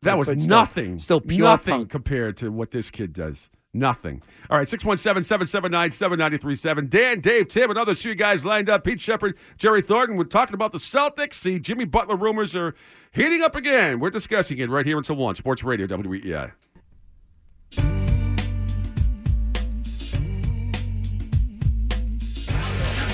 that 0.03 0.19
was 0.19 0.31
but 0.31 0.41
still- 0.41 0.49
nothing. 0.49 0.99
still 0.99 1.21
pure 1.21 1.45
nothing 1.47 1.75
punk. 1.75 1.91
compared 1.91 2.37
to 2.39 2.51
what 2.51 2.73
this 2.73 2.91
kid 2.91 3.13
does. 3.13 3.49
Nothing. 3.73 4.21
All 4.51 4.59
right, 4.59 4.67
617-779-7937. 4.69 6.91
Dan, 6.91 7.21
Dave, 7.21 7.49
Tim, 7.49 7.71
and 7.71 7.79
others. 7.79 8.05
You 8.05 8.15
guys 8.15 8.45
lined 8.45 8.71
up. 8.71 8.85
Pete 8.85 9.01
Sheppard, 9.01 9.37
Jerry 9.59 9.83
Thornton. 9.83 10.17
We're 10.17 10.25
talking 10.25 10.55
about 10.55 10.73
the 10.73 10.79
Celtics. 10.79 11.41
The 11.43 11.59
Jimmy 11.59 11.85
Butler 11.85 12.17
rumors 12.17 12.55
are 12.55 12.75
heating 13.15 13.43
up 13.43 13.55
again. 13.57 14.01
We're 14.01 14.11
discussing 14.11 14.59
it 14.59 14.69
right 14.69 14.85
here 14.85 14.99
until 14.99 15.17
1. 15.17 15.37
Sports 15.37 15.65
Radio, 15.65 15.87
WEEI. 15.87 16.53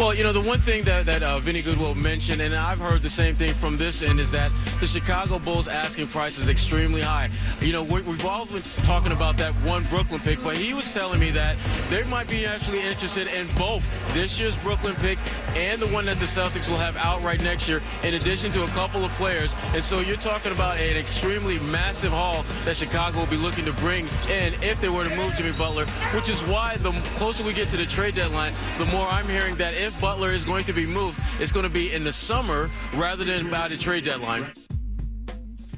Well, 0.01 0.15
you 0.15 0.25
know, 0.25 0.33
the 0.33 0.41
one 0.41 0.61
thing 0.61 0.85
that, 0.85 1.05
that 1.05 1.23
uh, 1.23 1.41
Vinny 1.41 1.61
Goodwill 1.61 1.95
mentioned, 1.95 2.41
and 2.41 2.55
I've 2.55 2.79
heard 2.79 3.03
the 3.03 3.11
same 3.11 3.35
thing 3.35 3.53
from 3.53 3.77
this 3.77 4.01
end, 4.01 4.19
is 4.19 4.31
that 4.31 4.51
the 4.81 4.87
Chicago 4.87 5.39
Bulls 5.39 5.69
asking 5.69 6.07
price 6.07 6.39
is 6.39 6.49
extremely 6.49 7.03
high. 7.03 7.29
You 7.61 7.75
know, 7.75 7.83
we 7.83 8.01
we've 8.01 8.25
all 8.25 8.47
been 8.47 8.63
talking 8.83 9.13
about 9.13 9.37
that 9.37 9.53
one 9.57 9.85
Brooklyn 9.85 10.23
pick, 10.23 10.43
but 10.43 10.57
he 10.57 10.73
was 10.73 10.91
telling 10.95 11.21
me 11.21 11.31
that 11.33 11.59
they 11.91 12.03
might 12.05 12.29
be 12.29 12.47
actually 12.47 12.81
interested 12.81 13.27
in 13.27 13.47
both 13.57 13.87
this 14.15 14.41
year's 14.41 14.57
Brooklyn 14.57 14.95
pick 14.95 15.19
and 15.55 15.83
the 15.83 15.89
one 15.89 16.07
that 16.07 16.19
the 16.19 16.25
Celtics 16.25 16.67
will 16.67 16.79
have 16.79 16.97
outright 16.97 17.43
next 17.43 17.69
year, 17.69 17.83
in 18.03 18.15
addition 18.15 18.51
to 18.53 18.65
a 18.65 18.69
couple 18.69 19.05
of 19.05 19.13
players. 19.13 19.55
And 19.75 19.85
so 19.85 20.01
you're 20.01 20.17
talking 20.17 20.53
about 20.53 20.79
an 20.79 20.97
extremely 20.97 21.59
massive 21.59 22.13
haul 22.13 22.47
that 22.65 22.75
Chicago 22.75 23.19
will 23.19 23.27
be 23.27 23.37
looking 23.37 23.67
to 23.67 23.73
bring 23.75 24.09
in 24.31 24.55
if 24.63 24.81
they 24.81 24.89
were 24.89 25.05
to 25.05 25.15
move 25.15 25.35
Jimmy 25.35 25.53
Butler, 25.53 25.85
which 26.15 26.31
is 26.31 26.43
why 26.45 26.79
the 26.79 26.91
closer 27.17 27.45
we 27.45 27.53
get 27.53 27.69
to 27.69 27.77
the 27.77 27.85
trade 27.85 28.15
deadline, 28.15 28.55
the 28.79 28.87
more 28.87 29.07
I'm 29.07 29.29
hearing 29.29 29.57
that 29.57 29.75
if 29.75 29.90
Butler 30.01 30.33
is 30.33 30.45
going 30.45 30.65
to 30.65 30.73
be 30.73 30.87
moved, 30.87 31.19
it's 31.39 31.53
going 31.53 31.65
to 31.65 31.71
be 31.71 31.93
in 31.93 32.05
the 32.05 32.13
summer 32.13 32.71
rather 32.95 33.25
than 33.25 33.51
by 33.51 33.69
the 33.69 33.77
trade 33.77 34.05
deadline. 34.05 34.53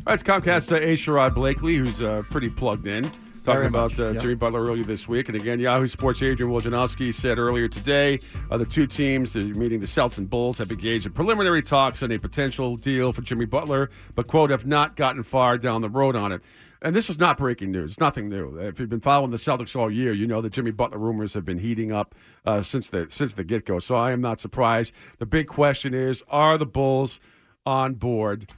All 0.05 0.07
right, 0.07 0.15
it's 0.15 0.23
Comcast 0.25 0.73
uh, 0.73 0.77
A. 0.77 0.95
Sherrod 0.97 1.35
Blakely, 1.35 1.77
who's 1.77 2.03
uh, 2.03 2.23
pretty 2.29 2.51
plugged 2.51 2.89
in, 2.89 3.05
talking 3.05 3.21
Very 3.45 3.67
about 3.67 3.97
uh, 4.01 4.11
yeah. 4.11 4.21
Jimmy 4.21 4.35
Butler 4.35 4.63
earlier 4.63 4.83
this 4.83 5.07
week. 5.07 5.29
And 5.29 5.37
again, 5.37 5.61
Yahoo 5.61 5.87
Sports 5.87 6.21
Adrian 6.23 6.53
Wojnarowski 6.53 7.15
said 7.15 7.39
earlier 7.39 7.69
today 7.69 8.19
uh, 8.51 8.59
the 8.59 8.67
two 8.67 8.89
teams, 8.89 9.33
the 9.33 9.45
meeting 9.45 9.79
the 9.79 9.87
Celtics 9.87 10.19
and 10.19 10.29
Bulls, 10.29 10.59
have 10.59 10.73
engaged 10.73 11.07
in 11.07 11.13
preliminary 11.13 11.63
talks 11.63 12.03
on 12.03 12.11
a 12.11 12.19
potential 12.19 12.77
deal 12.77 13.13
for 13.13 13.23
Jimmy 13.23 13.45
Butler, 13.45 13.91
but, 14.17 14.27
quote, 14.27 14.51
have 14.51 14.67
not 14.67 14.97
gotten 14.97 15.23
far 15.23 15.57
down 15.57 15.83
the 15.83 15.89
road 15.89 16.17
on 16.17 16.33
it. 16.33 16.41
And 16.83 16.97
this 16.97 17.09
is 17.09 17.17
not 17.17 17.39
breaking 17.39 17.71
news. 17.71 17.93
It's 17.93 18.01
nothing 18.01 18.29
new. 18.29 18.59
If 18.59 18.81
you've 18.81 18.89
been 18.89 19.01
following 19.01 19.31
the 19.31 19.37
Celtics 19.37 19.77
all 19.77 19.89
year, 19.89 20.13
you 20.13 20.27
know 20.27 20.41
the 20.41 20.51
Jimmy 20.51 20.73
Butler 20.73 20.99
rumors 20.99 21.33
have 21.33 21.45
been 21.45 21.59
heating 21.59 21.93
up 21.93 22.17
uh, 22.45 22.63
since 22.63 22.89
the 22.89 23.07
since 23.09 23.35
the 23.35 23.45
get 23.45 23.65
go. 23.65 23.79
So 23.79 23.95
I 23.95 24.11
am 24.11 24.21
not 24.21 24.41
surprised. 24.41 24.93
The 25.19 25.27
big 25.27 25.47
question 25.47 25.95
is: 25.95 26.25
Are 26.29 26.59
the 26.59 26.67
Bulls 26.67 27.21
on 27.65 27.95
board 27.95 28.51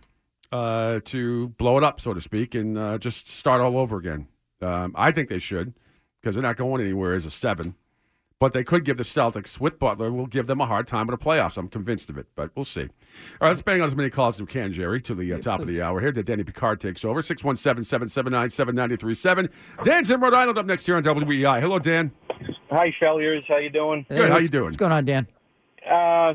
uh, 0.51 1.01
to 1.05 1.49
blow 1.49 1.77
it 1.77 1.85
up, 1.85 2.01
so 2.01 2.15
to 2.15 2.21
speak, 2.21 2.55
and 2.55 2.79
uh, 2.79 2.97
just 2.97 3.29
start 3.29 3.61
all 3.61 3.77
over 3.77 3.99
again? 3.99 4.27
Um, 4.63 4.95
I 4.97 5.13
think 5.13 5.29
they 5.29 5.39
should 5.39 5.75
because 6.21 6.35
they're 6.35 6.43
not 6.43 6.57
going 6.57 6.81
anywhere 6.81 7.13
as 7.13 7.27
a 7.27 7.31
seven. 7.31 7.75
But 8.41 8.53
they 8.53 8.65
could 8.65 8.85
give 8.85 8.97
the 8.97 9.05
Celtics 9.05 9.61
with 9.61 9.79
Butler. 9.79 10.11
Will 10.13 10.27
give 10.27 10.47
them 10.47 10.61
a 10.61 10.67
hard 10.67 10.87
time 10.87 11.09
in 11.09 11.13
the 11.13 11.19
playoffs. 11.19 11.57
I'm 11.57 11.69
convinced 11.69 12.11
of 12.11 12.19
it, 12.19 12.27
but 12.35 12.51
we'll 12.57 12.65
see. 12.65 12.83
All 12.83 12.89
right, 13.43 13.49
let's 13.51 13.63
bang 13.63 13.81
on 13.81 13.87
as 13.87 13.95
many 13.95 14.11
calls 14.11 14.37
as 14.37 14.41
we 14.41 14.47
can, 14.49 14.73
Jerry, 14.73 15.01
to 15.03 15.15
the 15.15 15.35
uh, 15.35 15.39
top 15.39 15.61
of 15.61 15.69
the 15.69 15.81
hour 15.81 16.01
here. 16.01 16.11
That 16.11 16.27
Danny 16.27 16.43
Picard 16.43 16.81
takes 16.81 17.05
over. 17.05 17.23
617 17.23 17.85
779 17.85 18.51
7937. 18.51 19.49
Dan's 19.85 20.11
in 20.11 20.21
Rhode 20.21 20.35
Island 20.35 20.59
up 20.59 20.67
next 20.67 20.85
here 20.85 20.97
on 20.97 21.05
WEEI. 21.05 21.61
Hello, 21.61 21.79
Dan. 21.79 22.11
Hi, 22.71 22.93
Shelliers. 23.01 23.45
How 23.47 23.59
you 23.59 23.71
doing? 23.71 24.05
Hey, 24.09 24.17
Good, 24.17 24.31
how 24.31 24.39
you 24.39 24.49
doing? 24.49 24.65
What's 24.65 24.77
going 24.77 24.93
on, 24.93 25.05
Dan? 25.05 25.29
Uh, 25.87 26.35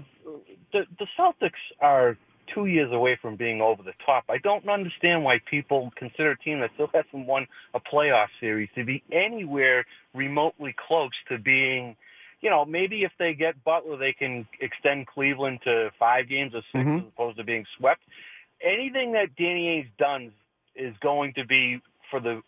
the 0.71 0.85
the 0.99 1.07
Celtics 1.19 1.51
are 1.81 2.17
two 2.53 2.65
years 2.65 2.91
away 2.91 3.17
from 3.21 3.35
being 3.35 3.61
over 3.61 3.83
the 3.83 3.93
top. 4.05 4.25
I 4.29 4.37
don't 4.37 4.67
understand 4.67 5.23
why 5.23 5.39
people 5.49 5.91
consider 5.95 6.31
a 6.31 6.37
team 6.37 6.59
that 6.61 6.71
still 6.73 6.89
hasn't 6.93 7.25
won 7.27 7.47
a 7.73 7.79
playoff 7.79 8.27
series 8.39 8.69
to 8.75 8.83
be 8.83 9.03
anywhere 9.11 9.85
remotely 10.13 10.75
close 10.87 11.11
to 11.29 11.37
being. 11.37 11.95
You 12.41 12.49
know, 12.49 12.63
maybe 12.65 13.03
if 13.03 13.11
they 13.19 13.33
get 13.33 13.63
Butler, 13.63 13.97
they 13.97 14.13
can 14.13 14.47
extend 14.61 15.07
Cleveland 15.07 15.59
to 15.65 15.91
five 15.99 16.29
games 16.29 16.53
or 16.55 16.61
6 16.71 16.73
Mhm. 16.73 16.99
as 17.01 17.07
opposed 17.07 17.37
to 17.37 17.43
being 17.43 17.65
swept. 17.77 18.01
Anything 18.61 19.11
that 19.13 19.35
Danny 19.35 19.67
Ainge 19.83 19.89
does 19.97 20.31
is 20.75 20.95
going 21.01 21.33
to 21.33 21.45
be 21.45 21.81
for 22.09 22.19
the 22.19 22.41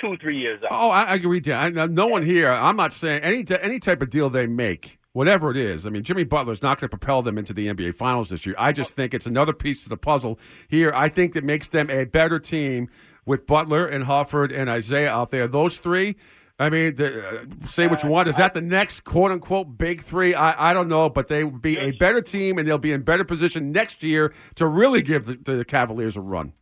two, 0.00 0.08
or 0.08 0.16
three 0.16 0.38
years 0.38 0.60
out. 0.64 0.70
Oh, 0.72 0.90
I, 0.90 1.14
agree. 1.14 1.40
Dan. 1.40 1.94
No 1.94 2.08
one 2.08 2.22
here. 2.22 2.50
I'm 2.50 2.76
not 2.76 2.92
saying 2.92 3.22
any 3.22 3.44
any 3.60 3.78
type 3.78 4.02
of 4.02 4.10
deal 4.10 4.28
they 4.28 4.46
make, 4.46 4.98
whatever 5.14 5.50
it 5.50 5.56
is. 5.56 5.86
I 5.86 5.90
mean, 5.90 6.02
Jimmy 6.02 6.24
Butler's 6.24 6.60
not 6.60 6.78
going 6.78 6.90
to 6.90 6.96
propel 6.96 7.22
them 7.22 7.38
into 7.38 7.54
the 7.54 7.68
NBA 7.68 7.94
Finals 7.94 8.28
this 8.28 8.44
year. 8.44 8.54
I 8.58 8.72
just 8.72 8.92
think 8.92 9.14
it's 9.14 9.26
another 9.26 9.54
piece 9.54 9.82
to 9.84 9.88
the 9.88 9.96
puzzle 9.96 10.38
here. 10.68 10.92
I 10.94 11.08
think 11.08 11.32
that 11.32 11.44
makes 11.44 11.68
them 11.68 11.88
a 11.88 12.04
better 12.04 12.38
team 12.38 12.90
with 13.24 13.46
Butler 13.46 13.86
and 13.86 14.04
Horford 14.04 14.52
and 14.54 14.68
Isaiah 14.68 15.10
out 15.10 15.30
there. 15.30 15.48
Those 15.48 15.78
three. 15.78 16.16
I 16.58 16.70
mean, 16.70 16.94
the, 16.94 17.26
uh, 17.26 17.66
say 17.66 17.88
what 17.88 18.04
you 18.04 18.08
want. 18.10 18.28
Is 18.28 18.36
that 18.36 18.54
the 18.54 18.60
next 18.60 19.02
quote 19.02 19.32
unquote 19.32 19.76
big 19.76 20.02
three? 20.02 20.34
I, 20.34 20.70
I 20.70 20.72
don't 20.72 20.88
know, 20.88 21.08
but 21.08 21.26
they 21.26 21.42
will 21.42 21.58
be 21.58 21.78
a 21.78 21.90
better 21.92 22.20
team 22.20 22.58
and 22.58 22.68
they'll 22.68 22.78
be 22.78 22.92
in 22.92 23.02
better 23.02 23.24
position 23.24 23.72
next 23.72 24.02
year 24.04 24.32
to 24.56 24.66
really 24.66 25.02
give 25.02 25.26
the, 25.26 25.34
the 25.34 25.64
Cavaliers 25.64 26.16
a 26.16 26.20
run. 26.20 26.52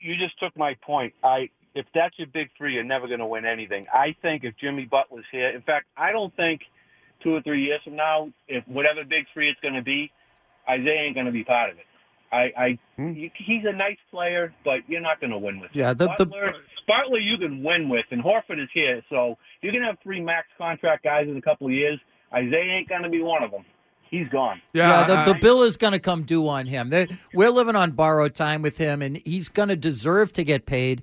you 0.00 0.16
just 0.16 0.38
took 0.38 0.54
my 0.56 0.74
point. 0.82 1.14
I 1.22 1.48
if 1.74 1.86
that's 1.94 2.18
your 2.18 2.26
big 2.26 2.48
three, 2.58 2.74
you're 2.74 2.84
never 2.84 3.06
going 3.06 3.20
to 3.20 3.26
win 3.26 3.46
anything. 3.46 3.86
I 3.92 4.16
think 4.20 4.44
if 4.44 4.54
Jimmy 4.56 4.84
Butler's 4.84 5.24
here, 5.30 5.48
in 5.50 5.62
fact, 5.62 5.86
I 5.96 6.12
don't 6.12 6.34
think 6.34 6.62
two 7.22 7.34
or 7.34 7.42
three 7.42 7.62
years 7.64 7.80
from 7.84 7.96
now, 7.96 8.30
if 8.48 8.66
whatever 8.68 9.04
big 9.04 9.24
three 9.34 9.48
it's 9.50 9.60
going 9.60 9.74
to 9.74 9.82
be, 9.82 10.10
Isaiah 10.68 11.02
ain't 11.06 11.14
going 11.14 11.26
to 11.26 11.32
be 11.32 11.44
part 11.44 11.70
of 11.70 11.76
it. 11.78 11.84
I, 12.30 12.36
I 12.62 12.78
Hmm. 12.96 13.12
you, 13.14 13.30
he's 13.38 13.62
a 13.64 13.72
nice 13.72 13.96
player, 14.10 14.52
but 14.64 14.80
you're 14.86 15.00
not 15.00 15.18
going 15.20 15.30
to 15.30 15.38
win 15.38 15.60
with. 15.60 15.70
Yeah, 15.72 15.90
him. 15.92 15.96
the- 15.98 16.14
the- 16.18 16.26
Butler, 16.26 16.52
Bartley 16.86 17.20
you 17.22 17.38
can 17.38 17.62
win 17.62 17.88
with, 17.88 18.04
and 18.10 18.22
Horford 18.22 18.62
is 18.62 18.68
here, 18.74 19.02
so 19.08 19.36
you're 19.62 19.72
going 19.72 19.82
to 19.82 19.88
have 19.88 19.98
three 20.02 20.20
max 20.20 20.46
contract 20.58 21.04
guys 21.04 21.26
in 21.28 21.36
a 21.36 21.42
couple 21.42 21.66
of 21.66 21.72
years. 21.72 21.98
Isaiah 22.34 22.74
ain't 22.78 22.88
going 22.88 23.02
to 23.02 23.08
be 23.08 23.22
one 23.22 23.42
of 23.42 23.50
them. 23.50 23.64
He's 24.10 24.28
gone. 24.28 24.60
Yeah, 24.74 25.06
the, 25.06 25.16
I- 25.18 25.24
the 25.24 25.34
bill 25.34 25.62
is 25.62 25.76
going 25.78 25.92
to 25.94 25.98
come 25.98 26.24
due 26.24 26.46
on 26.48 26.66
him. 26.66 26.90
They- 26.90 27.08
We're 27.32 27.50
living 27.50 27.76
on 27.76 27.92
borrowed 27.92 28.34
time 28.34 28.60
with 28.62 28.76
him, 28.76 29.00
and 29.00 29.16
he's 29.24 29.48
going 29.48 29.70
to 29.70 29.76
deserve 29.76 30.32
to 30.34 30.44
get 30.44 30.66
paid. 30.66 31.02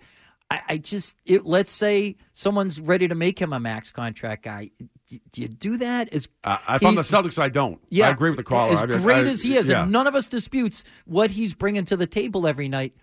I, 0.51 0.61
I 0.69 0.77
just, 0.77 1.15
it, 1.25 1.43
let's 1.45 1.71
say 1.71 2.17
someone's 2.33 2.79
ready 2.79 3.07
to 3.07 3.15
make 3.15 3.39
him 3.39 3.51
a 3.51 3.59
max 3.59 3.89
contract 3.89 4.43
guy. 4.43 4.69
Do, 5.07 5.41
you 5.41 5.47
do 5.47 5.77
that? 5.77 6.11
Is 6.11 6.27
Uh, 6.43 6.57
if 6.69 6.83
I'm 6.83 6.95
the 6.95 7.03
Celtics, 7.03 7.37
I 7.37 7.49
don't. 7.49 7.79
Yeah, 7.89 8.07
I 8.07 8.11
agree 8.11 8.31
with 8.31 8.37
the 8.37 8.43
caller. 8.43 8.73
As 8.73 8.81
I 8.83 8.87
mean, 8.87 9.01
great 9.01 9.27
I- 9.27 9.29
as 9.29 9.43
he 9.43 9.55
is, 9.55 9.69
yeah. 9.69 9.83
and 9.83 9.91
none 9.91 10.07
of 10.07 10.15
us 10.15 10.27
disputes 10.27 10.83
what 11.05 11.29
he's 11.29 11.53
bringing 11.53 11.85
to 11.85 11.95
the 11.95 12.07
table 12.07 12.47
every 12.47 12.67
night. 12.67 12.95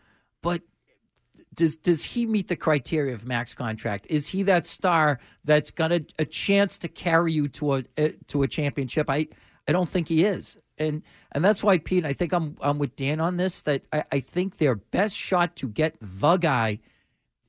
But 0.42 0.62
does 1.54 1.76
does 1.76 2.02
he 2.02 2.26
meet 2.26 2.48
the 2.48 2.56
criteria 2.56 3.14
of 3.14 3.26
max 3.26 3.54
contract? 3.54 4.06
Is 4.10 4.28
he 4.28 4.42
that 4.44 4.66
star 4.66 5.20
that's 5.44 5.70
got 5.70 5.92
a, 5.92 6.04
a 6.18 6.24
chance 6.24 6.76
to 6.78 6.88
carry 6.88 7.32
you 7.32 7.46
to 7.48 7.74
a, 7.74 7.84
a 7.96 8.08
to 8.28 8.42
a 8.42 8.48
championship? 8.48 9.08
I 9.08 9.28
I 9.68 9.72
don't 9.72 9.88
think 9.88 10.08
he 10.08 10.24
is, 10.24 10.56
and 10.78 11.02
and 11.32 11.44
that's 11.44 11.62
why 11.62 11.78
Pete. 11.78 12.04
I 12.04 12.14
think 12.14 12.32
I'm 12.32 12.56
I'm 12.60 12.78
with 12.78 12.96
Dan 12.96 13.20
on 13.20 13.36
this. 13.36 13.62
That 13.62 13.84
I, 13.92 14.02
I 14.10 14.20
think 14.20 14.56
their 14.56 14.74
best 14.74 15.16
shot 15.16 15.54
to 15.56 15.68
get 15.68 15.94
the 16.00 16.36
guy 16.36 16.80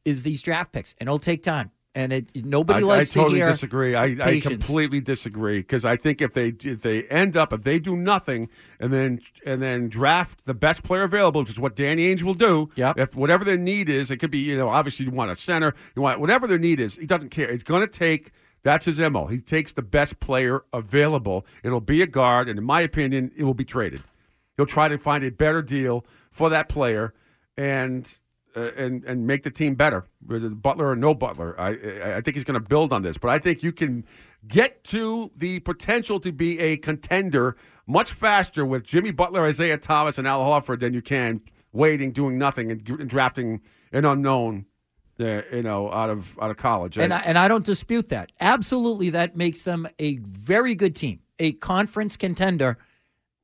is 0.06 0.22
these 0.22 0.44
draft 0.44 0.74
picks, 0.74 0.94
and 1.00 1.08
it'll 1.08 1.18
take 1.18 1.42
time. 1.42 1.72
And 1.96 2.12
it 2.12 2.44
nobody 2.44 2.84
I, 2.84 2.88
likes 2.88 3.12
I 3.12 3.14
totally 3.14 3.40
to 3.40 3.46
hear 3.46 3.52
disagree. 3.52 3.96
I, 3.96 4.06
I 4.06 4.16
patience. 4.16 4.66
completely 4.66 5.00
disagree 5.00 5.60
because 5.60 5.86
I 5.86 5.96
think 5.96 6.22
if 6.22 6.34
they 6.34 6.48
if 6.64 6.82
they 6.82 7.04
end 7.04 7.38
up 7.38 7.54
if 7.54 7.62
they 7.62 7.78
do 7.78 7.96
nothing 7.96 8.50
and 8.80 8.92
then 8.92 9.20
and 9.46 9.62
then 9.62 9.90
draft 9.90 10.44
the 10.46 10.56
best 10.56 10.82
player 10.82 11.04
available, 11.04 11.42
which 11.42 11.52
is 11.52 11.60
what 11.60 11.76
Danny 11.76 12.14
Ainge 12.14 12.24
will 12.24 12.34
do. 12.34 12.70
Yep. 12.76 12.98
If 12.98 13.16
whatever 13.16 13.46
their 13.46 13.58
need 13.58 13.90
is, 13.90 14.10
it 14.10 14.18
could 14.18 14.32
be 14.32 14.40
you 14.40 14.58
know 14.58 14.70
obviously 14.70 15.06
you 15.06 15.12
want 15.12 15.30
a 15.30 15.36
center, 15.36 15.76
you 15.96 16.02
want 16.02 16.20
whatever 16.20 16.48
their 16.48 16.58
need 16.58 16.80
is. 16.80 16.96
He 16.96 17.06
doesn't 17.06 17.30
care. 17.30 17.50
It's 17.50 17.64
going 17.64 17.82
to 17.82 17.88
take. 17.88 18.32
That's 18.64 18.86
his 18.86 18.98
mo. 18.98 19.28
He 19.28 19.40
takes 19.40 19.74
the 19.74 19.82
best 19.82 20.20
player 20.20 20.64
available. 20.72 21.46
It'll 21.64 21.82
be 21.82 22.02
a 22.02 22.08
guard, 22.08 22.50
and 22.50 22.58
in 22.58 22.66
my 22.66 22.82
opinion, 22.82 23.32
it 23.38 23.44
will 23.44 23.54
be 23.54 23.66
traded. 23.66 24.02
He'll 24.58 24.66
try 24.66 24.88
to 24.88 24.98
find 24.98 25.24
a 25.24 25.32
better 25.32 25.62
deal 25.62 26.06
for 26.32 26.50
that 26.50 26.70
player, 26.70 27.14
and 27.58 28.12
and 28.56 29.04
and 29.06 29.26
make 29.28 29.44
the 29.44 29.52
team 29.52 29.76
better. 29.76 30.06
Butler 30.22 30.90
or 30.90 30.96
no 30.96 31.14
Butler, 31.14 31.56
I 31.60 31.70
I- 31.70 32.18
I 32.18 32.22
think 32.22 32.36
he's 32.36 32.44
going 32.44 32.62
to 32.62 32.68
build 32.70 32.94
on 32.94 33.02
this. 33.02 33.18
But 33.18 33.30
I 33.30 33.40
think 33.40 33.64
you 33.64 33.72
can 33.72 34.06
get 34.48 34.84
to 34.86 35.32
the 35.38 35.60
potential 35.62 36.20
to 36.20 36.32
be 36.32 36.60
a 36.60 36.78
contender 36.78 37.56
much 37.88 38.12
faster 38.14 38.66
with 38.66 38.84
Jimmy 38.84 39.12
Butler, 39.12 39.46
Isaiah 39.46 39.78
Thomas, 39.78 40.18
and 40.18 40.28
Al 40.28 40.42
Horford 40.42 40.80
than 40.80 40.94
you 40.94 41.02
can 41.02 41.42
waiting, 41.72 42.12
doing 42.12 42.38
nothing, 42.38 42.72
and, 42.72 42.88
and 42.88 43.10
drafting 43.10 43.62
an 43.92 44.06
unknown. 44.06 44.66
Uh, 45.20 45.44
you 45.54 45.62
know, 45.62 45.92
out 45.92 46.10
of 46.10 46.36
out 46.42 46.50
of 46.50 46.58
college, 46.58 46.98
And 46.98 47.14
I, 47.14 47.20
and 47.20 47.38
I 47.38 47.48
don't 47.48 47.64
dispute 47.64 48.10
that. 48.10 48.32
Absolutely, 48.42 49.12
that 49.12 49.38
makes 49.38 49.62
them 49.62 49.88
a 50.00 50.18
very 50.18 50.74
good 50.74 50.96
team, 50.96 51.20
a 51.38 51.52
conference 51.54 52.18
contender. 52.18 52.80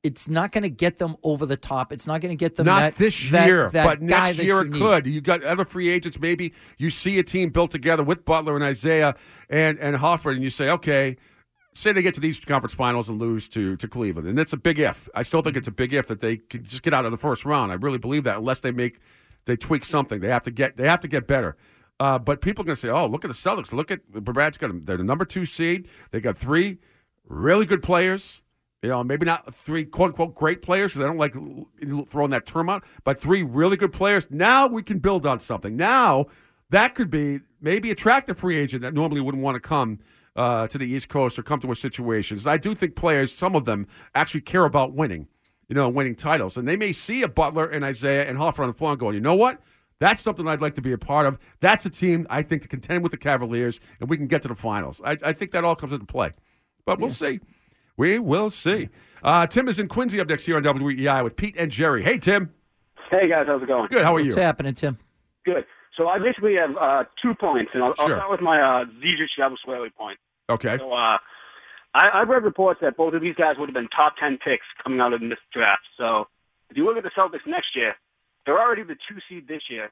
It's 0.01 0.29
not 0.29 0.53
going 0.53 0.63
to 0.63 0.69
get 0.69 0.97
them 0.97 1.17
over 1.23 1.45
the 1.45 1.57
top. 1.57 1.91
It's 1.91 2.07
not 2.07 2.21
going 2.21 2.29
to 2.29 2.35
get 2.35 2.55
them 2.55 2.65
Not 2.65 2.79
that, 2.79 2.95
this 2.95 3.29
year, 3.29 3.69
that 3.71 3.85
but 3.85 4.01
next 4.01 4.37
year 4.37 4.61
it 4.61 4.69
need. 4.69 4.79
could. 4.79 5.05
You 5.05 5.19
got 5.19 5.43
other 5.43 5.65
free 5.65 5.89
agents. 5.89 6.17
Maybe 6.19 6.53
you 6.77 6.89
see 6.89 7.19
a 7.19 7.23
team 7.23 7.49
built 7.49 7.71
together 7.71 8.03
with 8.03 8.23
Butler 8.23 8.55
and 8.55 8.63
Isaiah 8.63 9.15
and 9.49 9.77
and 9.79 9.97
Horford, 9.97 10.35
and 10.35 10.43
you 10.43 10.49
say, 10.49 10.69
okay, 10.69 11.17
say 11.73 11.91
they 11.91 12.01
get 12.01 12.13
to 12.13 12.21
these 12.21 12.39
conference 12.39 12.73
finals 12.73 13.09
and 13.09 13.19
lose 13.19 13.49
to 13.49 13.75
to 13.75 13.87
Cleveland, 13.89 14.27
and 14.27 14.39
it's 14.39 14.53
a 14.53 14.57
big 14.57 14.79
if. 14.79 15.09
I 15.15 15.23
still 15.23 15.41
think 15.41 15.57
it's 15.57 15.67
a 15.67 15.71
big 15.71 15.93
if 15.93 16.07
that 16.07 16.21
they 16.21 16.37
can 16.37 16.63
just 16.63 16.81
get 16.81 16.93
out 16.93 17.03
of 17.03 17.11
the 17.11 17.17
first 17.17 17.43
round. 17.43 17.71
I 17.71 17.75
really 17.75 17.97
believe 17.97 18.23
that, 18.23 18.37
unless 18.37 18.61
they 18.61 18.71
make 18.71 18.99
they 19.45 19.57
tweak 19.57 19.83
something, 19.83 20.21
they 20.21 20.29
have 20.29 20.43
to 20.43 20.51
get 20.51 20.77
they 20.77 20.87
have 20.87 21.01
to 21.01 21.09
get 21.09 21.27
better. 21.27 21.57
Uh, 21.99 22.17
but 22.17 22.39
people 22.39 22.61
are 22.61 22.67
going 22.67 22.75
to 22.75 22.79
say, 22.79 22.87
"Oh, 22.87 23.05
look 23.05 23.25
at 23.25 23.27
the 23.27 23.33
Celtics! 23.33 23.73
Look 23.73 23.91
at 23.91 23.99
the 24.09 24.21
Brad's 24.21 24.57
got 24.57 24.67
them. 24.67 24.85
They're 24.85 24.95
the 24.95 25.03
number 25.03 25.25
two 25.25 25.45
seed. 25.45 25.89
They 26.11 26.21
got 26.21 26.37
three 26.37 26.77
really 27.27 27.65
good 27.65 27.83
players. 27.83 28.41
You 28.81 28.89
know, 28.89 29.03
maybe 29.03 29.25
not 29.25 29.53
three 29.53 29.83
quote 29.83 30.09
unquote 30.09 30.35
great 30.35 30.61
players 30.61 30.93
because 30.93 31.03
I 31.03 31.07
don't 31.07 31.17
like 31.17 31.33
throwing 32.09 32.31
that 32.31 32.45
term 32.45 32.69
out, 32.69 32.85
but 33.03 33.19
three 33.19 33.43
really 33.43 33.75
good 33.75 33.91
players. 33.91 34.27
Now 34.31 34.67
we 34.67 34.83
can 34.83 34.99
build 34.99 35.25
on 35.25 35.39
something. 35.41 35.75
Now 35.75 36.27
that 36.69 36.95
could 36.95 37.09
be 37.09 37.41
maybe 37.61 37.91
attract 37.91 38.29
a 38.29 38.33
free 38.33 38.57
agent 38.57 38.81
that 38.83 38.93
normally 38.93 39.21
wouldn't 39.21 39.43
want 39.43 39.55
to 39.55 39.59
come 39.59 39.99
uh, 40.35 40.67
to 40.67 40.77
the 40.77 40.87
East 40.87 41.09
Coast 41.09 41.37
or 41.37 41.43
come 41.43 41.59
to 41.59 41.67
our 41.67 41.75
situations. 41.75 42.47
I 42.47 42.57
do 42.57 42.73
think 42.73 42.95
players, 42.95 43.33
some 43.33 43.55
of 43.55 43.65
them, 43.65 43.87
actually 44.15 44.41
care 44.41 44.63
about 44.63 44.93
winning, 44.93 45.27
you 45.67 45.75
know, 45.75 45.89
winning 45.89 46.15
titles. 46.15 46.55
And 46.55 46.65
they 46.65 46.77
may 46.77 46.93
see 46.93 47.23
a 47.23 47.27
Butler 47.27 47.65
and 47.65 47.83
Isaiah 47.83 48.27
and 48.27 48.37
Horford 48.37 48.59
on 48.59 48.67
the 48.67 48.73
floor 48.73 48.91
and 48.91 48.99
going, 48.99 49.15
you 49.15 49.21
know 49.21 49.35
what? 49.35 49.61
That's 49.99 50.21
something 50.21 50.47
I'd 50.47 50.61
like 50.61 50.75
to 50.75 50.81
be 50.81 50.93
a 50.93 50.97
part 50.97 51.25
of. 51.25 51.37
That's 51.59 51.85
a 51.85 51.89
team 51.89 52.25
I 52.29 52.41
think 52.41 52.61
to 52.61 52.69
contend 52.69 53.03
with 53.03 53.11
the 53.11 53.17
Cavaliers, 53.17 53.81
and 53.99 54.09
we 54.09 54.15
can 54.15 54.27
get 54.27 54.41
to 54.43 54.47
the 54.47 54.55
finals. 54.55 55.01
I, 55.03 55.17
I 55.21 55.33
think 55.33 55.51
that 55.51 55.65
all 55.65 55.75
comes 55.75 55.91
into 55.91 56.05
play. 56.05 56.31
But 56.85 56.99
we'll 56.99 57.09
see. 57.09 57.41
We 57.99 58.17
will 58.17 58.49
see. 58.49 58.87
Uh, 59.21 59.45
Tim 59.45 59.67
is 59.67 59.77
in 59.77 59.89
Quincy 59.89 60.21
up 60.21 60.29
next 60.29 60.45
here 60.45 60.55
on 60.55 60.63
WEEI 60.63 61.21
with 61.21 61.35
Pete 61.35 61.55
and 61.57 61.69
Jerry. 61.69 62.01
Hey, 62.01 62.17
Tim. 62.17 62.53
Hey 63.11 63.27
guys, 63.27 63.43
how's 63.45 63.61
it 63.61 63.67
going? 63.67 63.89
Good. 63.89 64.05
How 64.05 64.11
are 64.11 64.13
What's 64.13 64.27
you? 64.27 64.31
What's 64.31 64.41
happening, 64.41 64.73
Tim? 64.73 64.97
Good. 65.43 65.65
So 65.97 66.07
I 66.07 66.17
basically 66.17 66.55
have 66.55 66.77
uh, 66.77 67.03
two 67.21 67.33
points, 67.35 67.71
and 67.73 67.83
I'll, 67.83 67.93
I'll 67.99 68.07
start 68.07 68.31
with 68.31 68.39
my 68.39 68.61
uh, 68.61 68.85
Zedric 69.03 69.27
Shalvaswelli 69.37 69.93
point. 69.95 70.17
Okay. 70.49 70.77
So 70.77 70.93
uh, 70.93 71.17
I, 71.93 72.21
I've 72.21 72.29
read 72.29 72.45
reports 72.45 72.79
that 72.81 72.95
both 72.95 73.13
of 73.15 73.21
these 73.21 73.35
guys 73.35 73.55
would 73.59 73.67
have 73.67 73.73
been 73.73 73.89
top 73.89 74.13
ten 74.17 74.37
picks 74.37 74.63
coming 74.81 75.01
out 75.01 75.11
of 75.11 75.19
this 75.19 75.39
draft. 75.51 75.83
So 75.97 76.27
if 76.69 76.77
you 76.77 76.85
look 76.85 76.95
at 76.95 77.03
the 77.03 77.11
Celtics 77.17 77.45
next 77.45 77.75
year, 77.75 77.95
they're 78.45 78.61
already 78.61 78.83
the 78.83 78.95
two 79.09 79.19
seed 79.27 79.49
this 79.49 79.63
year. 79.69 79.91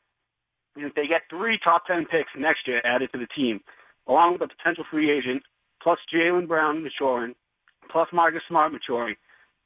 And 0.77 0.85
if 0.85 0.95
they 0.95 1.07
get 1.07 1.23
three 1.29 1.59
top 1.61 1.85
ten 1.85 2.05
picks 2.05 2.29
next 2.39 2.69
year 2.69 2.79
added 2.85 3.09
to 3.11 3.19
the 3.19 3.27
team, 3.35 3.59
along 4.07 4.33
with 4.33 4.43
a 4.43 4.47
potential 4.47 4.85
free 4.89 5.11
agent, 5.11 5.43
plus 5.83 5.99
Jaylen 6.13 6.47
Brown 6.47 6.83
maturing, 6.83 7.35
plus 7.91 8.07
Marcus 8.13 8.41
Smart 8.47 8.71
maturing, 8.71 9.15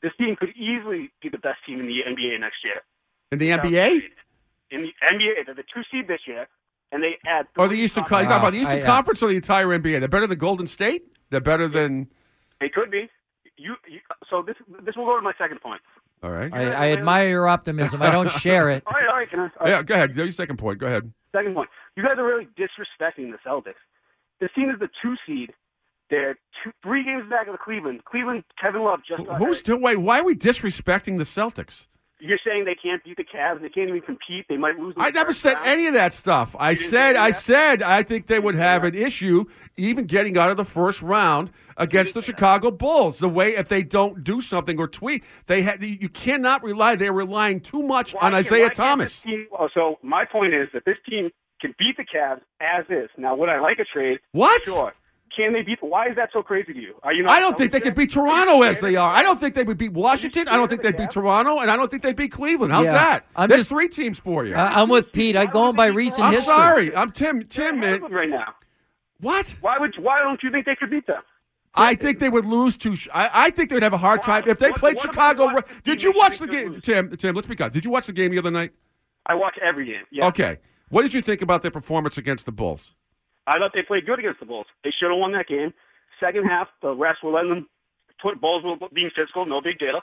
this 0.01 0.11
team 0.17 0.35
could 0.35 0.49
easily 0.55 1.11
be 1.21 1.29
the 1.29 1.37
best 1.37 1.59
team 1.65 1.79
in 1.79 1.87
the 1.87 1.99
NBA 2.07 2.39
next 2.39 2.63
year. 2.63 2.81
In 3.31 3.39
the 3.39 3.49
NBA 3.49 4.01
In 4.71 4.81
the 4.81 4.93
NBA, 5.01 5.45
they're 5.45 5.55
the 5.55 5.63
two 5.73 5.81
seed 5.91 6.07
this 6.07 6.21
year, 6.27 6.47
and 6.91 7.03
they 7.03 7.17
add. 7.25 7.47
or 7.57 7.67
the 7.67 7.75
three 7.75 7.83
Eastern? 7.85 8.03
top- 8.03 8.09
Con- 8.09 8.23
you 8.23 8.29
talking 8.29 8.39
about 8.41 8.51
the 8.53 8.59
Eastern 8.59 8.79
I, 8.79 8.81
uh, 8.81 8.85
Conference 8.85 9.23
or 9.23 9.29
the 9.29 9.35
entire 9.35 9.67
NBA? 9.67 9.99
They're 9.99 10.07
better 10.07 10.27
than 10.27 10.37
Golden 10.37 10.67
State. 10.67 11.03
They're 11.29 11.39
better 11.41 11.67
than. 11.67 12.09
They 12.59 12.69
could 12.69 12.91
be. 12.91 13.09
You, 13.57 13.75
you 13.87 13.99
so 14.29 14.41
this 14.41 14.55
this 14.83 14.95
will 14.95 15.05
go 15.05 15.15
to 15.15 15.21
my 15.21 15.33
second 15.37 15.61
point. 15.61 15.81
All 16.23 16.31
right. 16.31 16.53
I, 16.53 16.71
I 16.71 16.91
admire 16.91 17.29
your 17.29 17.47
optimism. 17.47 18.01
I 18.01 18.11
don't 18.11 18.31
share 18.31 18.69
it. 18.69 18.83
All 18.87 18.93
right, 18.93 19.07
all 19.09 19.15
right. 19.15 19.29
Can 19.29 19.39
I, 19.39 19.43
all 19.43 19.49
right. 19.61 19.69
Yeah. 19.69 19.83
Go 19.83 19.93
ahead. 19.95 20.15
Your 20.15 20.29
second 20.31 20.57
point. 20.57 20.77
Go 20.79 20.85
ahead. 20.87 21.11
Second 21.31 21.55
point. 21.55 21.69
You 21.95 22.03
guys 22.03 22.13
are 22.17 22.25
really 22.25 22.47
disrespecting 22.57 23.31
the 23.31 23.37
Celtics. 23.45 23.81
This 24.39 24.49
team 24.55 24.69
is 24.69 24.79
the 24.79 24.89
two 25.01 25.15
seed. 25.25 25.53
They're 26.11 26.37
two, 26.63 26.71
three 26.83 27.03
games 27.03 27.27
back 27.29 27.47
of 27.47 27.53
the 27.53 27.57
Cleveland. 27.57 28.03
Cleveland, 28.05 28.43
Kevin 28.61 28.83
Love 28.83 28.99
just 29.07 29.27
Who's 29.39 29.59
still? 29.59 29.79
Wait. 29.79 29.95
Why 29.95 30.19
are 30.19 30.25
we 30.25 30.35
disrespecting 30.35 31.17
the 31.17 31.23
Celtics? 31.23 31.87
You're 32.19 32.37
saying 32.45 32.65
they 32.65 32.75
can't 32.75 33.03
beat 33.03 33.17
the 33.17 33.23
Cavs. 33.23 33.61
They 33.61 33.69
can't 33.69 33.89
even 33.89 34.01
compete. 34.01 34.45
They 34.47 34.57
might 34.57 34.77
lose. 34.77 34.93
the 34.93 35.01
I 35.01 35.09
never 35.09 35.33
said 35.33 35.55
round? 35.55 35.67
any 35.67 35.87
of 35.87 35.95
that 35.95 36.13
stuff. 36.13 36.55
I 36.59 36.75
said 36.75 37.15
I 37.15 37.31
said 37.31 37.81
I 37.81 38.03
think 38.03 38.27
they 38.27 38.37
would 38.37 38.53
have 38.53 38.83
an 38.83 38.93
issue 38.93 39.45
even 39.75 40.05
getting 40.05 40.37
out 40.37 40.51
of 40.51 40.57
the 40.57 40.65
first 40.65 41.01
round 41.01 41.49
against 41.77 42.13
the 42.13 42.21
Chicago 42.21 42.69
Bulls. 42.69 43.17
The 43.17 43.29
way 43.29 43.55
if 43.55 43.69
they 43.69 43.81
don't 43.81 44.23
do 44.23 44.39
something 44.39 44.77
or 44.77 44.87
tweet, 44.87 45.23
they 45.47 45.63
had 45.63 45.83
you 45.83 46.09
cannot 46.09 46.61
rely. 46.61 46.95
They're 46.95 47.11
relying 47.11 47.59
too 47.59 47.81
much 47.81 48.13
Why 48.13 48.27
on 48.27 48.35
Isaiah 48.35 48.69
Thomas. 48.69 49.21
team- 49.21 49.47
oh, 49.57 49.69
so 49.73 49.97
my 50.03 50.25
point 50.25 50.53
is 50.53 50.67
that 50.73 50.85
this 50.85 50.97
team 51.09 51.31
can 51.59 51.73
beat 51.79 51.97
the 51.97 52.03
Cavs 52.03 52.41
as 52.59 52.85
is. 52.89 53.09
Now, 53.17 53.35
would 53.35 53.49
I 53.49 53.59
like 53.59 53.79
a 53.79 53.85
trade? 53.85 54.19
What? 54.31 54.65
Sure. 54.65 54.93
Can 55.35 55.53
they 55.53 55.61
beat? 55.61 55.77
Why 55.81 56.09
is 56.09 56.15
that 56.17 56.29
so 56.33 56.43
crazy 56.43 56.73
to 56.73 56.79
you? 56.79 56.95
Are 57.03 57.13
you? 57.13 57.23
Not 57.23 57.31
I 57.31 57.39
don't 57.39 57.57
think 57.57 57.71
they 57.71 57.79
could 57.79 57.95
beat 57.95 58.11
Toronto 58.11 58.63
as 58.63 58.81
they 58.81 58.97
are. 58.97 59.11
I 59.13 59.23
don't 59.23 59.39
think 59.39 59.55
they 59.55 59.63
would 59.63 59.77
beat 59.77 59.93
Washington. 59.93 60.49
I 60.49 60.57
don't 60.57 60.67
think 60.67 60.81
they'd 60.81 60.97
beat 60.97 61.09
Toronto, 61.11 61.59
and 61.59 61.71
I 61.71 61.77
don't 61.77 61.89
think 61.89 62.03
they'd 62.03 62.15
beat 62.17 62.31
Cleveland. 62.33 62.73
How's 62.73 62.85
Yeah. 62.85 62.93
that? 62.93 63.25
I'm 63.35 63.47
There's 63.47 63.61
just- 63.61 63.69
three 63.69 63.87
teams 63.87 64.19
for 64.19 64.43
you. 64.45 64.55
I- 64.55 64.81
I'm 64.81 64.89
with 64.89 65.13
Pete. 65.13 65.37
I 65.37 65.45
go 65.45 65.71
by 65.71 65.87
recent 65.87 66.23
I'm 66.25 66.33
history. 66.33 66.53
sorry. 66.53 66.95
I'm 66.95 67.11
Tim. 67.11 67.43
Tim, 67.43 67.79
man. 67.79 68.01
right 68.03 68.29
now. 68.29 68.55
What? 69.21 69.55
Why 69.61 69.77
would? 69.77 69.95
Why 69.99 70.19
don't 70.19 70.41
you 70.43 70.51
think 70.51 70.65
they 70.65 70.75
could 70.75 70.89
beat 70.89 71.05
them? 71.07 71.21
I 71.75 71.95
think 71.95 72.19
they 72.19 72.27
would 72.27 72.45
lose 72.45 72.75
to. 72.79 72.95
I, 73.13 73.29
I 73.45 73.49
think 73.51 73.69
they 73.69 73.75
would 73.75 73.83
have 73.83 73.93
a 73.93 73.97
hard 73.97 74.21
time 74.23 74.43
if 74.47 74.59
they 74.59 74.71
What- 74.71 74.79
played 74.79 74.95
what 74.97 75.05
about 75.05 75.13
Chicago. 75.13 75.37
the 75.47 75.53
Washington 75.53 75.81
Did 75.85 75.99
team 75.99 76.07
you 76.07 76.13
that 76.13 76.19
watch 76.19 76.31
you 76.41 76.45
the 76.47 76.51
think 76.51 76.63
they'll 76.63 76.71
game. 76.71 77.07
Tim? 77.09 77.17
Tim, 77.17 77.35
let's 77.35 77.47
be 77.47 77.55
honest. 77.59 77.73
Did 77.73 77.85
you 77.85 77.91
watch 77.91 78.07
the 78.07 78.13
game 78.13 78.31
the 78.31 78.39
other 78.39 78.51
night? 78.51 78.71
I 79.25 79.35
watch 79.35 79.57
every 79.63 79.85
game. 79.85 80.03
Yeah. 80.11 80.25
Okay. 80.27 80.57
What 80.89 81.03
did 81.03 81.13
you 81.13 81.21
think 81.21 81.41
about 81.41 81.61
their 81.61 81.71
performance 81.71 82.17
against 82.17 82.45
the 82.45 82.51
Bulls? 82.51 82.93
I 83.47 83.57
thought 83.57 83.71
they 83.73 83.83
played 83.83 84.05
good 84.05 84.19
against 84.19 84.39
the 84.39 84.45
Bulls. 84.45 84.67
They 84.83 84.91
should 84.91 85.09
have 85.09 85.19
won 85.19 85.31
that 85.33 85.47
game. 85.47 85.73
Second 86.19 86.45
half, 86.45 86.67
the 86.81 86.89
refs 86.89 87.23
were 87.23 87.31
letting 87.31 87.49
them. 87.49 87.69
Put 88.21 88.39
Bulls 88.39 88.63
were 88.63 88.75
being 88.93 89.09
physical. 89.15 89.45
No 89.45 89.61
big 89.61 89.79
deal. 89.79 90.01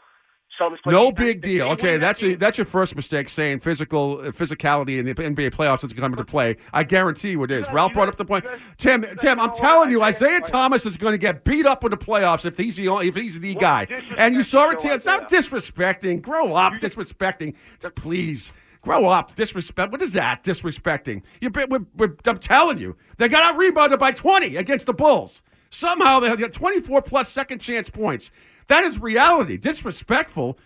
Celtics 0.60 0.78
No 0.86 1.12
big 1.12 1.40
deal. 1.42 1.68
Okay, 1.68 1.98
that's 1.98 2.22
a, 2.22 2.34
that's 2.34 2.58
your 2.58 2.64
first 2.64 2.96
mistake 2.96 3.28
saying 3.28 3.60
physical 3.60 4.16
physicality 4.32 4.98
in 4.98 5.04
the 5.04 5.14
NBA 5.14 5.50
playoffs 5.50 5.84
is 5.84 5.92
coming 5.92 6.16
to 6.16 6.24
play. 6.24 6.56
I 6.72 6.84
guarantee 6.84 7.32
you 7.32 7.42
it 7.44 7.50
is. 7.50 7.70
Ralph 7.70 7.92
brought 7.92 8.08
up 8.08 8.16
the 8.16 8.24
point. 8.24 8.44
Tim, 8.78 9.04
Tim, 9.20 9.38
I'm 9.38 9.54
telling 9.54 9.90
you, 9.90 10.02
Isaiah 10.02 10.40
Thomas- 10.40 10.86
is 10.86 10.96
going 10.96 11.12
to 11.12 11.18
get 11.18 11.44
beat 11.44 11.66
up 11.66 11.84
in 11.84 11.90
the 11.90 11.96
playoffs 11.96 12.44
if 12.44 12.56
he's 12.56 12.76
the 12.76 12.88
only, 12.88 13.08
if 13.08 13.14
he's 13.14 13.38
the 13.38 13.54
guy. 13.54 13.86
And 14.16 14.34
you 14.34 14.42
saw 14.42 14.70
it. 14.70 14.78
Tim. 14.78 15.00
Stop 15.00 15.30
disrespecting. 15.30 16.22
Grow 16.22 16.54
up. 16.54 16.74
Disrespecting. 16.74 17.54
Please. 17.94 18.52
Grow 18.82 19.06
up, 19.06 19.34
disrespect. 19.34 19.92
What 19.92 20.02
is 20.02 20.12
that? 20.12 20.44
Disrespecting. 20.44 21.22
You, 21.40 21.50
we're, 21.68 21.80
we're, 21.96 22.16
I'm 22.26 22.38
telling 22.38 22.78
you, 22.78 22.96
they 23.16 23.28
got 23.28 23.42
out 23.42 23.56
rebounded 23.58 23.98
by 23.98 24.12
20 24.12 24.56
against 24.56 24.86
the 24.86 24.94
Bulls. 24.94 25.42
Somehow 25.70 26.20
they 26.20 26.34
got 26.36 26.52
24 26.52 27.02
plus 27.02 27.28
second 27.28 27.58
chance 27.60 27.90
points. 27.90 28.30
That 28.68 28.84
is 28.84 28.98
reality. 29.00 29.56
Disrespectful. 29.56 30.58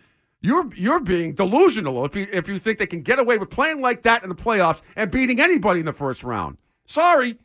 You're 0.42 0.72
you're 0.74 0.98
being 1.00 1.34
delusional 1.34 2.04
if 2.04 2.16
you 2.16 2.26
if 2.32 2.48
you 2.48 2.58
think 2.58 2.78
they 2.78 2.86
can 2.86 3.02
get 3.02 3.18
away 3.20 3.38
with 3.38 3.48
playing 3.48 3.80
like 3.80 4.02
that 4.02 4.24
in 4.24 4.28
the 4.28 4.34
playoffs 4.34 4.82
and 4.96 5.08
beating 5.10 5.40
anybody 5.40 5.80
in 5.80 5.86
the 5.86 5.92
first 5.92 6.24
round. 6.24 6.56
Sorry, 6.84 7.36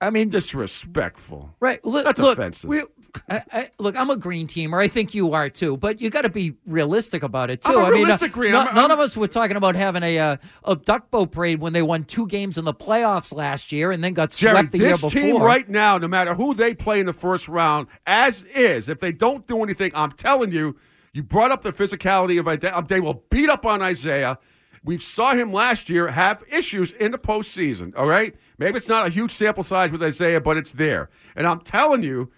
I 0.00 0.10
mean, 0.10 0.28
disrespectful. 0.28 1.54
Right. 1.60 1.84
Look, 1.84 2.04
That's 2.04 2.20
look, 2.20 2.38
offensive. 2.38 2.70
we- 2.70 2.82
I, 3.28 3.42
I, 3.52 3.70
look, 3.78 3.96
I'm 3.96 4.10
a 4.10 4.16
green 4.16 4.46
teamer. 4.46 4.82
I 4.82 4.88
think 4.88 5.14
you 5.14 5.32
are 5.34 5.48
too. 5.48 5.76
But 5.76 6.00
you 6.00 6.10
got 6.10 6.22
to 6.22 6.28
be 6.28 6.54
realistic 6.66 7.22
about 7.22 7.50
it 7.50 7.62
too. 7.62 7.72
I'm 7.72 7.78
a 7.78 7.82
I 7.82 7.90
mean, 7.90 8.04
realistic 8.04 8.32
uh, 8.32 8.34
green. 8.34 8.52
no- 8.52 8.60
I'm- 8.60 8.74
none 8.74 8.90
I'm- 8.90 8.92
of 8.92 9.00
us 9.00 9.16
were 9.16 9.26
talking 9.28 9.56
about 9.56 9.74
having 9.74 10.02
a 10.02 10.18
uh, 10.18 10.36
a 10.64 10.76
duck 10.76 11.10
boat 11.10 11.32
parade 11.32 11.60
when 11.60 11.72
they 11.72 11.82
won 11.82 12.04
two 12.04 12.26
games 12.26 12.58
in 12.58 12.64
the 12.64 12.74
playoffs 12.74 13.32
last 13.34 13.72
year 13.72 13.90
and 13.92 14.02
then 14.02 14.14
got 14.14 14.30
Jerry, 14.30 14.54
swept 14.56 14.72
the 14.72 14.78
year 14.78 14.88
this 14.90 15.00
before. 15.00 15.10
team 15.10 15.36
right 15.42 15.68
now, 15.68 15.98
no 15.98 16.08
matter 16.08 16.34
who 16.34 16.54
they 16.54 16.74
play 16.74 17.00
in 17.00 17.06
the 17.06 17.12
first 17.12 17.48
round, 17.48 17.86
as 18.06 18.42
is, 18.44 18.88
if 18.88 18.98
they 19.00 19.12
don't 19.12 19.46
do 19.46 19.62
anything, 19.62 19.92
I'm 19.94 20.12
telling 20.12 20.52
you, 20.52 20.76
you 21.12 21.22
brought 21.22 21.50
up 21.50 21.62
the 21.62 21.72
physicality 21.72 22.38
of 22.38 22.46
Isaiah. 22.48 22.82
They 22.86 23.00
will 23.00 23.22
beat 23.30 23.48
up 23.50 23.66
on 23.66 23.82
Isaiah. 23.82 24.38
We 24.82 24.96
saw 24.96 25.34
him 25.34 25.52
last 25.52 25.90
year 25.90 26.08
have 26.08 26.42
issues 26.50 26.92
in 26.92 27.12
the 27.12 27.18
postseason. 27.18 27.92
All 27.96 28.06
right, 28.06 28.34
maybe 28.58 28.78
it's 28.78 28.88
not 28.88 29.06
a 29.06 29.10
huge 29.10 29.30
sample 29.30 29.62
size 29.62 29.92
with 29.92 30.02
Isaiah, 30.02 30.40
but 30.40 30.56
it's 30.56 30.72
there. 30.72 31.10
And 31.36 31.46
I'm 31.46 31.60
telling 31.60 32.02
you 32.02 32.30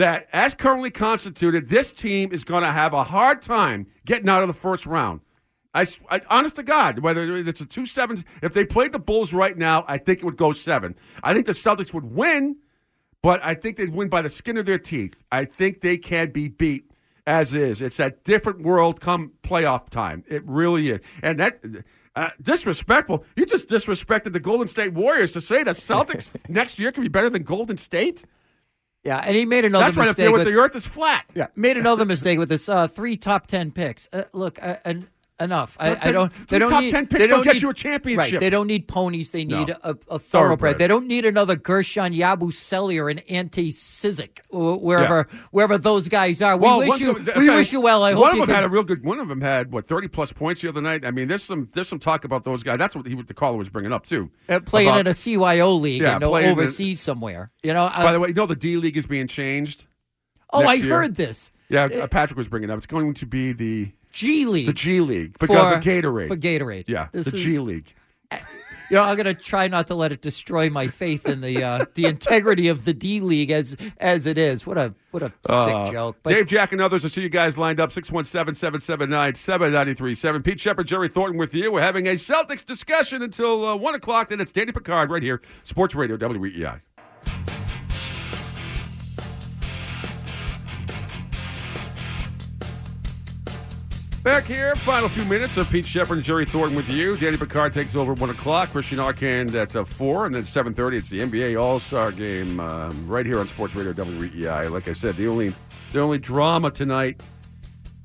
that, 0.00 0.28
as 0.32 0.54
currently 0.54 0.90
constituted, 0.90 1.68
this 1.68 1.92
team 1.92 2.32
is 2.32 2.42
going 2.42 2.62
to 2.62 2.72
have 2.72 2.94
a 2.94 3.04
hard 3.04 3.42
time 3.42 3.86
getting 4.06 4.30
out 4.30 4.40
of 4.40 4.48
the 4.48 4.54
first 4.54 4.86
round. 4.86 5.20
I, 5.74 5.86
I- 6.08 6.22
honest 6.30 6.56
to 6.56 6.62
God, 6.62 7.00
whether 7.00 7.30
it's 7.36 7.60
a 7.60 7.66
two 7.66 7.84
seven, 7.84 8.24
if 8.42 8.54
they 8.54 8.64
played 8.64 8.92
the 8.92 8.98
Bulls 8.98 9.34
right 9.34 9.56
now, 9.56 9.84
I 9.86 9.98
think 9.98 10.20
it 10.20 10.24
would 10.24 10.38
go 10.38 10.52
seven. 10.52 10.96
I 11.22 11.34
think 11.34 11.44
the 11.44 11.52
Celtics 11.52 11.92
would 11.92 12.04
win, 12.04 12.56
but 13.22 13.44
I 13.44 13.52
think 13.52 13.76
they'd 13.76 13.94
win 13.94 14.08
by 14.08 14.22
the 14.22 14.30
skin 14.30 14.56
of 14.56 14.64
their 14.64 14.78
teeth. 14.78 15.14
I 15.30 15.44
think 15.44 15.82
they 15.82 15.98
can 15.98 16.30
be 16.30 16.48
beat 16.48 16.90
as 17.26 17.52
is. 17.54 17.82
It's 17.82 17.98
that 17.98 18.24
different 18.24 18.62
world 18.62 19.00
come 19.02 19.32
playoff 19.42 19.90
time. 19.90 20.24
It 20.28 20.42
really 20.46 20.90
is, 20.90 21.00
and 21.22 21.38
that. 21.40 21.60
Uh, 22.16 22.28
disrespectful. 22.42 23.24
You 23.36 23.46
just 23.46 23.68
disrespected 23.68 24.32
the 24.32 24.40
Golden 24.40 24.66
State 24.66 24.92
Warriors 24.92 25.30
to 25.30 25.40
say 25.40 25.62
that 25.62 25.76
Celtics 25.76 26.28
next 26.48 26.76
year 26.80 26.90
can 26.90 27.04
be 27.04 27.08
better 27.08 27.30
than 27.30 27.44
Golden 27.44 27.78
State. 27.78 28.24
Yeah, 29.04 29.22
and 29.24 29.34
he 29.34 29.46
made 29.46 29.64
another 29.64 29.86
That's 29.86 29.96
right 29.96 30.08
up 30.08 30.16
there 30.16 30.30
with 30.30 30.40
with- 30.40 30.48
the 30.48 30.60
Earth 30.60 30.76
is 30.76 30.84
flat. 30.86 31.24
yeah, 31.34 31.46
made 31.56 31.76
another 31.78 32.04
mistake 32.04 32.38
with 32.38 32.48
this 32.50 32.68
uh, 32.68 32.86
three 32.86 33.16
top 33.16 33.46
ten 33.46 33.70
picks. 33.70 34.08
Uh, 34.12 34.24
look, 34.32 34.58
uh, 34.62 34.76
enough. 35.40 35.76
I, 35.80 35.96
I 36.08 36.12
don't. 36.12 36.32
They 36.48 36.58
don't 36.58 36.70
top 36.70 36.80
need, 36.82 36.90
10 36.90 37.06
picks 37.06 37.20
they 37.20 37.26
don't 37.26 37.38
don't 37.38 37.44
get 37.44 37.54
need, 37.54 37.62
you 37.62 37.70
a 37.70 37.74
championship. 37.74 38.32
Right. 38.34 38.40
They 38.40 38.50
don't 38.50 38.66
need 38.66 38.86
ponies. 38.88 39.30
They 39.30 39.44
need 39.44 39.68
No. 39.68 39.74
a, 39.82 39.96
a 40.10 40.18
thoroughbred. 40.18 40.78
They 40.78 40.86
don't 40.88 41.06
need 41.06 41.24
another 41.24 41.56
Guerschon 41.56 42.14
Yabusele 42.16 43.10
and 43.10 43.22
Ante 43.30 43.70
Zizic 43.70 44.40
or 44.50 44.78
wherever 44.78 45.26
wherever 45.50 45.78
those 45.78 46.08
guys 46.08 46.42
are. 46.42 46.56
We 46.56 46.62
Well, 46.62 46.78
wish 46.80 47.00
you. 47.00 47.12
of 47.12 47.24
them- 47.24 47.38
we 47.38 47.46
sorry, 47.46 47.58
wish 47.58 47.72
you 47.72 47.80
well. 47.80 48.02
I 48.02 48.14
one 48.14 48.32
hope 48.32 48.42
of 48.42 48.48
them 48.48 48.54
had 48.54 48.64
a 48.64 48.68
real 48.68 48.82
good. 48.84 49.04
One 49.04 49.18
of 49.20 49.28
them 49.28 49.40
had 49.40 49.72
what 49.72 49.86
thirty 49.86 50.08
plus 50.08 50.32
points 50.32 50.60
the 50.62 50.68
other 50.68 50.80
night. 50.80 51.04
I 51.04 51.10
mean, 51.10 51.28
there's 51.28 51.42
some 51.44 51.68
there's 51.72 51.88
some 51.88 51.98
talk 51.98 52.24
about 52.24 52.44
those 52.44 52.62
guys. 52.62 52.78
That's 52.78 52.94
what 52.96 53.06
he 53.06 53.14
the 53.20 53.34
caller 53.34 53.56
was 53.56 53.68
bringing 53.68 53.92
up 53.92 54.06
too. 54.06 54.30
Uh, 54.48 54.60
playing 54.60 54.88
About- 54.88 55.00
in 55.00 55.06
a 55.06 55.14
CYO 55.14 55.80
league 55.80 56.02
Yeah, 56.02 56.12
and 56.16 56.22
playing 56.22 56.46
in- 56.46 56.52
overseas 56.52 57.00
somewhere. 57.00 57.50
You 57.62 57.74
know. 57.74 57.88
By 57.88 58.04
uh, 58.06 58.12
the 58.12 58.20
way, 58.20 58.28
you 58.28 58.34
know 58.34 58.46
the 58.46 58.56
D 58.56 58.76
League 58.76 58.96
is 58.96 59.06
being 59.06 59.26
changed. 59.26 59.84
oh, 60.52 60.64
I 60.64 60.74
year. 60.74 60.90
heard 60.94 61.14
this. 61.14 61.52
Yeah, 61.68 61.84
uh, 61.84 62.06
Patrick 62.08 62.36
was 62.36 62.48
bringing 62.48 62.68
it 62.68 62.72
up. 62.72 62.78
It's 62.78 62.86
going 62.86 63.14
to 63.14 63.26
be 63.26 63.52
the 63.52 63.92
G 64.12 64.44
League. 64.46 64.66
the 64.66 64.72
G 64.72 65.00
League 65.00 65.38
because 65.38 65.68
for, 65.68 65.74
of 65.76 65.82
Gatorade. 65.84 66.28
For 66.28 66.36
Gatorade. 66.36 66.84
yeah, 66.88 67.08
This 67.12 67.26
the 67.30 67.36
is- 67.36 67.42
G 67.42 67.58
League. 67.58 67.94
You 68.90 68.96
know, 68.96 69.04
I'm 69.04 69.14
going 69.14 69.26
to 69.26 69.34
try 69.34 69.68
not 69.68 69.86
to 69.86 69.94
let 69.94 70.10
it 70.10 70.20
destroy 70.20 70.68
my 70.68 70.88
faith 70.88 71.24
in 71.24 71.40
the 71.42 71.62
uh, 71.62 71.84
the 71.94 72.06
integrity 72.06 72.66
of 72.66 72.84
the 72.84 72.92
D 72.92 73.20
League 73.20 73.52
as 73.52 73.76
as 73.98 74.26
it 74.26 74.36
is. 74.36 74.66
What 74.66 74.78
a 74.78 74.92
what 75.12 75.22
a 75.22 75.26
sick 75.26 75.34
Uh, 75.48 75.92
joke. 75.92 76.16
But 76.24 76.30
Dave, 76.30 76.48
Jack, 76.48 76.72
and 76.72 76.80
others. 76.80 77.04
I 77.04 77.08
see 77.08 77.20
you 77.20 77.28
guys 77.28 77.56
lined 77.56 77.78
up 77.78 77.92
617 77.92 78.56
779 78.56 79.36
7937. 79.36 80.42
Pete 80.42 80.58
Sheppard, 80.58 80.88
Jerry 80.88 81.08
Thornton 81.08 81.38
with 81.38 81.54
you. 81.54 81.70
We're 81.70 81.82
having 81.82 82.08
a 82.08 82.14
Celtics 82.14 82.66
discussion 82.66 83.22
until 83.22 83.64
uh, 83.64 83.76
1 83.76 83.94
o'clock. 83.94 84.28
Then 84.30 84.40
it's 84.40 84.50
Danny 84.50 84.72
Picard 84.72 85.08
right 85.12 85.22
here, 85.22 85.40
Sports 85.62 85.94
Radio, 85.94 86.16
WEEI. 86.16 86.80
Back 94.22 94.44
here, 94.44 94.76
final 94.76 95.08
few 95.08 95.24
minutes 95.24 95.56
of 95.56 95.70
Pete 95.70 95.86
Sheppard 95.86 96.18
and 96.18 96.24
Jerry 96.24 96.44
Thornton 96.44 96.76
with 96.76 96.90
you. 96.90 97.16
Danny 97.16 97.38
Picard 97.38 97.72
takes 97.72 97.96
over 97.96 98.12
at 98.12 98.18
1 98.18 98.28
o'clock. 98.28 98.68
Christian 98.68 98.98
Arcand 98.98 99.54
at 99.54 99.74
uh, 99.74 99.82
4. 99.82 100.26
And 100.26 100.34
then 100.34 100.42
7.30, 100.42 100.98
it's 100.98 101.08
the 101.08 101.20
NBA 101.20 101.58
All-Star 101.58 102.12
Game 102.12 102.60
um, 102.60 103.08
right 103.08 103.24
here 103.24 103.40
on 103.40 103.46
Sports 103.46 103.74
Radio 103.74 103.94
WEEI. 103.94 104.70
Like 104.70 104.88
I 104.88 104.92
said, 104.92 105.16
the 105.16 105.26
only 105.26 105.54
the 105.92 106.00
only 106.00 106.18
drama 106.18 106.70
tonight, 106.70 107.22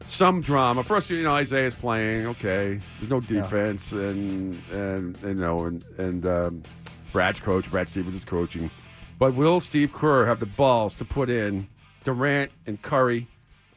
some 0.05 0.39
drama. 0.39 0.85
First, 0.85 1.09
you 1.09 1.21
know, 1.21 1.35
Isaiah's 1.35 1.75
playing. 1.75 2.27
Okay. 2.27 2.79
There's 2.99 3.09
no 3.09 3.19
defense. 3.19 3.91
And, 3.91 4.63
and, 4.71 5.21
you 5.21 5.33
know, 5.33 5.65
and, 5.65 5.83
and 5.97 6.25
um, 6.25 6.63
Brad's 7.11 7.41
coach. 7.41 7.69
Brad 7.69 7.89
Stevens 7.89 8.15
is 8.15 8.23
coaching. 8.23 8.71
But 9.19 9.35
will 9.35 9.59
Steve 9.59 9.91
Kerr 9.91 10.25
have 10.25 10.39
the 10.39 10.45
balls 10.45 10.93
to 10.93 11.03
put 11.03 11.29
in 11.29 11.67
Durant 12.05 12.53
and 12.65 12.81
Curry 12.81 13.27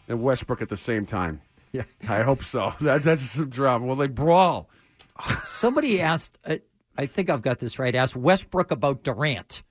and 0.06 0.22
Westbrook 0.22 0.62
at 0.62 0.68
the 0.68 0.76
same 0.76 1.04
time? 1.04 1.40
Yeah. 1.72 1.84
I 2.08 2.22
hope 2.22 2.42
so. 2.44 2.72
That, 2.80 3.02
that's 3.02 3.22
some 3.22 3.50
drama. 3.50 3.86
Will 3.86 3.96
they 3.96 4.06
brawl? 4.08 4.68
somebody 5.44 6.00
asked, 6.00 6.38
uh, 6.44 6.56
I 6.96 7.06
think 7.06 7.28
I've 7.30 7.42
got 7.42 7.58
this 7.58 7.78
right, 7.78 7.94
asked 7.94 8.14
Westbrook 8.16 8.70
about 8.70 9.02
Durant. 9.02 9.62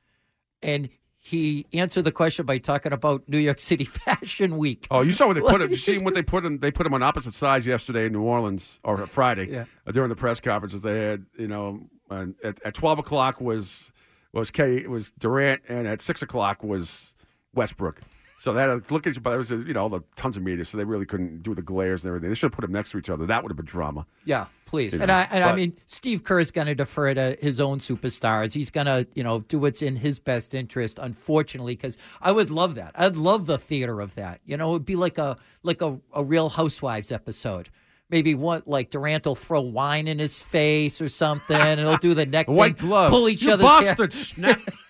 And 0.61 0.89
he 1.19 1.65
answered 1.73 2.03
the 2.03 2.11
question 2.11 2.45
by 2.45 2.57
talking 2.57 2.91
about 2.93 3.27
New 3.29 3.37
York 3.37 3.59
City 3.59 3.83
Fashion 3.85 4.57
Week. 4.57 4.87
Oh, 4.91 5.01
you 5.01 5.11
saw 5.11 5.27
what 5.27 5.33
they 5.35 5.41
put 5.41 5.61
him. 5.61 5.69
You 5.69 5.75
see 5.77 5.97
what 5.99 6.13
they 6.13 6.21
put 6.23 6.45
him? 6.45 6.59
They 6.59 6.71
put 6.71 6.85
him 6.85 6.93
on 6.93 7.03
opposite 7.03 7.33
sides 7.33 7.65
yesterday 7.65 8.05
in 8.07 8.13
New 8.13 8.21
Orleans 8.23 8.79
or 8.83 9.05
Friday 9.07 9.47
Yeah. 9.51 9.65
uh, 9.85 9.91
during 9.91 10.09
the 10.09 10.15
press 10.15 10.39
conferences. 10.39 10.81
They 10.81 10.99
had, 11.03 11.25
you 11.37 11.47
know, 11.47 11.81
and 12.09 12.35
at, 12.43 12.59
at 12.65 12.73
twelve 12.73 12.97
o'clock 12.99 13.41
was 13.41 13.91
was 14.33 14.51
K 14.51 14.87
was 14.87 15.11
Durant, 15.19 15.61
and 15.67 15.85
at 15.87 16.01
six 16.01 16.21
o'clock 16.21 16.63
was 16.63 17.13
Westbrook. 17.53 17.99
So 18.39 18.53
they 18.53 18.61
had 18.61 18.67
to 18.67 18.93
look 18.93 19.07
at 19.07 19.15
you, 19.15 19.21
but 19.21 19.33
it 19.33 19.37
was 19.37 19.49
you 19.49 19.73
know 19.73 19.81
all 19.81 19.89
the 19.89 20.01
tons 20.15 20.37
of 20.37 20.43
media, 20.43 20.63
so 20.63 20.77
they 20.77 20.83
really 20.83 21.05
couldn't 21.05 21.41
do 21.41 21.55
the 21.55 21.61
glares 21.61 22.03
and 22.03 22.09
everything. 22.09 22.29
They 22.29 22.35
should 22.35 22.47
have 22.47 22.55
put 22.55 22.61
them 22.61 22.71
next 22.71 22.91
to 22.91 22.99
each 22.99 23.09
other. 23.09 23.25
That 23.25 23.41
would 23.41 23.49
have 23.49 23.57
been 23.57 23.65
drama. 23.65 24.05
Yeah, 24.25 24.45
please. 24.65 24.93
You 24.93 25.01
and 25.01 25.07
know, 25.09 25.15
I 25.15 25.27
and 25.31 25.43
I 25.43 25.55
mean 25.55 25.73
Steve 25.87 26.23
Kerr 26.23 26.39
is 26.39 26.51
going 26.51 26.67
to 26.67 26.75
defer 26.75 27.13
to 27.15 27.35
his 27.41 27.59
own 27.59 27.79
superstars. 27.79 28.53
He's 28.53 28.69
going 28.69 28.85
to, 28.85 29.07
you 29.15 29.23
know, 29.23 29.39
do 29.41 29.57
what's 29.57 29.81
in 29.81 29.95
his 29.95 30.19
best 30.19 30.53
interest 30.53 30.99
unfortunately 31.01 31.75
cuz 31.75 31.97
I 32.21 32.31
would 32.31 32.51
love 32.51 32.75
that. 32.75 32.91
I'd 32.95 33.15
love 33.17 33.47
the 33.47 33.57
theater 33.57 34.01
of 34.01 34.13
that. 34.15 34.39
You 34.45 34.55
know, 34.55 34.69
it 34.69 34.73
would 34.73 34.85
be 34.85 34.95
like 34.95 35.17
a 35.17 35.35
like 35.63 35.81
a, 35.81 35.99
a 36.13 36.23
real 36.23 36.49
housewives 36.49 37.11
episode. 37.11 37.69
maybe 38.09 38.35
what 38.35 38.67
like 38.67 38.91
Durant 38.91 39.25
will 39.25 39.35
throw 39.35 39.61
wine 39.61 40.07
in 40.07 40.19
his 40.19 40.41
face 40.43 41.01
or 41.01 41.09
something, 41.09 41.57
and 41.59 41.79
he'll 41.79 41.97
do 41.97 42.13
the 42.13 42.25
neck 42.25 42.47
white 42.59 42.77
thing, 42.77 42.87
glove. 42.87 43.09
pull 43.09 43.27
each 43.29 43.43
you 43.43 43.51
other's 43.51 43.75
hair, 43.79 43.95
bastard! 43.97 44.13
Snap. 44.13 44.61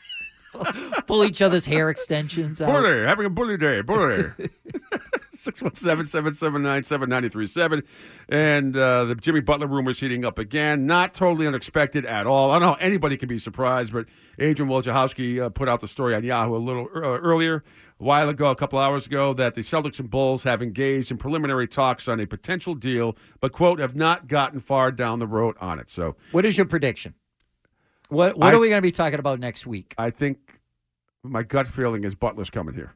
pull 1.07 1.23
each 1.23 1.41
other's 1.41 1.65
hair 1.65 1.89
extensions 1.89 2.61
out. 2.61 2.67
Bully, 2.71 3.05
having 3.05 3.25
a 3.25 3.29
bully 3.29 3.57
day. 3.57 3.81
Bully. 3.81 4.25
617-779-7937. 5.37 7.83
And 8.29 8.75
uh, 8.75 9.05
the 9.05 9.15
Jimmy 9.15 9.41
Butler 9.41 9.67
rumors 9.67 9.99
heating 9.99 10.25
up 10.25 10.39
again. 10.39 10.85
Not 10.85 11.13
totally 11.13 11.47
unexpected 11.47 12.05
at 12.05 12.27
all. 12.27 12.51
I 12.51 12.55
don't 12.55 12.61
know 12.61 12.67
how 12.69 12.77
anybody 12.79 13.17
can 13.17 13.29
be 13.29 13.37
surprised, 13.37 13.93
but 13.93 14.07
Adrian 14.39 14.69
Wojnarowski 14.69 15.41
uh, 15.41 15.49
put 15.49 15.69
out 15.69 15.81
the 15.81 15.87
story 15.87 16.15
on 16.15 16.23
Yahoo 16.23 16.55
a 16.55 16.57
little 16.57 16.87
uh, 16.95 16.99
earlier, 16.99 17.63
a 17.99 18.03
while 18.03 18.29
ago, 18.29 18.49
a 18.49 18.55
couple 18.55 18.79
hours 18.79 19.05
ago, 19.05 19.33
that 19.33 19.55
the 19.55 19.61
Celtics 19.61 19.99
and 19.99 20.09
Bulls 20.09 20.43
have 20.43 20.61
engaged 20.61 21.11
in 21.11 21.17
preliminary 21.17 21.67
talks 21.67 22.07
on 22.07 22.19
a 22.19 22.25
potential 22.25 22.75
deal, 22.75 23.15
but, 23.39 23.51
quote, 23.51 23.79
have 23.79 23.95
not 23.95 24.27
gotten 24.27 24.59
far 24.59 24.91
down 24.91 25.19
the 25.19 25.27
road 25.27 25.55
on 25.59 25.79
it. 25.79 25.89
So 25.89 26.15
What 26.31 26.45
is 26.45 26.57
your 26.57 26.65
prediction? 26.65 27.13
What 28.09 28.37
What 28.37 28.47
I- 28.47 28.53
are 28.53 28.59
we 28.59 28.69
going 28.69 28.77
to 28.79 28.81
be 28.81 28.91
talking 28.91 29.19
about 29.19 29.39
next 29.39 29.67
week? 29.67 29.93
I 29.97 30.09
think 30.11 30.46
my 31.27 31.43
gut 31.43 31.67
feeling 31.67 32.03
is 32.03 32.15
Butler's 32.15 32.49
coming 32.49 32.73
here. 32.75 32.93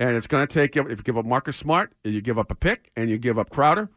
And 0.00 0.16
it's 0.16 0.26
going 0.26 0.46
to 0.46 0.52
take, 0.52 0.76
if 0.76 0.88
you 0.88 0.96
give 0.96 1.16
up 1.16 1.24
Marcus 1.24 1.56
Smart, 1.56 1.92
and 2.04 2.12
you 2.12 2.20
give 2.20 2.38
up 2.38 2.50
a 2.50 2.54
pick, 2.54 2.90
and 2.96 3.08
you 3.08 3.16
give 3.18 3.38
up 3.38 3.50
Crowder, 3.50 3.88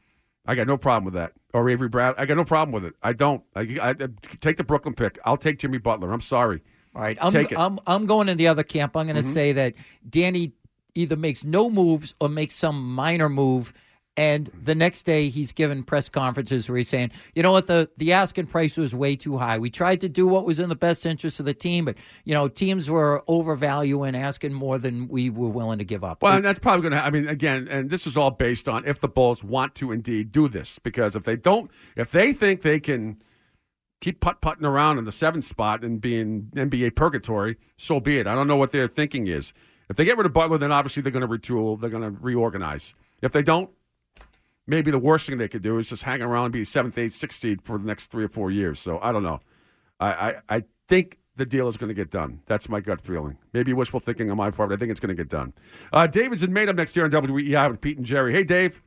I 0.45 0.53
got 0.55 0.67
no 0.67 0.77
problem 0.77 1.05
with 1.05 1.15
that. 1.15 1.33
Or 1.53 1.67
Avery 1.69 1.89
Brad, 1.89 2.15
I 2.17 2.25
got 2.25 2.37
no 2.37 2.45
problem 2.45 2.71
with 2.71 2.85
it. 2.85 2.93
I 3.01 3.13
don't. 3.13 3.43
I, 3.55 3.61
I, 3.81 3.89
I- 3.89 3.95
take 4.39 4.57
the 4.57 4.63
Brooklyn 4.63 4.93
pick. 4.93 5.17
I'll 5.25 5.37
take 5.37 5.57
Jimmy 5.59 5.79
Butler. 5.79 6.11
I'm 6.13 6.21
sorry. 6.21 6.61
All 6.95 7.01
right, 7.01 7.17
I'm 7.21 7.31
Take 7.31 7.51
it. 7.51 7.57
I'm 7.59 7.77
I'm 7.85 8.05
going 8.05 8.27
in 8.29 8.37
the 8.37 8.47
other 8.47 8.63
camp. 8.63 8.95
I'm 8.97 9.05
going 9.07 9.17
to 9.17 9.21
Mhm. 9.21 9.33
say 9.33 9.51
that 9.53 9.73
Danny 10.09 10.53
either 10.95 11.15
makes 11.15 11.43
no 11.43 11.69
moves 11.69 12.15
or 12.21 12.27
makes 12.29 12.55
some 12.55 12.93
minor 12.95 13.29
move, 13.29 13.71
and 14.17 14.47
the 14.63 14.75
next 14.75 15.03
day 15.03 15.29
he's 15.29 15.51
given 15.51 15.83
press 15.83 16.09
conferences 16.09 16.67
where 16.67 16.77
he's 16.77 16.89
saying, 16.89 17.11
"You 17.35 17.43
know 17.43 17.51
what? 17.51 17.67
The 17.67 17.89
the 17.97 18.13
asking 18.13 18.47
price 18.47 18.75
was 18.75 18.93
way 18.93 19.15
too 19.15 19.37
high. 19.37 19.59
We 19.59 19.69
tried 19.69 20.01
to 20.01 20.09
do 20.09 20.27
what 20.27 20.45
was 20.45 20.59
in 20.59 20.69
the 20.69 20.75
best 20.75 21.05
interest 21.05 21.39
of 21.39 21.45
the 21.45 21.53
team, 21.53 21.85
but 21.85 21.95
you 22.25 22.33
know 22.33 22.47
teams 22.47 22.89
were 22.89 23.23
overvaluing, 23.27 24.15
asking 24.15 24.53
more 24.53 24.77
than 24.77 25.07
we 25.07 25.29
were 25.29 25.49
willing 25.49 25.77
to 25.77 25.85
give 25.85 26.03
up." 26.03 26.23
Well, 26.23 26.35
and 26.35 26.43
that's 26.43 26.59
probably 26.59 26.89
going 26.89 26.99
to. 26.99 27.05
I 27.05 27.11
mean, 27.11 27.27
again, 27.27 27.67
and 27.69 27.89
this 27.89 28.07
is 28.07 28.17
all 28.17 28.31
based 28.31 28.67
on 28.67 28.85
if 28.85 28.99
the 28.99 29.07
Bulls 29.07 29.43
want 29.43 29.75
to 29.75 29.91
indeed 29.91 30.31
do 30.31 30.47
this, 30.47 30.79
because 30.79 31.15
if 31.15 31.23
they 31.23 31.35
don't, 31.35 31.69
if 31.95 32.11
they 32.11 32.33
think 32.33 32.63
they 32.63 32.79
can 32.79 33.21
keep 34.01 34.19
putt 34.19 34.41
putting 34.41 34.65
around 34.65 34.97
in 34.97 35.05
the 35.05 35.11
seventh 35.11 35.45
spot 35.45 35.83
and 35.83 36.01
being 36.01 36.49
NBA 36.55 36.95
purgatory, 36.95 37.57
so 37.77 37.99
be 37.99 38.19
it. 38.19 38.27
I 38.27 38.35
don't 38.35 38.47
know 38.47 38.55
what 38.55 38.71
their 38.71 38.87
thinking 38.87 39.27
is. 39.27 39.53
If 39.89 39.95
they 39.95 40.05
get 40.05 40.17
rid 40.17 40.25
of 40.25 40.33
Butler, 40.33 40.57
then 40.57 40.71
obviously 40.71 41.01
they're 41.01 41.11
going 41.11 41.27
to 41.27 41.27
retool, 41.27 41.79
they're 41.79 41.89
going 41.89 42.03
to 42.03 42.11
reorganize. 42.21 42.93
If 43.21 43.31
they 43.31 43.41
don't, 43.41 43.69
maybe 44.67 44.91
the 44.91 44.99
worst 44.99 45.27
thing 45.27 45.37
they 45.37 45.47
could 45.47 45.63
do 45.63 45.77
is 45.79 45.89
just 45.89 46.03
hang 46.03 46.21
around 46.21 46.45
and 46.45 46.53
be 46.53 46.65
seventh, 46.65 46.97
eighth, 46.97 47.13
sixth 47.13 47.39
seed 47.39 47.61
for 47.61 47.77
the 47.77 47.85
next 47.85 48.07
three 48.07 48.25
or 48.25 48.29
four 48.29 48.51
years. 48.51 48.79
So 48.79 48.99
I 49.01 49.11
don't 49.11 49.23
know. 49.23 49.39
I, 49.99 50.07
I, 50.07 50.35
I 50.49 50.63
think 50.87 51.17
the 51.37 51.45
deal 51.45 51.67
is 51.67 51.77
going 51.77 51.89
to 51.89 51.93
get 51.93 52.11
done. 52.11 52.41
That's 52.45 52.69
my 52.69 52.81
gut 52.81 53.01
feeling. 53.01 53.37
Maybe 53.53 53.73
wishful 53.73 53.99
thinking 53.99 54.29
on 54.29 54.37
my 54.37 54.51
part, 54.51 54.69
but 54.69 54.75
I 54.75 54.77
think 54.77 54.91
it's 54.91 54.99
going 54.99 55.15
to 55.15 55.15
get 55.15 55.29
done. 55.29 55.53
Uh, 55.91 56.05
David's 56.07 56.43
in 56.43 56.53
made 56.53 56.69
up 56.69 56.75
next 56.75 56.95
year 56.95 57.05
on 57.05 57.11
WEEI 57.11 57.71
with 57.71 57.81
Pete 57.81 57.97
and 57.97 58.05
Jerry. 58.05 58.33
Hey, 58.33 58.43
Dave. 58.43 58.81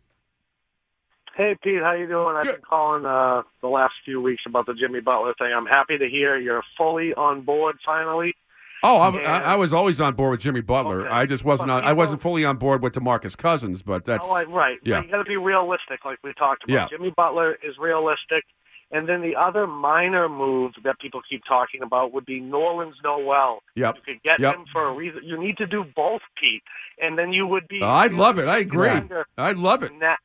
Hey 1.36 1.56
Pete, 1.62 1.80
how 1.80 1.92
you 1.92 2.06
doing? 2.06 2.36
I've 2.36 2.44
been 2.44 2.60
calling 2.68 3.06
uh, 3.06 3.42
the 3.62 3.68
last 3.68 3.94
few 4.04 4.20
weeks 4.20 4.42
about 4.46 4.66
the 4.66 4.74
Jimmy 4.74 5.00
Butler 5.00 5.32
thing. 5.38 5.52
I'm 5.56 5.64
happy 5.64 5.96
to 5.96 6.06
hear 6.06 6.36
you're 6.36 6.62
fully 6.76 7.14
on 7.14 7.42
board 7.42 7.78
finally. 7.86 8.34
Oh, 8.82 8.96
I, 8.96 9.10
I, 9.18 9.38
I 9.40 9.56
was 9.56 9.72
always 9.72 10.00
on 10.00 10.14
board 10.14 10.30
with 10.32 10.40
Jimmy 10.40 10.62
Butler. 10.62 11.10
I 11.10 11.26
just 11.26 11.44
wasn't 11.44 11.70
on. 11.70 11.84
I 11.84 11.92
wasn't 11.92 12.20
fully 12.20 12.44
on 12.44 12.56
board 12.56 12.82
with 12.82 12.94
Demarcus 12.94 13.36
Cousins, 13.36 13.82
but 13.82 14.04
that's 14.04 14.26
oh, 14.28 14.44
right. 14.46 14.78
yeah. 14.82 15.02
You 15.02 15.10
got 15.10 15.18
to 15.18 15.24
be 15.24 15.36
realistic, 15.36 16.04
like 16.04 16.18
we 16.24 16.32
talked 16.34 16.64
about. 16.64 16.72
Yeah. 16.74 16.86
Jimmy 16.90 17.12
Butler 17.14 17.54
is 17.62 17.76
realistic, 17.78 18.44
and 18.90 19.08
then 19.08 19.20
the 19.20 19.36
other 19.36 19.66
minor 19.66 20.28
move 20.28 20.72
that 20.84 20.98
people 20.98 21.20
keep 21.28 21.42
talking 21.46 21.82
about 21.82 22.12
would 22.14 22.24
be 22.24 22.40
Nerlens 22.40 22.94
Noel. 23.04 23.62
Yep. 23.76 23.96
You 23.96 24.02
could 24.14 24.22
get 24.22 24.40
Yep. 24.40 24.54
him 24.54 24.64
for 24.72 24.88
a 24.88 24.94
reason. 24.94 25.20
You 25.24 25.38
need 25.38 25.58
to 25.58 25.66
do 25.66 25.84
both, 25.94 26.22
Pete, 26.40 26.62
and 27.00 27.18
then 27.18 27.32
you 27.32 27.46
would 27.46 27.68
be. 27.68 27.80
Oh, 27.82 27.86
I'd 27.88 28.14
love 28.14 28.38
it. 28.38 28.48
I 28.48 28.58
agree. 28.58 28.88
contender 28.88 29.26
I'd 29.36 29.58
love 29.58 29.82
it. 29.82 29.92
na- 29.98 30.16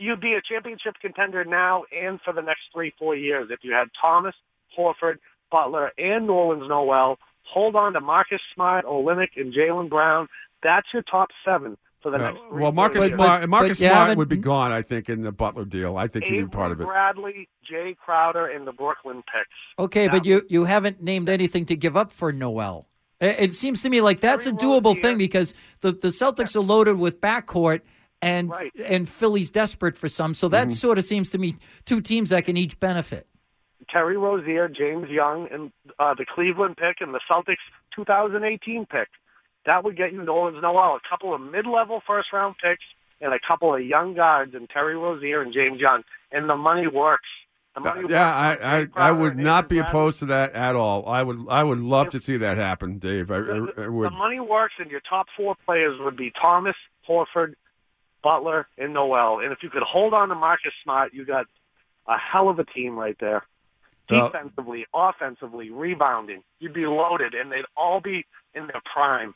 You'd 0.00 0.20
be 0.20 0.34
a 0.34 0.40
championship 0.40 0.94
contender 1.00 1.44
now 1.44 1.84
and 1.90 2.20
for 2.24 2.32
the 2.32 2.40
next 2.42 2.62
three, 2.72 2.92
four 2.98 3.16
years 3.16 3.48
if 3.50 3.60
you 3.62 3.72
had 3.72 3.88
Thomas, 4.00 4.34
Horford, 4.78 5.16
Butler, 5.50 5.90
and 5.98 6.28
Nerlens 6.28 6.68
Noel. 6.68 7.18
Hold 7.44 7.76
on 7.76 7.92
to 7.94 8.00
Marcus 8.00 8.40
Smart, 8.54 8.84
Olynyk, 8.86 9.30
and 9.36 9.52
Jaylen 9.52 9.88
Brown. 9.90 10.28
That's 10.62 10.86
your 10.92 11.02
top 11.02 11.28
seven 11.44 11.76
for 12.02 12.10
the 12.10 12.18
next 12.18 12.38
three, 12.50 12.62
well, 12.62 12.72
Marcus 12.72 13.00
years. 13.08 13.12
Smart, 13.14 13.48
Marcus 13.48 13.80
you 13.80 13.86
Smart 13.88 13.98
haven't- 14.00 14.18
would 14.18 14.28
be 14.28 14.36
gone. 14.36 14.72
I 14.72 14.82
think 14.82 15.08
in 15.08 15.22
the 15.22 15.32
Butler 15.32 15.64
deal. 15.64 15.96
I 15.96 16.06
think 16.08 16.24
he'd 16.24 16.42
be 16.42 16.46
part 16.46 16.72
of 16.72 16.80
it. 16.80 16.84
Bradley, 16.84 17.48
Jae 17.70 17.96
Crowder, 17.96 18.46
and 18.46 18.66
the 18.66 18.72
Brooklyn 18.72 19.16
picks. 19.16 19.48
Okay, 19.78 20.08
but 20.08 20.24
you 20.24 20.42
you 20.48 20.64
haven't 20.64 21.02
named 21.02 21.28
anything 21.28 21.66
to 21.66 21.76
give 21.76 21.96
up 21.96 22.10
for 22.12 22.32
Noel. 22.32 22.88
It, 23.20 23.36
it 23.38 23.54
seems 23.54 23.82
to 23.82 23.90
me 23.90 24.00
like 24.00 24.20
that's 24.20 24.46
a 24.46 24.52
doable 24.52 25.00
thing 25.00 25.18
because 25.18 25.54
the, 25.80 25.92
the 25.92 26.08
Celtics 26.08 26.56
are 26.56 26.60
loaded 26.60 26.96
with 26.98 27.20
backcourt 27.20 27.80
and 28.20 28.52
and 28.88 29.08
Philly's 29.08 29.50
desperate 29.50 29.96
for 29.96 30.08
some. 30.08 30.34
So 30.34 30.48
that 30.48 30.68
Mhm. 30.68 30.72
sort 30.72 30.98
of 30.98 31.04
seems 31.04 31.28
to 31.30 31.38
me 31.38 31.56
two 31.84 32.00
teams 32.00 32.30
that 32.30 32.44
can 32.46 32.56
each 32.56 32.78
benefit. 32.80 33.26
Terry 33.92 34.16
Rozier, 34.16 34.68
James 34.68 35.08
Young, 35.10 35.48
and 35.52 35.70
uh, 35.98 36.14
the 36.14 36.24
Cleveland 36.24 36.76
pick 36.76 36.96
and 37.00 37.12
the 37.14 37.20
Celtics 37.30 37.56
2018 37.94 38.86
pick. 38.86 39.08
That 39.66 39.84
would 39.84 39.96
get 39.96 40.12
you 40.12 40.20
Nerlens 40.20 40.60
Noel, 40.60 40.96
a 40.96 41.00
couple 41.08 41.34
of 41.34 41.40
mid-level 41.40 42.02
first-round 42.06 42.56
picks, 42.62 42.82
and 43.20 43.32
a 43.32 43.38
couple 43.46 43.72
of 43.74 43.84
young 43.84 44.14
guards 44.14 44.54
and 44.54 44.68
Terry 44.68 44.96
Rozier 44.96 45.42
and 45.42 45.52
James 45.52 45.78
Young, 45.80 46.02
and 46.32 46.48
the 46.48 46.56
money 46.56 46.88
works. 46.88 47.28
The 47.74 47.80
money 47.80 48.02
Yeah, 48.08 48.50
works. 48.50 48.60
I, 48.64 48.78
I, 48.78 49.08
I 49.08 49.12
would 49.12 49.36
not 49.36 49.68
be 49.68 49.78
opposed 49.78 50.18
to 50.20 50.26
that 50.26 50.52
at 50.54 50.74
all. 50.74 51.06
I 51.06 51.22
would 51.22 51.46
I 51.48 51.62
would 51.62 51.78
love 51.78 52.10
to 52.10 52.20
see 52.20 52.36
that 52.38 52.58
happen, 52.58 52.98
Dave. 52.98 53.30
I, 53.30 53.36
I, 53.36 53.38
I 53.84 53.88
would. 53.88 54.06
The 54.06 54.16
money 54.16 54.40
works, 54.40 54.74
and 54.78 54.90
your 54.90 55.00
top 55.08 55.26
four 55.36 55.54
players 55.64 55.98
would 56.00 56.16
be 56.16 56.32
Thomas, 56.40 56.74
Horford, 57.08 57.54
Butler, 58.22 58.66
and 58.76 58.92
Noel. 58.92 59.38
And 59.40 59.52
if 59.52 59.58
you 59.62 59.70
could 59.70 59.82
hold 59.82 60.12
on 60.12 60.28
to 60.30 60.34
Marcus 60.34 60.72
Smart, 60.82 61.14
you 61.14 61.24
got 61.24 61.46
a 62.08 62.16
hell 62.18 62.48
of 62.48 62.58
a 62.58 62.64
team 62.64 62.98
right 62.98 63.16
there. 63.20 63.44
Well- 64.10 64.28
Defensively, 64.30 64.84
offensively, 64.94 65.70
rebounding, 65.70 66.42
you'd 66.58 66.74
be 66.74 66.86
loaded, 66.86 67.34
and 67.34 67.50
they'd 67.50 67.64
all 67.76 68.00
be 68.00 68.26
in 68.54 68.66
their 68.66 68.82
prime. 68.92 69.34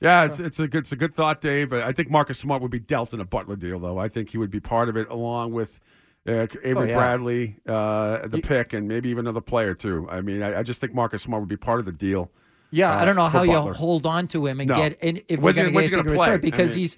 Yeah, 0.00 0.24
it's 0.24 0.40
it's 0.40 0.58
a 0.58 0.66
good 0.66 0.80
it's 0.80 0.92
a 0.92 0.96
good 0.96 1.14
thought, 1.14 1.40
Dave. 1.40 1.72
I 1.72 1.92
think 1.92 2.10
Marcus 2.10 2.38
Smart 2.38 2.60
would 2.60 2.72
be 2.72 2.80
dealt 2.80 3.14
in 3.14 3.20
a 3.20 3.24
Butler 3.24 3.54
deal, 3.56 3.78
though. 3.78 3.98
I 3.98 4.08
think 4.08 4.30
he 4.30 4.36
would 4.38 4.50
be 4.50 4.58
part 4.60 4.88
of 4.88 4.96
it, 4.96 5.08
along 5.08 5.52
with 5.52 5.78
uh, 6.26 6.46
Avery 6.64 6.74
Oh, 6.74 6.82
yeah. 6.82 6.96
Bradley, 6.96 7.56
uh, 7.68 8.26
the 8.26 8.40
pick, 8.40 8.72
and 8.72 8.88
maybe 8.88 9.08
even 9.10 9.26
another 9.26 9.40
player 9.40 9.74
too. 9.74 10.08
I 10.10 10.20
mean, 10.20 10.42
I, 10.42 10.58
I 10.58 10.62
just 10.64 10.80
think 10.80 10.92
Marcus 10.92 11.22
Smart 11.22 11.40
would 11.40 11.48
be 11.48 11.56
part 11.56 11.78
of 11.78 11.86
the 11.86 11.92
deal. 11.92 12.30
Yeah, 12.72 12.90
uh, 12.96 13.00
I 13.00 13.04
don't 13.04 13.14
know 13.16 13.28
how 13.28 13.46
Butler. 13.46 13.68
you 13.70 13.74
hold 13.74 14.04
on 14.06 14.26
to 14.28 14.44
him 14.46 14.58
and 14.58 14.68
No. 14.68 14.74
get 14.76 14.98
and 15.02 15.18
if 15.28 15.40
When's 15.40 15.56
we're 15.56 15.62
going 15.62 15.66
to 15.66 15.72
get 15.72 15.78
he 15.82 15.84
anything 15.86 15.98
in 16.00 16.04
gonna 16.04 16.16
play? 16.16 16.26
return 16.26 16.34
I 16.34 16.50
because 16.50 16.74
mean- 16.74 16.80
he's 16.80 16.96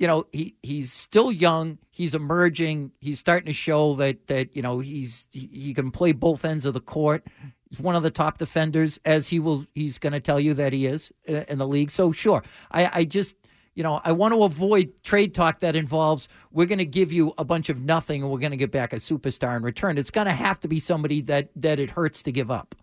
you 0.00 0.06
know 0.06 0.24
he 0.32 0.56
he's 0.62 0.90
still 0.90 1.30
young. 1.30 1.78
He's 1.92 2.14
emerging. 2.14 2.90
He's 3.00 3.18
starting 3.18 3.46
to 3.46 3.52
show 3.52 3.94
that 3.96 4.26
that 4.26 4.56
you 4.56 4.62
know 4.62 4.80
he's 4.80 5.28
he, 5.30 5.48
he 5.52 5.74
can 5.74 5.90
play 5.90 6.12
both 6.12 6.44
ends 6.44 6.64
of 6.64 6.72
the 6.72 6.80
court. 6.80 7.26
He's 7.68 7.78
one 7.78 7.94
of 7.94 8.02
the 8.02 8.10
top 8.10 8.38
defenders 8.38 8.98
as 9.04 9.28
he 9.28 9.38
will 9.38 9.66
he's 9.74 9.98
going 9.98 10.14
to 10.14 10.20
tell 10.20 10.40
you 10.40 10.54
that 10.54 10.72
he 10.72 10.86
is 10.86 11.12
in 11.26 11.44
in 11.48 11.58
the 11.58 11.68
league. 11.68 11.90
So 11.90 12.10
sure 12.10 12.42
i 12.72 12.90
i 13.00 13.04
just 13.04 13.36
you 13.74 13.82
know 13.82 14.00
i 14.04 14.10
want 14.10 14.32
to 14.32 14.42
avoid 14.42 14.90
trade 15.04 15.34
talk 15.34 15.60
that 15.60 15.76
involves 15.76 16.28
we're 16.50 16.66
going 16.66 16.78
to 16.78 16.86
give 16.86 17.12
you 17.12 17.32
a 17.36 17.44
bunch 17.44 17.68
of 17.68 17.82
nothing 17.82 18.22
and 18.22 18.32
we're 18.32 18.38
going 18.38 18.50
to 18.50 18.56
get 18.56 18.72
back 18.72 18.94
a 18.94 18.96
superstar 18.96 19.54
in 19.56 19.62
return. 19.62 19.98
It's 19.98 20.10
going 20.10 20.26
to 20.26 20.32
have 20.32 20.58
to 20.60 20.68
be 20.68 20.80
somebody 20.80 21.20
that 21.22 21.50
that 21.56 21.78
it 21.78 21.90
hurts 21.90 22.22
to 22.22 22.32
give 22.32 22.50
up 22.50 22.74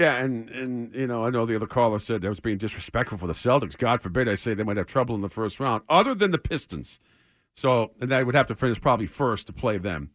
Yeah, 0.00 0.16
and 0.16 0.48
and 0.48 0.94
you 0.94 1.06
know, 1.06 1.26
I 1.26 1.30
know 1.30 1.44
the 1.44 1.54
other 1.56 1.66
caller 1.66 1.98
said 1.98 2.22
that 2.22 2.28
was 2.30 2.40
being 2.40 2.56
disrespectful 2.56 3.18
for 3.18 3.26
the 3.26 3.34
Celtics. 3.34 3.76
God 3.76 4.00
forbid 4.00 4.30
I 4.30 4.34
say 4.34 4.54
they 4.54 4.62
might 4.62 4.78
have 4.78 4.86
trouble 4.86 5.14
in 5.14 5.20
the 5.20 5.28
first 5.28 5.60
round, 5.60 5.82
other 5.90 6.14
than 6.14 6.30
the 6.30 6.38
Pistons. 6.38 6.98
So, 7.54 7.90
and 8.00 8.10
they 8.10 8.24
would 8.24 8.34
have 8.34 8.46
to 8.46 8.54
finish 8.54 8.80
probably 8.80 9.06
first 9.06 9.46
to 9.48 9.52
play 9.52 9.76
them. 9.76 10.08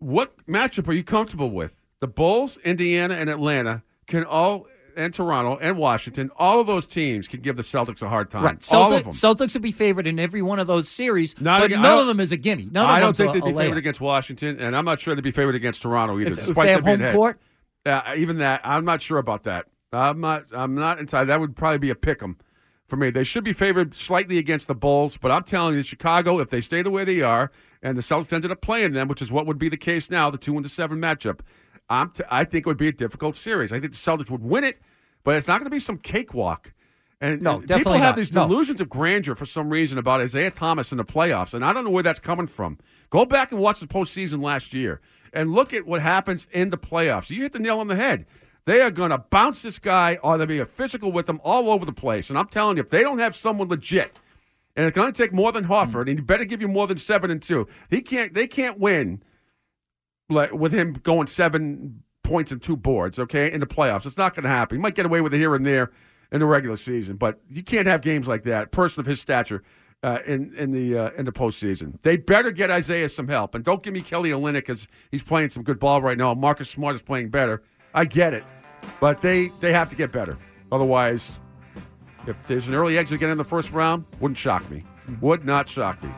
What 0.00 0.36
matchup 0.46 0.86
are 0.86 0.92
you 0.92 1.02
comfortable 1.02 1.50
with? 1.50 1.78
The 2.00 2.08
Bulls, 2.08 2.58
Indiana, 2.58 3.14
and 3.14 3.30
Atlanta 3.30 3.82
can 4.06 4.24
all, 4.24 4.66
and 4.96 5.14
Toronto 5.14 5.56
and 5.58 5.78
Washington, 5.78 6.30
all 6.36 6.60
of 6.60 6.66
those 6.66 6.84
teams 6.86 7.28
can 7.28 7.40
give 7.40 7.56
the 7.56 7.62
Celtics 7.62 8.02
a 8.02 8.08
hard 8.10 8.28
time. 8.30 8.44
Right. 8.44 8.68
all 8.70 8.92
of 8.92 9.04
them. 9.04 9.12
Celtics 9.12 9.54
would 9.54 9.62
be 9.62 9.72
favored 9.72 10.06
in 10.06 10.18
every 10.18 10.42
one 10.42 10.58
of 10.58 10.66
those 10.66 10.90
series, 10.90 11.40
Not 11.40 11.60
but 11.62 11.70
none 11.70 11.98
of 11.98 12.06
them 12.06 12.20
is 12.20 12.32
a 12.32 12.36
gimme. 12.36 12.68
None 12.70 12.90
I 12.90 12.98
of 12.98 13.04
don't 13.04 13.16
think 13.16 13.30
a, 13.30 13.32
they'd 13.40 13.54
be 13.54 13.58
favored 13.58 13.78
against 13.78 14.02
Washington, 14.02 14.58
and 14.58 14.76
I'm 14.76 14.84
not 14.84 15.00
sure 15.00 15.14
they'd 15.14 15.24
be 15.24 15.30
favored 15.30 15.54
against 15.54 15.80
Toronto 15.80 16.18
either. 16.18 16.32
If- 16.32 16.48
if 16.50 16.56
they 16.56 16.72
have 16.72 16.84
home 16.84 17.00
court? 17.14 17.40
Uh, 17.84 18.00
even 18.16 18.38
that, 18.38 18.60
I'm 18.64 18.84
not 18.84 19.02
sure 19.02 19.18
about 19.18 19.42
that. 19.44 19.66
I'm 19.92 20.20
not. 20.20 20.46
I'm 20.52 20.74
not 20.74 20.98
inside. 20.98 21.24
That 21.24 21.40
would 21.40 21.56
probably 21.56 21.78
be 21.78 21.90
a 21.90 21.94
pick 21.94 22.22
'em 22.22 22.36
for 22.86 22.96
me. 22.96 23.10
They 23.10 23.24
should 23.24 23.44
be 23.44 23.52
favored 23.52 23.94
slightly 23.94 24.38
against 24.38 24.66
the 24.68 24.74
Bulls, 24.74 25.16
but 25.16 25.30
I'm 25.30 25.42
telling 25.42 25.74
you, 25.74 25.82
Chicago, 25.82 26.38
if 26.38 26.48
they 26.48 26.60
stay 26.60 26.80
the 26.82 26.90
way 26.90 27.04
they 27.04 27.20
are, 27.20 27.50
and 27.82 27.96
the 27.98 28.02
Celtics 28.02 28.32
ended 28.32 28.50
up 28.50 28.62
playing 28.62 28.92
them, 28.92 29.08
which 29.08 29.20
is 29.20 29.30
what 29.32 29.46
would 29.46 29.58
be 29.58 29.68
the 29.68 29.76
case 29.76 30.10
now, 30.10 30.30
the 30.30 30.38
two 30.38 30.56
and 30.56 30.64
the 30.64 30.68
seven 30.70 30.98
matchup. 30.98 31.40
I'm. 31.90 32.10
T- 32.10 32.22
I 32.30 32.44
think 32.44 32.66
it 32.66 32.68
would 32.70 32.78
be 32.78 32.88
a 32.88 32.92
difficult 32.92 33.36
series. 33.36 33.72
I 33.72 33.80
think 33.80 33.92
the 33.92 33.98
Celtics 33.98 34.30
would 34.30 34.42
win 34.42 34.64
it, 34.64 34.80
but 35.24 35.34
it's 35.36 35.48
not 35.48 35.58
going 35.58 35.66
to 35.66 35.74
be 35.74 35.80
some 35.80 35.98
cakewalk. 35.98 36.72
And, 37.20 37.40
No, 37.42 37.58
and 37.58 37.68
people 37.68 37.92
have 37.92 38.02
not. 38.02 38.16
these 38.16 38.32
No. 38.32 38.48
delusions 38.48 38.80
of 38.80 38.88
grandeur 38.88 39.34
for 39.36 39.46
some 39.46 39.68
reason 39.70 39.96
about 39.98 40.20
Isaiah 40.20 40.50
Thomas 40.50 40.90
in 40.90 40.98
the 40.98 41.04
playoffs, 41.04 41.54
and 41.54 41.64
I 41.64 41.72
don't 41.72 41.84
know 41.84 41.90
where 41.90 42.02
that's 42.02 42.18
coming 42.18 42.46
from. 42.48 42.78
Go 43.10 43.24
back 43.24 43.52
and 43.52 43.60
watch 43.60 43.78
the 43.80 43.86
postseason 43.86 44.42
last 44.42 44.72
year 44.74 45.00
and 45.32 45.52
look 45.52 45.72
at 45.72 45.86
what 45.86 46.02
happens 46.02 46.46
in 46.52 46.70
the 46.70 46.78
playoffs. 46.78 47.30
You 47.30 47.42
hit 47.42 47.52
the 47.52 47.58
nail 47.58 47.80
on 47.80 47.88
the 47.88 47.96
head. 47.96 48.26
They 48.64 48.80
are 48.80 48.90
going 48.90 49.10
to 49.10 49.18
bounce 49.18 49.62
this 49.62 49.78
guy, 49.78 50.18
or 50.22 50.38
they'll 50.38 50.46
be 50.46 50.60
a 50.60 50.66
physical 50.66 51.10
with 51.10 51.28
him 51.28 51.40
all 51.42 51.70
over 51.70 51.84
the 51.84 51.92
place. 51.92 52.30
And 52.30 52.38
I'm 52.38 52.46
telling 52.46 52.76
you, 52.76 52.82
if 52.82 52.90
they 52.90 53.02
don't 53.02 53.18
have 53.18 53.34
someone 53.34 53.68
legit, 53.68 54.18
and 54.76 54.86
it's 54.86 54.94
going 54.94 55.12
to 55.12 55.16
take 55.16 55.32
more 55.32 55.52
than 55.52 55.64
Horford, 55.64 56.08
and 56.08 56.18
he 56.18 56.20
better 56.20 56.44
give 56.44 56.60
you 56.60 56.68
more 56.68 56.86
than 56.86 56.98
seven 56.98 57.30
and 57.30 57.42
two. 57.42 57.66
He 57.90 58.00
can't. 58.00 58.32
They 58.32 58.46
can't 58.46 58.78
win 58.78 59.22
with 60.28 60.72
him 60.72 60.94
going 61.02 61.26
seven 61.26 62.02
points 62.22 62.52
and 62.52 62.62
two 62.62 62.76
boards. 62.76 63.18
Okay, 63.18 63.52
in 63.52 63.60
the 63.60 63.66
playoffs, 63.66 64.06
it's 64.06 64.16
not 64.16 64.34
going 64.34 64.44
to 64.44 64.48
happen. 64.48 64.78
He 64.78 64.82
might 64.82 64.94
get 64.94 65.06
away 65.06 65.20
with 65.20 65.34
it 65.34 65.38
here 65.38 65.54
and 65.54 65.66
there 65.66 65.90
in 66.30 66.40
the 66.40 66.46
regular 66.46 66.76
season, 66.76 67.16
but 67.16 67.40
you 67.50 67.62
can't 67.62 67.86
have 67.86 68.00
games 68.00 68.26
like 68.26 68.44
that. 68.44 68.70
Person 68.70 69.00
of 69.00 69.06
his 69.06 69.20
stature. 69.20 69.62
Uh, 70.04 70.18
in 70.26 70.52
in 70.56 70.72
the 70.72 70.98
uh, 70.98 71.10
in 71.16 71.24
the 71.24 71.30
postseason, 71.30 71.96
they 72.02 72.16
better 72.16 72.50
get 72.50 72.72
Isaiah 72.72 73.08
some 73.08 73.28
help, 73.28 73.54
and 73.54 73.62
don't 73.64 73.84
give 73.84 73.94
me 73.94 74.00
Kelly 74.00 74.30
Olynyk 74.30 74.54
because 74.54 74.88
he's 75.12 75.22
playing 75.22 75.50
some 75.50 75.62
good 75.62 75.78
ball 75.78 76.02
right 76.02 76.18
now. 76.18 76.34
Marcus 76.34 76.68
Smart 76.68 76.96
is 76.96 77.02
playing 77.02 77.28
better. 77.28 77.62
I 77.94 78.04
get 78.04 78.34
it, 78.34 78.42
but 78.98 79.20
they 79.20 79.48
they 79.60 79.72
have 79.72 79.88
to 79.90 79.94
get 79.94 80.10
better. 80.10 80.36
Otherwise, 80.72 81.38
if 82.26 82.34
there's 82.48 82.66
an 82.66 82.74
early 82.74 82.98
exit 82.98 83.14
again 83.14 83.30
in 83.30 83.38
the 83.38 83.44
first 83.44 83.70
round, 83.70 84.04
wouldn't 84.18 84.38
shock 84.38 84.68
me. 84.72 84.84
Would 85.20 85.44
not 85.44 85.68
shock 85.68 86.02
me. 86.02 86.10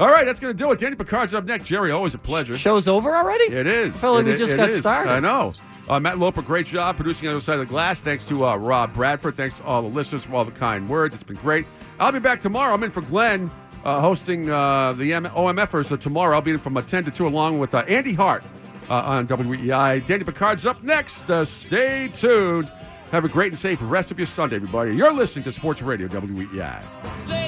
All 0.00 0.08
right, 0.08 0.24
that's 0.26 0.40
going 0.40 0.56
to 0.56 0.58
do 0.60 0.72
it. 0.72 0.80
Danny 0.80 0.96
Picard's 0.96 1.32
up 1.32 1.44
next. 1.44 1.66
Jerry, 1.68 1.92
always 1.92 2.14
a 2.14 2.18
pleasure. 2.18 2.56
Show's 2.58 2.88
over 2.88 3.14
already? 3.14 3.44
It 3.54 3.68
is. 3.68 3.96
I 3.96 4.00
feel 4.00 4.14
like 4.14 4.26
It- 4.26 4.30
we 4.30 4.36
just 4.36 4.56
got 4.56 4.70
is. 4.70 4.78
started. 4.80 5.12
I 5.12 5.20
know. 5.20 5.52
Uh, 5.88 6.00
Matt 6.00 6.18
Loper, 6.18 6.42
great 6.42 6.66
job 6.66 6.96
producing 6.96 7.28
on 7.28 7.34
the 7.34 7.36
other 7.36 7.44
side 7.44 7.54
of 7.54 7.60
the 7.60 7.66
glass. 7.66 8.00
Thanks 8.00 8.24
to 8.26 8.46
uh, 8.46 8.56
Rob 8.56 8.94
Bradford. 8.94 9.36
Thanks 9.36 9.58
to 9.58 9.64
all 9.64 9.82
the 9.82 9.88
listeners 9.88 10.24
for 10.24 10.34
all 10.34 10.44
the 10.44 10.50
kind 10.52 10.88
words. 10.88 11.14
It's 11.14 11.22
been 11.24 11.36
great. 11.36 11.66
I'll 12.00 12.12
be 12.12 12.18
back 12.18 12.40
tomorrow. 12.40 12.74
I'm 12.74 12.82
in 12.82 12.90
for 12.90 13.02
Glenn 13.02 13.50
uh, 13.84 14.00
hosting 14.00 14.50
uh, 14.50 14.92
the 14.94 15.12
M- 15.12 15.24
OMFers 15.26 15.92
uh, 15.92 15.96
tomorrow. 15.96 16.34
I'll 16.36 16.42
be 16.42 16.52
in 16.52 16.58
from 16.58 16.76
uh, 16.76 16.82
10 16.82 17.04
to 17.04 17.10
2 17.10 17.26
along 17.26 17.58
with 17.58 17.74
uh, 17.74 17.78
Andy 17.88 18.12
Hart 18.14 18.42
uh, 18.88 18.94
on 18.94 19.26
WEEI. 19.26 20.04
Danny 20.06 20.24
Picard's 20.24 20.66
up 20.66 20.82
next. 20.82 21.26
Stay 21.44 22.08
tuned. 22.08 22.70
Have 23.10 23.24
a 23.24 23.28
great 23.28 23.52
and 23.52 23.58
safe 23.58 23.78
rest 23.82 24.10
of 24.10 24.18
your 24.18 24.26
Sunday, 24.26 24.56
everybody. 24.56 24.96
You're 24.96 25.12
listening 25.12 25.44
to 25.44 25.52
Sports 25.52 25.82
Radio 25.82 26.08
WEEI. 26.08 27.41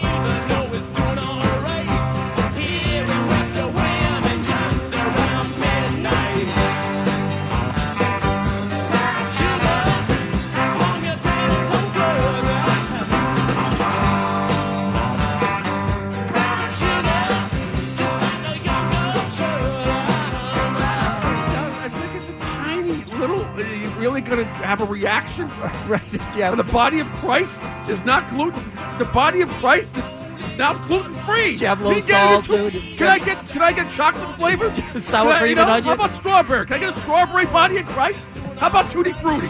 Going 24.24 24.38
to 24.38 24.44
have 24.66 24.80
a 24.80 24.84
reaction? 24.84 25.48
right. 25.86 26.02
Yeah. 26.36 26.54
The 26.54 26.64
body 26.64 27.00
of 27.00 27.08
Christ 27.12 27.58
is 27.88 28.04
not 28.04 28.28
gluten. 28.30 28.62
The 28.98 29.04
body 29.12 29.40
of 29.42 29.48
Christ 29.50 29.96
is, 29.96 30.04
is 30.50 30.58
now 30.58 30.74
gluten 30.86 31.14
free. 31.14 31.52
you 31.52 31.66
have 31.66 31.80
low 31.82 31.92
Can 31.92 32.02
salt, 32.02 32.48
it? 32.50 32.72
dude? 32.72 32.98
Can 32.98 33.06
I 33.06 33.18
get 33.18 33.48
Can 33.48 33.62
I 33.62 33.72
get 33.72 33.90
chocolate 33.90 34.34
flavored? 34.36 34.74
Sour 35.00 35.24
Can 35.32 35.32
I- 35.32 35.38
cream 35.38 35.48
you 35.50 35.54
know, 35.56 35.62
and 35.62 35.70
onion? 35.70 35.84
How 35.84 35.94
about 35.94 36.14
strawberry? 36.14 36.66
Can 36.66 36.76
I 36.76 36.78
get 36.80 36.96
a 36.96 37.00
strawberry 37.00 37.46
body 37.46 37.78
of 37.78 37.86
Christ? 37.86 38.26
How 38.58 38.68
about 38.68 38.90
tutti 38.90 39.12
frutti? 39.12 39.48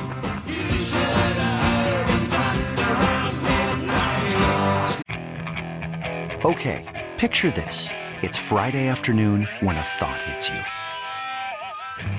Okay, 6.45 6.85
picture 7.19 7.51
this. 7.51 7.89
It's 8.23 8.37
Friday 8.39 8.89
afternoon 8.89 9.49
when 9.61 9.77
a 9.77 9.81
thought 9.83 10.21
hits 10.23 10.49
you. 10.51 10.61